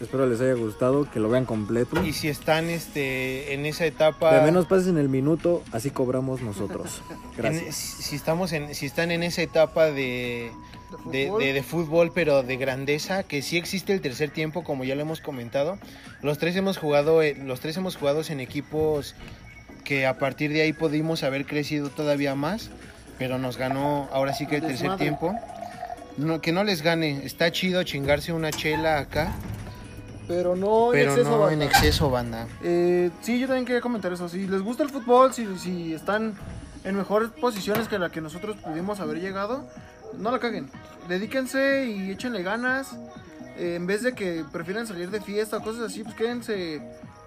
Espero 0.01 0.27
les 0.27 0.41
haya 0.43 0.53
gustado, 0.53 1.11
que 1.11 1.21
lo 1.21 1.31
vean 1.31 1.47
completo. 1.47 2.03
Y 2.05 2.13
si 2.13 2.29
están 2.29 2.69
este, 2.69 3.55
en 3.55 3.65
esa 3.65 3.87
etapa. 3.87 4.35
De 4.35 4.43
menos 4.45 4.67
pasen 4.67 4.99
el 4.99 5.09
minuto, 5.09 5.63
así 5.73 5.91
cobramos 5.91 6.43
nosotros. 6.43 7.01
en- 7.11 7.37
Gracias. 7.37 7.75
si, 7.77 8.15
estamos 8.17 8.53
en, 8.53 8.75
si 8.75 8.85
están 8.87 9.11
en 9.11 9.23
esa 9.23 9.41
etapa 9.41 9.87
de, 9.87 10.51
De 11.07 11.19
de, 11.19 11.27
fútbol. 11.29 11.43
de- 11.43 11.53
de 11.55 11.63
fútbol, 11.63 12.13
pero 12.15 12.43
de 12.43 12.57
grandeza, 12.59 13.23
que 13.23 13.41
sí 13.41 13.57
existe 13.57 13.95
el 13.95 14.03
tercer 14.03 14.29
tiempo, 14.31 14.65
como 14.65 14.85
ya 14.85 14.95
lo 14.95 15.01
hemos 15.01 15.21
comentado. 15.23 15.79
Los 16.23 16.37
tres 16.37 16.55
hemos 16.57 16.77
jugado, 16.77 17.23
eh, 17.23 17.35
los 17.35 17.61
tres 17.61 17.77
hemos 17.79 17.97
jugado 17.97 18.21
en 18.29 18.41
equipos 18.41 19.15
que 19.83 20.05
a 20.07 20.19
partir 20.19 20.53
de 20.53 20.61
ahí 20.63 20.73
pudimos 20.75 21.23
haber 21.23 21.47
crecido 21.47 21.89
todavía 21.89 22.35
más, 22.35 22.71
pero 23.19 23.39
nos 23.39 23.57
ganó 23.57 24.11
ahora 24.13 24.35
sí 24.35 24.47
que 24.47 24.57
el 24.57 24.61
tercer 24.63 24.81
Desmadre. 24.91 25.05
tiempo. 25.05 25.35
No, 26.19 26.41
que 26.43 26.53
no 26.53 26.65
les 26.65 26.83
gane, 26.83 27.25
está 27.25 27.51
chido 27.53 27.83
chingarse 27.83 28.33
una 28.33 28.51
chela 28.51 28.99
acá, 28.99 29.35
Pero 30.29 30.57
no 30.57 30.87
en 30.87 30.93
pero 30.93 31.11
exceso. 31.13 31.31
no 31.31 31.39
banda. 31.39 31.55
en 31.55 31.63
exceso, 31.63 32.11
banda. 32.11 32.47
Eh, 32.63 33.11
sí, 33.21 33.39
yo 33.39 33.47
también 33.47 33.65
quería 33.65 33.81
comentar 33.81 34.13
eso. 34.13 34.29
Si 34.29 34.47
les 34.47 34.63
gusta 34.63 34.83
el 34.83 34.91
fútbol, 34.91 35.33
si, 35.33 35.47
si 35.59 35.95
están 35.95 36.35
en 36.85 36.97
mejores 36.97 37.31
posiciones 37.31 37.89
que 37.89 37.99
la 37.99 38.11
que 38.11 38.21
nosotros 38.21 38.57
pudimos 38.57 39.01
haber 39.01 39.21
llegado, 39.21 39.65
no 40.19 40.31
la 40.31 40.39
caguen. 40.39 40.69
Dedíquense 41.09 41.87
y 41.87 42.11
échenle 42.11 42.43
ganas. 42.43 42.97
Eh, 43.59 43.77
en 43.77 43.87
vez 43.87 44.03
de 44.03 44.15
que 44.15 44.45
prefieran 44.53 44.87
salir 44.87 45.11
de 45.11 45.21
fiesta 45.21 45.59
o 45.59 45.63
cosas 45.63 45.83
así, 45.85 46.03
pues 46.05 46.15
quédense 46.15 46.77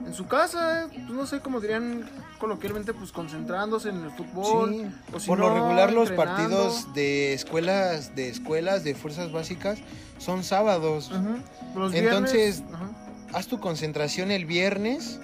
en 0.05 0.13
su 0.13 0.27
casa. 0.27 0.83
eh, 0.83 0.87
Pues 0.93 1.09
no 1.09 1.25
sé 1.25 1.39
cómo 1.39 1.59
dirían 1.59 2.07
coloquialmente, 2.37 2.93
pues 2.93 3.11
concentrándose 3.11 3.89
en 3.89 4.03
el 4.03 4.11
fútbol. 4.11 4.71
Sí, 4.71 4.85
o 5.13 5.19
si 5.19 5.27
Por 5.27 5.39
lo 5.39 5.53
regular 5.53 5.91
los 5.91 6.09
entrenando. 6.09 6.35
partidos 6.57 6.93
de 6.93 7.33
escuelas, 7.33 8.15
de 8.15 8.29
escuelas 8.29 8.83
de 8.83 8.93
fuerzas 8.93 9.31
básicas 9.31 9.79
son 10.19 10.43
sábados. 10.43 11.09
Ujú. 11.11 11.37
Los 11.75 11.93
Entonces- 11.93 12.63
viernes. 12.63 12.63
Haz 13.33 13.47
tu 13.47 13.59
concentración 13.59 14.31
el 14.31 14.45
viernes 14.45 15.19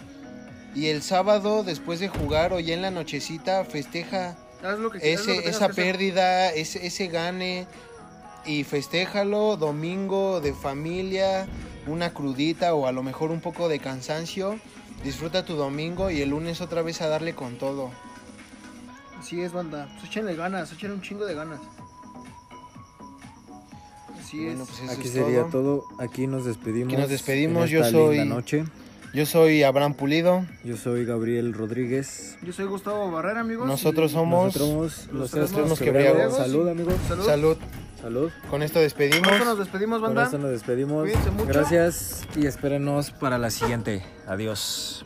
y 0.75 0.87
el 0.87 1.01
sábado 1.01 1.63
después 1.63 1.99
de 1.99 2.07
jugar 2.07 2.53
o 2.53 2.59
ya 2.59 2.75
en 2.75 2.83
la 2.83 2.91
nochecita 2.91 3.65
festeja 3.65 4.37
lo 4.61 4.91
que- 4.91 4.99
lo 4.99 5.03
ese, 5.03 5.49
esa 5.49 5.69
pérdida, 5.69 6.51
ese, 6.51 6.85
ese 6.85 7.07
gane 7.07 7.65
y 8.45 8.63
festéjalo 8.63 9.57
domingo 9.57 10.39
de 10.39 10.53
familia, 10.53 11.47
una 11.87 12.13
crudita 12.13 12.75
o 12.75 12.85
a 12.85 12.91
lo 12.91 13.01
mejor 13.01 13.31
un 13.31 13.41
poco 13.41 13.69
de 13.69 13.79
cansancio. 13.79 14.59
Disfruta 15.03 15.43
tu 15.45 15.55
domingo 15.55 16.11
y 16.11 16.21
el 16.21 16.29
lunes 16.29 16.61
otra 16.61 16.83
vez 16.83 17.01
a 17.01 17.07
darle 17.07 17.33
con 17.33 17.57
todo. 17.57 17.89
Así 19.19 19.41
es, 19.41 19.51
banda. 19.51 19.87
Pues 19.93 20.05
échenle 20.11 20.35
ganas, 20.35 20.71
échenle 20.71 20.95
un 20.95 21.01
chingo 21.01 21.25
de 21.25 21.33
ganas. 21.33 21.59
Así 24.25 24.43
Bueno, 24.45 24.63
es. 24.63 24.69
pues 24.69 24.81
eso 24.81 24.91
Aquí 24.91 25.07
es 25.07 25.13
sería 25.13 25.43
todo. 25.43 25.83
todo. 25.85 25.85
Aquí 25.99 26.27
nos 26.27 26.45
despedimos. 26.45 26.91
Aquí 26.93 27.01
nos 27.01 27.09
despedimos. 27.09 27.69
Yo 27.69 27.83
soy- 27.83 28.25
noche. 28.25 28.65
Yo 29.13 29.25
soy 29.25 29.63
Abraham 29.63 29.93
Pulido. 29.93 30.45
Yo 30.65 30.75
soy 30.75 31.05
Gabriel 31.05 31.53
Rodríguez. 31.53 32.37
Yo 32.41 32.51
soy 32.51 32.65
Gustavo 32.65 33.09
Barrera, 33.11 33.41
amigos. 33.41 33.65
Nosotros 33.67 34.11
y- 34.11 34.13
somos 34.15 34.55
Nosotros 34.55 35.07
los 35.13 35.69
los 35.69 35.79
tres. 35.79 36.33
Salud, 36.35 36.67
amigos. 36.67 36.95
Salud. 37.07 37.25
Salud. 37.25 37.57
Salud. 38.01 38.31
Con 38.49 38.61
esto 38.61 38.79
despedimos. 38.79 39.23
Con 39.27 39.33
esto 39.35 39.45
nos 39.45 39.59
despedimos, 39.59 39.99
Con 39.99 40.07
banda. 40.09 40.23
esto 40.25 40.37
nos 40.37 40.51
despedimos. 40.51 41.03
Cuídense 41.03 41.31
mucho. 41.31 41.45
Gracias 41.45 42.27
y 42.35 42.45
espérenos 42.45 43.11
para 43.11 43.37
la 43.37 43.49
siguiente. 43.51 44.03
Adiós. 44.27 45.05